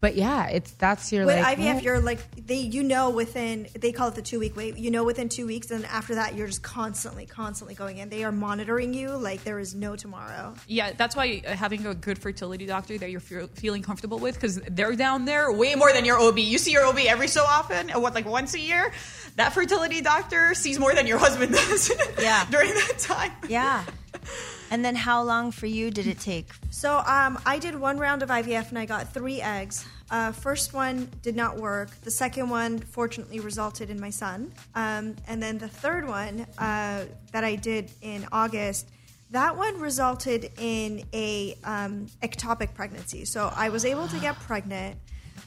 but 0.00 0.14
yeah, 0.14 0.46
it's 0.46 0.70
that's 0.72 1.12
your 1.12 1.26
With 1.26 1.40
like 1.40 1.58
IVF, 1.58 1.74
what? 1.74 1.82
you're 1.82 2.00
like 2.00 2.46
they, 2.46 2.58
you 2.60 2.84
know, 2.84 3.10
within 3.10 3.66
they 3.78 3.90
call 3.90 4.08
it 4.08 4.14
the 4.14 4.22
two 4.22 4.38
week 4.38 4.56
wait. 4.56 4.78
You 4.78 4.92
know, 4.92 5.02
within 5.02 5.28
two 5.28 5.46
weeks, 5.46 5.70
and 5.72 5.84
after 5.86 6.14
that, 6.14 6.36
you're 6.36 6.46
just 6.46 6.62
constantly, 6.62 7.26
constantly 7.26 7.74
going 7.74 7.98
in. 7.98 8.08
They 8.08 8.22
are 8.22 8.30
monitoring 8.30 8.94
you 8.94 9.10
like 9.10 9.42
there 9.42 9.58
is 9.58 9.74
no 9.74 9.96
tomorrow. 9.96 10.54
Yeah, 10.68 10.92
that's 10.92 11.16
why 11.16 11.42
uh, 11.46 11.56
having 11.56 11.84
a 11.86 11.94
good 11.94 12.18
fertility 12.18 12.66
doctor 12.66 12.96
that 12.96 13.10
you're 13.10 13.20
fe- 13.20 13.48
feeling 13.54 13.82
comfortable 13.82 14.18
with, 14.20 14.34
because 14.34 14.60
they're 14.70 14.94
down 14.94 15.24
there 15.24 15.50
way 15.50 15.74
more 15.74 15.92
than 15.92 16.04
your 16.04 16.20
OB. 16.20 16.38
You 16.38 16.58
see 16.58 16.72
your 16.72 16.86
OB 16.86 16.98
every 17.00 17.28
so 17.28 17.42
often, 17.42 17.88
what, 17.90 18.14
like 18.14 18.26
once 18.26 18.54
a 18.54 18.60
year. 18.60 18.92
That 19.34 19.52
fertility 19.52 20.00
doctor 20.00 20.54
sees 20.54 20.78
more 20.78 20.94
than 20.94 21.06
your 21.06 21.18
husband 21.18 21.52
does. 21.52 21.90
Yeah. 22.20 22.44
during 22.50 22.72
that 22.74 22.98
time. 22.98 23.32
Yeah. 23.48 23.84
And 24.70 24.84
then 24.84 24.94
how 24.94 25.22
long 25.22 25.50
for 25.50 25.66
you 25.66 25.90
did 25.90 26.06
it 26.06 26.20
take? 26.20 26.50
So 26.70 26.98
um, 27.06 27.38
I 27.46 27.58
did 27.58 27.74
one 27.74 27.98
round 27.98 28.22
of 28.22 28.28
IVF 28.28 28.68
and 28.68 28.78
I 28.78 28.84
got 28.84 29.12
three 29.12 29.40
eggs. 29.40 29.86
Uh, 30.10 30.32
first 30.32 30.72
one 30.72 31.10
did 31.22 31.36
not 31.36 31.56
work. 31.56 31.90
The 32.02 32.10
second 32.10 32.48
one 32.48 32.78
fortunately 32.78 33.40
resulted 33.40 33.90
in 33.90 34.00
my 34.00 34.10
son. 34.10 34.52
Um, 34.74 35.16
and 35.26 35.42
then 35.42 35.58
the 35.58 35.68
third 35.68 36.06
one 36.06 36.46
uh, 36.58 37.04
that 37.32 37.44
I 37.44 37.56
did 37.56 37.90
in 38.02 38.26
August, 38.32 38.88
that 39.30 39.56
one 39.56 39.78
resulted 39.78 40.50
in 40.58 41.04
a 41.12 41.56
um, 41.64 42.06
ectopic 42.22 42.74
pregnancy. 42.74 43.24
So 43.24 43.52
I 43.54 43.68
was 43.68 43.84
able 43.84 44.08
to 44.08 44.18
get 44.18 44.38
pregnant, 44.40 44.96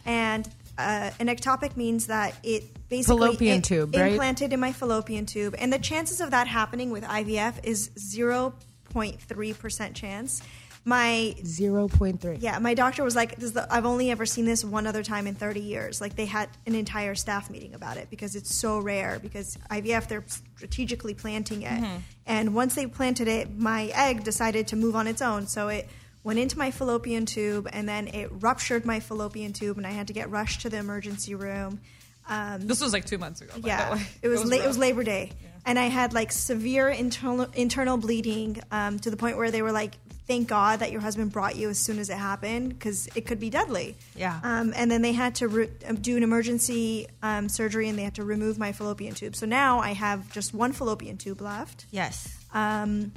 and 0.06 0.48
uh, 0.78 1.10
an 1.20 1.28
ectopic 1.28 1.76
means 1.76 2.08
that 2.08 2.36
it 2.44 2.64
basically 2.90 3.18
Fallopian 3.18 3.58
it- 3.58 3.64
tube, 3.64 3.96
right? 3.96 4.12
implanted 4.12 4.54
in 4.54 4.60
my 4.60 4.72
fallopian 4.72 5.26
tube, 5.26 5.56
and 5.58 5.74
the 5.74 5.80
chances 5.80 6.22
of 6.22 6.30
that 6.30 6.48
happening 6.48 6.92
with 6.92 7.04
IVF 7.04 7.64
is 7.64 7.90
zero 7.98 8.54
point 8.92 9.20
three 9.22 9.54
percent 9.54 9.96
chance. 9.96 10.42
My 10.84 11.36
zero 11.46 11.88
point 11.88 12.22
three. 12.22 12.38
yeah, 12.38 12.58
my 12.58 12.74
doctor 12.74 13.04
was 13.04 13.16
like, 13.16 13.36
this 13.36 13.44
is 13.46 13.54
the, 13.54 13.72
I've 13.72 13.86
only 13.86 14.10
ever 14.10 14.26
seen 14.26 14.46
this 14.46 14.66
one 14.66 14.88
other 14.88 15.04
time 15.04 15.28
in 15.28 15.36
30 15.36 15.60
years. 15.60 16.02
Like 16.02 16.16
they 16.16 16.26
had 16.26 16.50
an 16.66 16.74
entire 16.74 17.14
staff 17.14 17.52
meeting 17.52 17.76
about 17.76 17.98
it 17.98 18.10
because 18.10 18.36
it's 18.36 18.56
so 18.56 18.80
rare. 18.80 19.20
Because 19.22 19.60
IVF, 19.70 20.08
they're 20.08 20.24
strategically 20.56 21.14
planting 21.14 21.62
it, 21.62 21.84
and 22.26 22.56
once 22.56 22.74
they 22.74 22.88
planted 22.88 23.28
it, 23.28 23.56
my 23.56 23.92
egg 23.94 24.24
decided 24.24 24.68
to 24.70 24.76
move 24.76 24.96
on 24.96 25.06
its 25.06 25.22
own. 25.22 25.46
So 25.46 25.68
it 25.68 25.88
went 26.24 26.40
into 26.40 26.58
my 26.58 26.72
fallopian 26.72 27.28
tube, 27.28 27.70
and 27.72 27.88
then 27.88 28.08
it 28.08 28.30
ruptured 28.32 28.84
my 28.84 29.00
fallopian 29.00 29.54
tube, 29.54 29.78
and 29.78 29.86
I 29.86 29.92
had 29.92 30.08
to 30.08 30.14
get 30.14 30.32
rushed 30.32 30.62
to 30.62 30.70
the 30.72 30.78
emergency 30.78 31.36
room. 31.36 31.80
Um, 32.28 32.66
This 32.68 32.82
was 32.82 32.92
like 32.94 33.06
two 33.06 33.18
months 33.20 33.42
ago. 33.42 33.52
by 33.56 33.60
the 33.62 33.68
yeah, 33.68 33.94
way. 33.94 34.02
it 34.24 34.28
was, 34.30 34.44
la- 34.46 34.58
it 34.58 34.68
was. 34.68 34.78
Labor 34.80 35.04
Day, 35.04 35.32
and 35.66 35.78
I 35.80 35.86
had 35.88 36.14
like 36.14 36.32
severe 36.32 36.90
internal 36.90 37.48
internal 37.54 37.98
bleeding 37.98 38.62
um, 38.72 39.00
to 39.00 39.10
the 39.12 39.18
point 39.18 39.38
where 39.38 39.52
they 39.52 39.62
were 39.62 39.72
like, 39.72 39.96
"Thank 40.28 40.48
God 40.48 40.80
that 40.80 40.92
your 40.92 41.02
husband 41.02 41.32
brought 41.32 41.56
you 41.56 41.70
as 41.70 41.78
soon 41.80 42.00
as 42.00 42.10
it 42.10 42.18
happened 42.18 42.70
because 42.70 43.08
it 43.16 43.26
could 43.26 43.40
be 43.40 43.50
deadly." 43.50 43.96
Yeah. 44.16 44.40
Um, 44.44 44.74
and 44.76 44.90
then 44.90 45.02
they 45.02 45.14
had 45.14 45.36
to 45.36 45.48
re- 45.48 45.70
um, 45.88 45.98
do 45.98 46.18
an 46.18 46.24
emergency 46.24 47.08
um, 47.22 47.48
surgery, 47.50 47.90
and 47.90 47.98
they 47.98 48.04
had 48.04 48.16
to 48.16 48.24
remove 48.24 48.58
my 48.58 48.72
fallopian 48.72 49.14
tube. 49.14 49.36
So 49.36 49.46
now 49.46 49.80
I 49.80 49.94
have 49.94 50.32
just 50.32 50.54
one 50.54 50.72
fallopian 50.74 51.18
tube 51.18 51.42
left, 51.42 51.86
Yes. 51.92 52.38
um, 52.54 53.12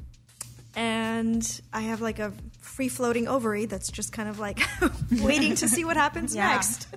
and 0.76 1.61
I 1.72 1.82
have 1.82 2.01
like 2.01 2.18
a 2.18 2.32
free 2.61 2.88
floating 2.88 3.28
ovary 3.28 3.66
that's 3.66 3.90
just 3.90 4.12
kind 4.12 4.28
of 4.28 4.38
like 4.40 4.61
waiting 5.22 5.55
to 5.57 5.68
see 5.68 5.84
what 5.84 5.97
happens 5.97 6.34
next 6.36 6.88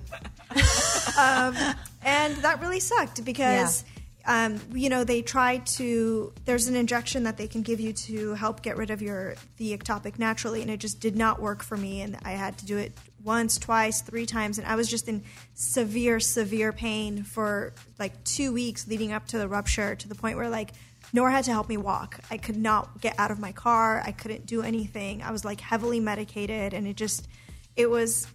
um, 1.19 1.55
and 2.03 2.35
that 2.37 2.59
really 2.61 2.79
sucked 2.79 3.23
because 3.23 3.83
um, 4.27 4.59
you 4.73 4.89
know 4.89 5.03
they 5.03 5.21
try 5.21 5.57
to 5.59 6.33
there's 6.45 6.67
an 6.67 6.75
injection 6.75 7.23
that 7.23 7.37
they 7.37 7.47
can 7.47 7.61
give 7.61 7.79
you 7.79 7.93
to 7.93 8.33
help 8.33 8.61
get 8.61 8.77
rid 8.77 8.91
of 8.91 9.01
your 9.01 9.35
the 9.55 9.75
ectopic 9.75 10.19
naturally 10.19 10.61
and 10.61 10.69
it 10.69 10.79
just 10.79 10.99
did 10.99 11.15
not 11.15 11.41
work 11.41 11.63
for 11.63 11.77
me 11.77 12.01
and 12.01 12.17
i 12.23 12.31
had 12.31 12.57
to 12.57 12.65
do 12.65 12.77
it 12.77 12.91
once 13.23 13.57
twice 13.57 14.01
three 14.01 14.25
times 14.25 14.57
and 14.57 14.67
i 14.67 14.75
was 14.75 14.89
just 14.89 15.07
in 15.07 15.23
severe 15.55 16.19
severe 16.19 16.73
pain 16.73 17.23
for 17.23 17.73
like 17.97 18.21
two 18.25 18.51
weeks 18.51 18.87
leading 18.87 19.13
up 19.13 19.25
to 19.25 19.37
the 19.37 19.47
rupture 19.47 19.95
to 19.95 20.07
the 20.07 20.15
point 20.15 20.37
where 20.37 20.49
like 20.49 20.73
Nora 21.13 21.31
had 21.31 21.45
to 21.45 21.51
help 21.51 21.69
me 21.69 21.77
walk. 21.77 22.19
I 22.29 22.35
could 22.35 22.57
not 22.57 22.99
get 22.99 23.17
out 23.17 23.31
of 23.31 23.39
my 23.39 23.53
car. 23.53 24.03
I 24.05 24.11
couldn't 24.11 24.45
do 24.45 24.61
anything. 24.61 25.21
I 25.21 25.31
was 25.31 25.45
like 25.45 25.61
heavily 25.61 26.01
medicated, 26.01 26.73
and 26.73 26.85
it 26.85 26.97
just, 26.97 27.29
it 27.77 27.89
was, 27.89 28.27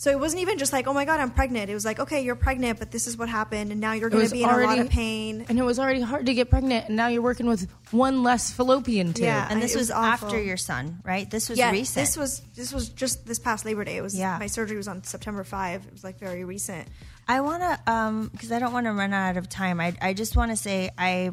so 0.00 0.10
it 0.10 0.18
wasn't 0.18 0.40
even 0.40 0.56
just 0.56 0.72
like, 0.72 0.86
oh 0.86 0.94
my 0.94 1.04
God, 1.04 1.20
I'm 1.20 1.30
pregnant. 1.30 1.68
It 1.68 1.74
was 1.74 1.84
like, 1.84 2.00
okay, 2.00 2.22
you're 2.22 2.34
pregnant, 2.34 2.78
but 2.78 2.90
this 2.90 3.06
is 3.06 3.18
what 3.18 3.28
happened, 3.28 3.70
and 3.70 3.82
now 3.82 3.92
you're 3.92 4.08
going 4.08 4.26
to 4.26 4.32
be 4.32 4.42
in 4.42 4.48
a 4.48 4.56
lot 4.56 4.78
of 4.78 4.88
pain. 4.88 5.44
and 5.46 5.58
it 5.58 5.62
was 5.62 5.78
already 5.78 6.00
hard 6.00 6.24
to 6.24 6.32
get 6.32 6.48
pregnant, 6.48 6.86
and 6.86 6.96
now 6.96 7.08
you're 7.08 7.20
working 7.20 7.44
with 7.44 7.70
one 7.90 8.22
less 8.22 8.50
fallopian 8.50 9.12
tube. 9.12 9.24
Yeah. 9.24 9.46
And 9.50 9.60
this 9.60 9.74
it 9.74 9.78
was, 9.78 9.88
was 9.88 9.90
after 9.90 10.40
your 10.40 10.56
son, 10.56 11.02
right? 11.04 11.30
This 11.30 11.50
was 11.50 11.58
yeah, 11.58 11.70
recent. 11.70 12.02
this 12.02 12.16
was 12.16 12.40
this 12.56 12.72
was 12.72 12.88
just 12.88 13.26
this 13.26 13.38
past 13.38 13.66
Labor 13.66 13.84
Day. 13.84 13.98
It 13.98 14.02
was 14.02 14.16
Yeah. 14.16 14.38
my 14.38 14.46
surgery 14.46 14.78
was 14.78 14.88
on 14.88 15.04
September 15.04 15.44
5. 15.44 15.84
It 15.84 15.92
was 15.92 16.02
like 16.02 16.18
very 16.18 16.44
recent. 16.44 16.88
I 17.28 17.42
want 17.42 17.62
to, 17.62 17.92
um, 17.92 18.30
because 18.32 18.52
I 18.52 18.58
don't 18.58 18.72
want 18.72 18.86
to 18.86 18.94
run 18.94 19.12
out 19.12 19.36
of 19.36 19.50
time. 19.50 19.82
I, 19.82 19.94
I 20.00 20.14
just 20.14 20.34
want 20.34 20.50
to 20.50 20.56
say 20.56 20.88
I, 20.96 21.32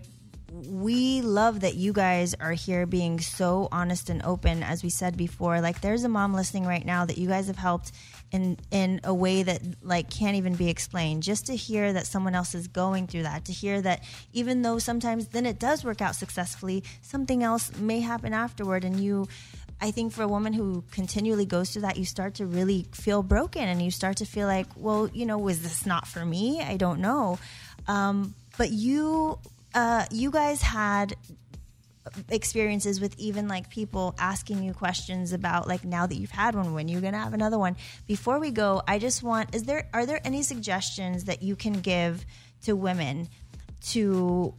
we 0.51 1.22
love 1.22 1.61
that 1.61 1.76
you 1.76 1.93
guys 1.93 2.36
are 2.36 2.51
here 2.51 2.86
being 2.86 3.22
so 3.22 3.70
honest 3.72 4.09
and 4.09 4.22
open. 4.24 4.61
As 4.61 4.84
we 4.84 4.89
said 4.89 5.15
before, 5.15 5.61
like 5.61 5.80
there's 5.80 6.03
a 6.03 6.09
mom 6.09 6.34
listening 6.34 6.65
right 6.65 6.86
now 6.86 7.05
that 7.05 7.18
you 7.18 7.30
guys 7.30 7.47
have 7.47 7.57
helped 7.57 7.93
in 8.32 8.57
in 8.71 8.99
a 9.03 9.13
way 9.13 9.43
that 9.43 9.61
like 9.82 10.09
can't 10.09 10.36
even 10.36 10.55
be 10.55 10.69
explained. 10.69 11.23
Just 11.23 11.47
to 11.47 11.55
hear 11.55 11.93
that 11.93 12.07
someone 12.07 12.36
else 12.36 12.53
is 12.55 12.67
going 12.67 13.07
through 13.07 13.23
that, 13.23 13.45
to 13.45 13.51
hear 13.51 13.82
that 13.82 14.03
even 14.34 14.61
though 14.61 14.80
sometimes 14.80 15.28
then 15.28 15.45
it 15.45 15.59
does 15.59 15.84
work 15.84 16.01
out 16.01 16.15
successfully, 16.15 16.84
something 17.01 17.43
else 17.43 17.75
may 17.78 17.99
happen 17.99 18.34
afterward, 18.34 18.84
and 18.84 18.99
you. 18.99 19.28
I 19.80 19.91
think 19.91 20.11
for 20.11 20.23
a 20.23 20.28
woman 20.28 20.53
who 20.53 20.84
continually 20.89 21.45
goes 21.45 21.69
through 21.69 21.84
that, 21.84 21.97
you 21.97 22.05
start 22.05 22.34
to 22.36 22.47
really 22.47 22.88
feel 22.93 23.21
broken 23.21 23.61
and 23.61 23.80
you 23.80 23.91
start 23.91 24.17
to 24.17 24.25
feel 24.25 24.47
like, 24.47 24.65
well, 24.75 25.07
you 25.13 25.23
know, 25.23 25.38
was 25.38 25.61
this 25.61 25.86
not 25.86 26.07
for 26.07 26.25
me? 26.25 26.63
I 26.63 26.78
don't 26.78 26.99
know. 26.99 27.38
Um, 27.88 28.34
but 28.57 28.71
you, 28.71 29.38
uh, 29.75 30.05
you 30.09 30.32
guys 30.32 30.63
had 30.63 31.15
experiences 32.30 32.99
with 32.99 33.18
even 33.20 33.47
like 33.47 33.70
people 33.70 34.16
asking 34.20 34.64
you 34.64 34.74
questions 34.74 35.34
about 35.34 35.68
like 35.68 35.84
now 35.86 36.05
that 36.05 36.16
you've 36.16 36.32
had 36.32 36.55
one 36.55 36.74
when 36.74 36.88
you're 36.88 37.01
gonna 37.01 37.18
have 37.18 37.34
another 37.34 37.58
one. 37.58 37.76
Before 38.08 38.39
we 38.39 38.51
go 38.51 38.82
i 38.88 38.99
just 38.99 39.24
want 39.24 39.53
is 39.55 39.64
there 39.64 39.88
are 39.93 40.05
there 40.05 40.20
any 40.24 40.41
suggestions 40.43 41.26
that 41.26 41.41
you 41.43 41.55
can 41.55 41.74
give 41.74 42.26
to 42.64 42.76
women 42.76 43.28
to 43.80 44.53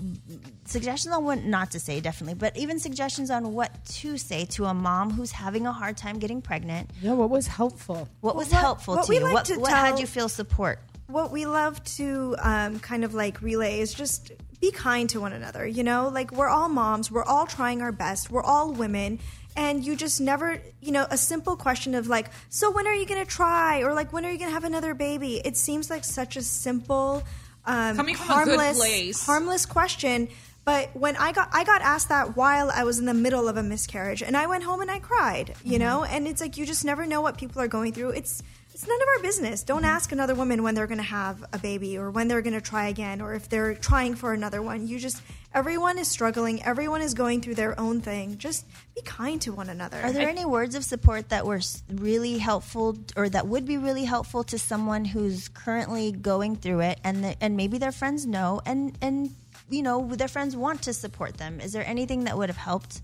suggestions 0.64 1.14
on 1.14 1.24
what 1.24 1.42
not 1.44 1.72
to 1.72 1.80
say 1.80 2.00
definitely 2.00 2.34
but 2.34 2.56
even 2.56 2.78
suggestions 2.78 3.30
on 3.30 3.52
what 3.52 3.84
to 3.84 4.16
say 4.16 4.44
to 4.44 4.64
a 4.64 4.72
mom 4.72 5.10
who's 5.10 5.32
having 5.32 5.66
a 5.66 5.72
hard 5.72 5.96
time 5.96 6.18
getting 6.18 6.40
pregnant? 6.40 6.90
Yeah, 7.02 7.12
what 7.14 7.30
was 7.30 7.46
helpful? 7.46 8.08
what 8.20 8.36
was 8.36 8.50
helpful 8.52 8.96
what 8.96 9.06
to 9.06 9.14
you? 9.14 9.20
like 9.20 9.34
what, 9.34 9.44
to 9.46 9.58
what 9.58 9.70
had 9.70 9.90
tell- 9.90 10.00
you 10.00 10.06
feel 10.06 10.28
support? 10.28 10.80
What 11.08 11.32
we 11.32 11.46
love 11.46 11.82
to 11.96 12.36
um, 12.38 12.80
kind 12.80 13.02
of 13.02 13.14
like 13.14 13.40
relay 13.40 13.80
is 13.80 13.94
just 13.94 14.30
be 14.60 14.70
kind 14.70 15.08
to 15.10 15.20
one 15.20 15.32
another. 15.32 15.66
You 15.66 15.84
know, 15.84 16.08
like 16.08 16.32
we're 16.32 16.48
all 16.48 16.68
moms, 16.68 17.10
we're 17.10 17.24
all 17.24 17.46
trying 17.46 17.80
our 17.82 17.92
best, 17.92 18.30
we're 18.30 18.42
all 18.42 18.72
women, 18.72 19.18
and 19.56 19.84
you 19.84 19.96
just 19.96 20.20
never, 20.20 20.60
you 20.80 20.92
know, 20.92 21.06
a 21.10 21.16
simple 21.16 21.56
question 21.56 21.94
of 21.94 22.06
like, 22.06 22.28
so 22.48 22.70
when 22.70 22.86
are 22.86 22.94
you 22.94 23.06
going 23.06 23.24
to 23.24 23.30
try, 23.30 23.82
or 23.82 23.92
like 23.94 24.12
when 24.12 24.24
are 24.24 24.30
you 24.30 24.38
going 24.38 24.50
to 24.50 24.54
have 24.54 24.64
another 24.64 24.94
baby? 24.94 25.40
It 25.44 25.56
seems 25.56 25.90
like 25.90 26.04
such 26.04 26.36
a 26.36 26.42
simple, 26.42 27.22
um, 27.66 27.96
Coming 27.96 28.14
from 28.14 28.24
a 28.24 28.44
good 28.44 28.56
harmless, 28.58 28.78
place. 28.78 29.26
harmless 29.26 29.66
question. 29.66 30.28
But 30.64 30.94
when 30.94 31.16
I 31.16 31.32
got 31.32 31.48
I 31.52 31.64
got 31.64 31.80
asked 31.80 32.10
that 32.10 32.36
while 32.36 32.70
I 32.70 32.84
was 32.84 32.98
in 32.98 33.06
the 33.06 33.14
middle 33.14 33.48
of 33.48 33.56
a 33.56 33.62
miscarriage, 33.62 34.22
and 34.22 34.36
I 34.36 34.46
went 34.46 34.64
home 34.64 34.82
and 34.82 34.90
I 34.90 34.98
cried, 34.98 35.54
you 35.64 35.78
know. 35.78 36.04
And 36.04 36.28
it's 36.28 36.42
like 36.42 36.58
you 36.58 36.66
just 36.66 36.84
never 36.84 37.06
know 37.06 37.22
what 37.22 37.38
people 37.38 37.62
are 37.62 37.68
going 37.68 37.94
through. 37.94 38.10
It's 38.10 38.42
it's 38.78 38.86
none 38.86 39.02
of 39.02 39.08
our 39.08 39.22
business. 39.22 39.64
Don't 39.64 39.84
ask 39.84 40.12
another 40.12 40.36
woman 40.36 40.62
when 40.62 40.76
they're 40.76 40.86
going 40.86 40.98
to 40.98 41.04
have 41.04 41.44
a 41.52 41.58
baby 41.58 41.98
or 41.98 42.12
when 42.12 42.28
they're 42.28 42.42
going 42.42 42.54
to 42.54 42.60
try 42.60 42.86
again 42.86 43.20
or 43.20 43.34
if 43.34 43.48
they're 43.48 43.74
trying 43.74 44.14
for 44.14 44.32
another 44.32 44.62
one. 44.62 44.86
You 44.86 45.00
just 45.00 45.20
everyone 45.52 45.98
is 45.98 46.06
struggling. 46.06 46.62
Everyone 46.62 47.02
is 47.02 47.12
going 47.12 47.40
through 47.40 47.56
their 47.56 47.78
own 47.80 48.00
thing. 48.00 48.38
Just 48.38 48.64
be 48.94 49.00
kind 49.00 49.42
to 49.42 49.52
one 49.52 49.68
another. 49.68 50.00
Are 50.00 50.12
there 50.12 50.28
any 50.28 50.44
words 50.44 50.76
of 50.76 50.84
support 50.84 51.30
that 51.30 51.44
were 51.44 51.60
really 51.92 52.38
helpful 52.38 52.96
or 53.16 53.28
that 53.28 53.48
would 53.48 53.66
be 53.66 53.78
really 53.78 54.04
helpful 54.04 54.44
to 54.44 54.60
someone 54.60 55.04
who's 55.04 55.48
currently 55.48 56.12
going 56.12 56.54
through 56.54 56.82
it 56.82 57.00
and 57.02 57.24
the, 57.24 57.36
and 57.42 57.56
maybe 57.56 57.78
their 57.78 57.90
friends 57.90 58.26
know 58.26 58.60
and 58.64 58.96
and 59.00 59.34
you 59.68 59.82
know 59.82 60.06
their 60.14 60.28
friends 60.28 60.54
want 60.54 60.82
to 60.82 60.92
support 60.92 61.36
them? 61.36 61.60
Is 61.60 61.72
there 61.72 61.84
anything 61.84 62.24
that 62.24 62.38
would 62.38 62.48
have 62.48 62.56
helped 62.56 63.02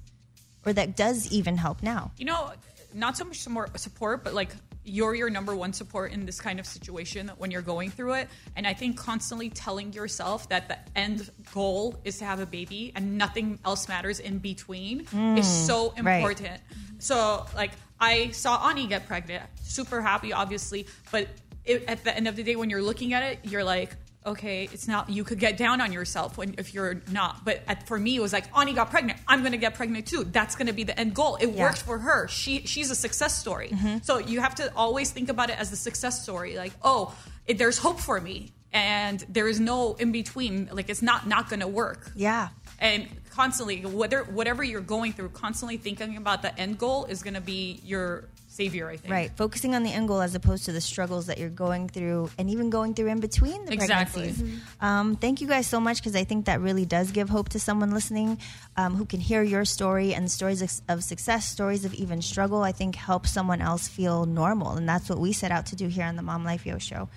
or 0.65 0.73
that 0.73 0.95
does 0.95 1.27
even 1.33 1.57
help 1.57 1.83
now? 1.83 2.13
you 2.17 2.27
know, 2.27 2.53
not 2.95 3.17
so 3.17 3.25
much 3.25 3.49
more 3.49 3.69
support, 3.75 4.23
but 4.23 4.35
like 4.35 4.55
you're 4.85 5.15
your 5.15 5.31
number 5.31 5.55
one 5.57 5.73
support 5.73 6.13
in 6.13 6.27
this 6.27 6.41
kind 6.41 6.61
of 6.61 6.67
situation 6.67 7.31
when 7.39 7.51
you're 7.51 7.63
going 7.63 7.91
through 7.91 8.15
it. 8.15 8.29
And 8.57 8.67
I 8.67 8.75
think 8.75 8.97
constantly 8.97 9.51
telling 9.51 9.93
yourself 9.93 10.49
that 10.51 10.69
the 10.69 10.79
end 10.97 11.31
goal 11.53 11.99
is 12.05 12.19
to 12.19 12.25
have 12.25 12.41
a 12.41 12.47
baby 12.47 12.93
and 12.95 13.17
nothing 13.19 13.59
else 13.65 13.89
matters 13.89 14.21
in 14.21 14.39
between 14.39 15.01
is 15.01 15.09
mm, 15.13 15.43
so 15.43 15.95
right. 16.01 16.17
important. 16.17 16.61
So, 16.99 17.47
like, 17.55 17.73
I 18.01 18.31
saw 18.31 18.69
Ani 18.69 18.87
get 18.87 19.07
pregnant, 19.07 19.45
super 19.63 20.03
happy, 20.03 20.33
obviously, 20.33 20.87
but 21.11 21.29
it, 21.65 21.85
at 21.89 22.05
the 22.05 22.15
end 22.15 22.29
of 22.29 22.37
the 22.37 22.43
day, 22.43 22.57
when 22.57 22.71
you're 22.71 22.83
looking 22.83 23.15
at 23.15 23.23
it, 23.23 23.39
you're 23.45 23.65
like, 23.65 23.97
okay, 24.27 24.69
it's 24.73 24.89
not. 24.89 25.11
You 25.11 25.25
could 25.25 25.39
get 25.39 25.57
down 25.57 25.81
on 25.81 25.93
yourself 25.93 26.37
when 26.39 26.55
if 26.59 26.75
you're 26.75 27.03
not. 27.11 27.45
But 27.45 27.63
at, 27.69 27.87
for 27.87 27.99
me, 27.99 28.17
it 28.17 28.21
was 28.21 28.33
like 28.33 28.45
Ani 28.57 28.73
got 28.73 28.91
pregnant. 28.91 29.19
I'm 29.29 29.41
going 29.41 29.53
to 29.53 29.59
get 29.59 29.75
pregnant 29.75 30.07
too. 30.07 30.25
That's 30.25 30.57
going 30.57 30.67
to 30.69 30.73
be 30.73 30.85
the 30.85 30.99
end 30.99 31.15
goal. 31.15 31.37
It 31.37 31.51
Yeah. 31.51 31.65
worked 31.65 31.83
for 31.83 31.99
her. 31.99 32.29
She 32.29 32.61
she's 32.67 32.91
a 32.91 32.95
success 32.95 33.39
story. 33.39 33.69
Mm-hmm. 33.71 33.99
So 34.03 34.19
you 34.19 34.41
have 34.41 34.55
to 34.57 34.73
always 34.75 35.11
think 35.11 35.29
about 35.29 35.51
it 35.51 35.59
as 35.59 35.71
the 35.71 35.77
success 35.77 36.23
story. 36.23 36.57
Like, 36.57 36.73
oh, 36.83 37.15
it, 37.47 37.59
there's 37.59 37.79
hope 37.79 38.01
for 38.01 38.21
me, 38.21 38.53
and 38.73 39.25
there 39.29 39.49
is 39.49 39.61
no 39.61 39.95
in 39.95 40.13
between. 40.13 40.69
Like, 40.73 40.89
it's 40.89 41.03
not 41.03 41.27
not 41.27 41.49
going 41.51 41.61
to 41.61 41.69
work 41.69 42.11
Yeah. 42.15 42.49
and 42.79 43.07
constantly 43.31 43.81
whether 43.85 44.23
whatever 44.25 44.63
you're 44.63 44.81
going 44.81 45.13
through 45.13 45.29
constantly 45.31 45.77
thinking 45.77 46.17
about 46.17 46.43
the 46.43 46.57
end 46.59 46.79
goal 46.79 47.05
is 47.07 47.23
going 47.25 47.35
to 47.35 47.41
be 47.41 47.81
your 47.85 48.29
savior 48.55 48.89
i 48.89 48.97
think 48.97 49.13
Right, 49.13 49.31
focusing 49.37 49.75
on 49.75 49.83
the 49.83 49.91
end 49.99 50.07
goal 50.09 50.21
as 50.29 50.35
opposed 50.35 50.65
to 50.67 50.73
the 50.73 50.81
struggles 50.81 51.27
that 51.27 51.37
you're 51.39 51.57
going 51.67 51.89
through, 51.89 52.31
and 52.39 52.49
even 52.55 52.71
going 52.71 52.95
through 52.95 53.09
in 53.15 53.21
between 53.21 53.65
the 53.67 53.73
Exactly. 53.73 54.29
pregnancies. 54.33 54.61
Um, 54.81 55.17
thank 55.17 55.41
you 55.41 55.49
guys 55.55 55.67
so 55.67 55.79
much 55.81 55.97
because 55.99 56.17
I 56.23 56.25
think 56.25 56.47
that 56.47 56.61
really 56.61 56.87
does 56.87 57.11
give 57.19 57.29
hope 57.29 57.49
to 57.51 57.59
someone 57.69 57.91
listening 57.99 58.39
um, 58.77 58.95
who 58.99 59.05
can 59.13 59.21
hear 59.21 59.43
your 59.43 59.65
story 59.65 60.15
and 60.15 60.31
stories 60.31 60.63
of, 60.63 60.71
of 60.89 61.05
success, 61.05 61.43
stories 61.49 61.85
of 61.85 61.93
even 61.95 62.23
struggle. 62.23 62.63
I 62.63 62.73
think 62.73 62.95
help 62.97 63.27
someone 63.27 63.61
else 63.61 63.89
feel 63.89 64.25
normal, 64.27 64.71
and 64.79 64.89
that's 64.89 65.09
what 65.11 65.19
we 65.19 65.33
set 65.33 65.51
out 65.51 65.67
to 65.67 65.77
do 65.77 65.87
here 65.89 66.05
on 66.05 66.17
the 66.17 66.23
Mom 66.23 66.45
Life 66.45 66.65
Yo 66.67 66.79
Show. 66.79 67.09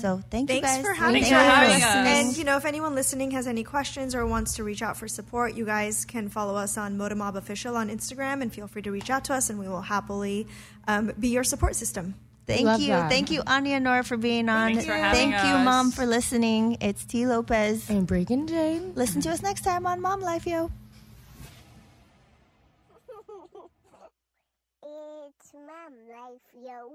So 0.00 0.22
thank 0.30 0.50
you 0.52 0.60
guys. 0.60 0.82
for 0.82 0.92
having 0.92 1.22
Thanks 1.22 1.32
us. 1.32 1.42
for 1.42 1.50
having 1.50 1.82
us. 1.82 2.28
And 2.28 2.36
you 2.36 2.44
know, 2.44 2.56
if 2.56 2.66
anyone 2.66 2.94
listening 2.94 3.30
has 3.30 3.46
any 3.46 3.64
questions 3.64 4.14
or 4.14 4.26
wants 4.26 4.56
to 4.56 4.64
reach 4.64 4.82
out 4.82 4.96
for 4.96 5.08
support, 5.08 5.54
you 5.54 5.64
guys 5.64 6.04
can 6.04 6.28
follow 6.28 6.54
us 6.54 6.76
on 6.76 6.98
Moda 6.98 7.16
Mob 7.16 7.36
Official 7.36 7.76
on 7.76 7.88
Instagram, 7.88 8.42
and 8.42 8.52
feel 8.52 8.66
free 8.66 8.82
to 8.82 8.90
reach 8.90 9.08
out 9.08 9.24
to 9.24 9.34
us, 9.34 9.48
and 9.48 9.58
we 9.58 9.68
will 9.68 9.80
happily 9.80 10.46
um, 10.86 11.12
be 11.18 11.28
your 11.28 11.44
support 11.44 11.76
system. 11.76 12.14
Thank 12.46 12.66
Love 12.66 12.80
you. 12.80 12.88
that. 12.88 13.10
Thank 13.10 13.30
you, 13.30 13.42
Anya 13.46 13.76
and 13.76 13.84
Nora, 13.84 14.02
for 14.02 14.16
being 14.16 14.48
on. 14.48 14.72
Thanks 14.72 14.84
for 14.84 14.92
having 14.92 15.30
Thank 15.30 15.46
you. 15.46 15.64
Mom, 15.64 15.92
for 15.92 16.04
listening. 16.04 16.78
It's 16.80 17.04
T. 17.04 17.26
Lopez. 17.26 17.88
And 17.88 18.06
Breaking 18.06 18.46
Jane. 18.48 18.92
Listen 18.96 19.20
to 19.22 19.30
us 19.30 19.40
next 19.42 19.62
time 19.62 19.86
on 19.86 20.00
Mom 20.00 20.20
Life 20.20 20.46
Yo. 20.46 20.70
It's 24.82 25.52
mom 25.54 25.94
life, 26.08 26.40
yo. 26.54 26.92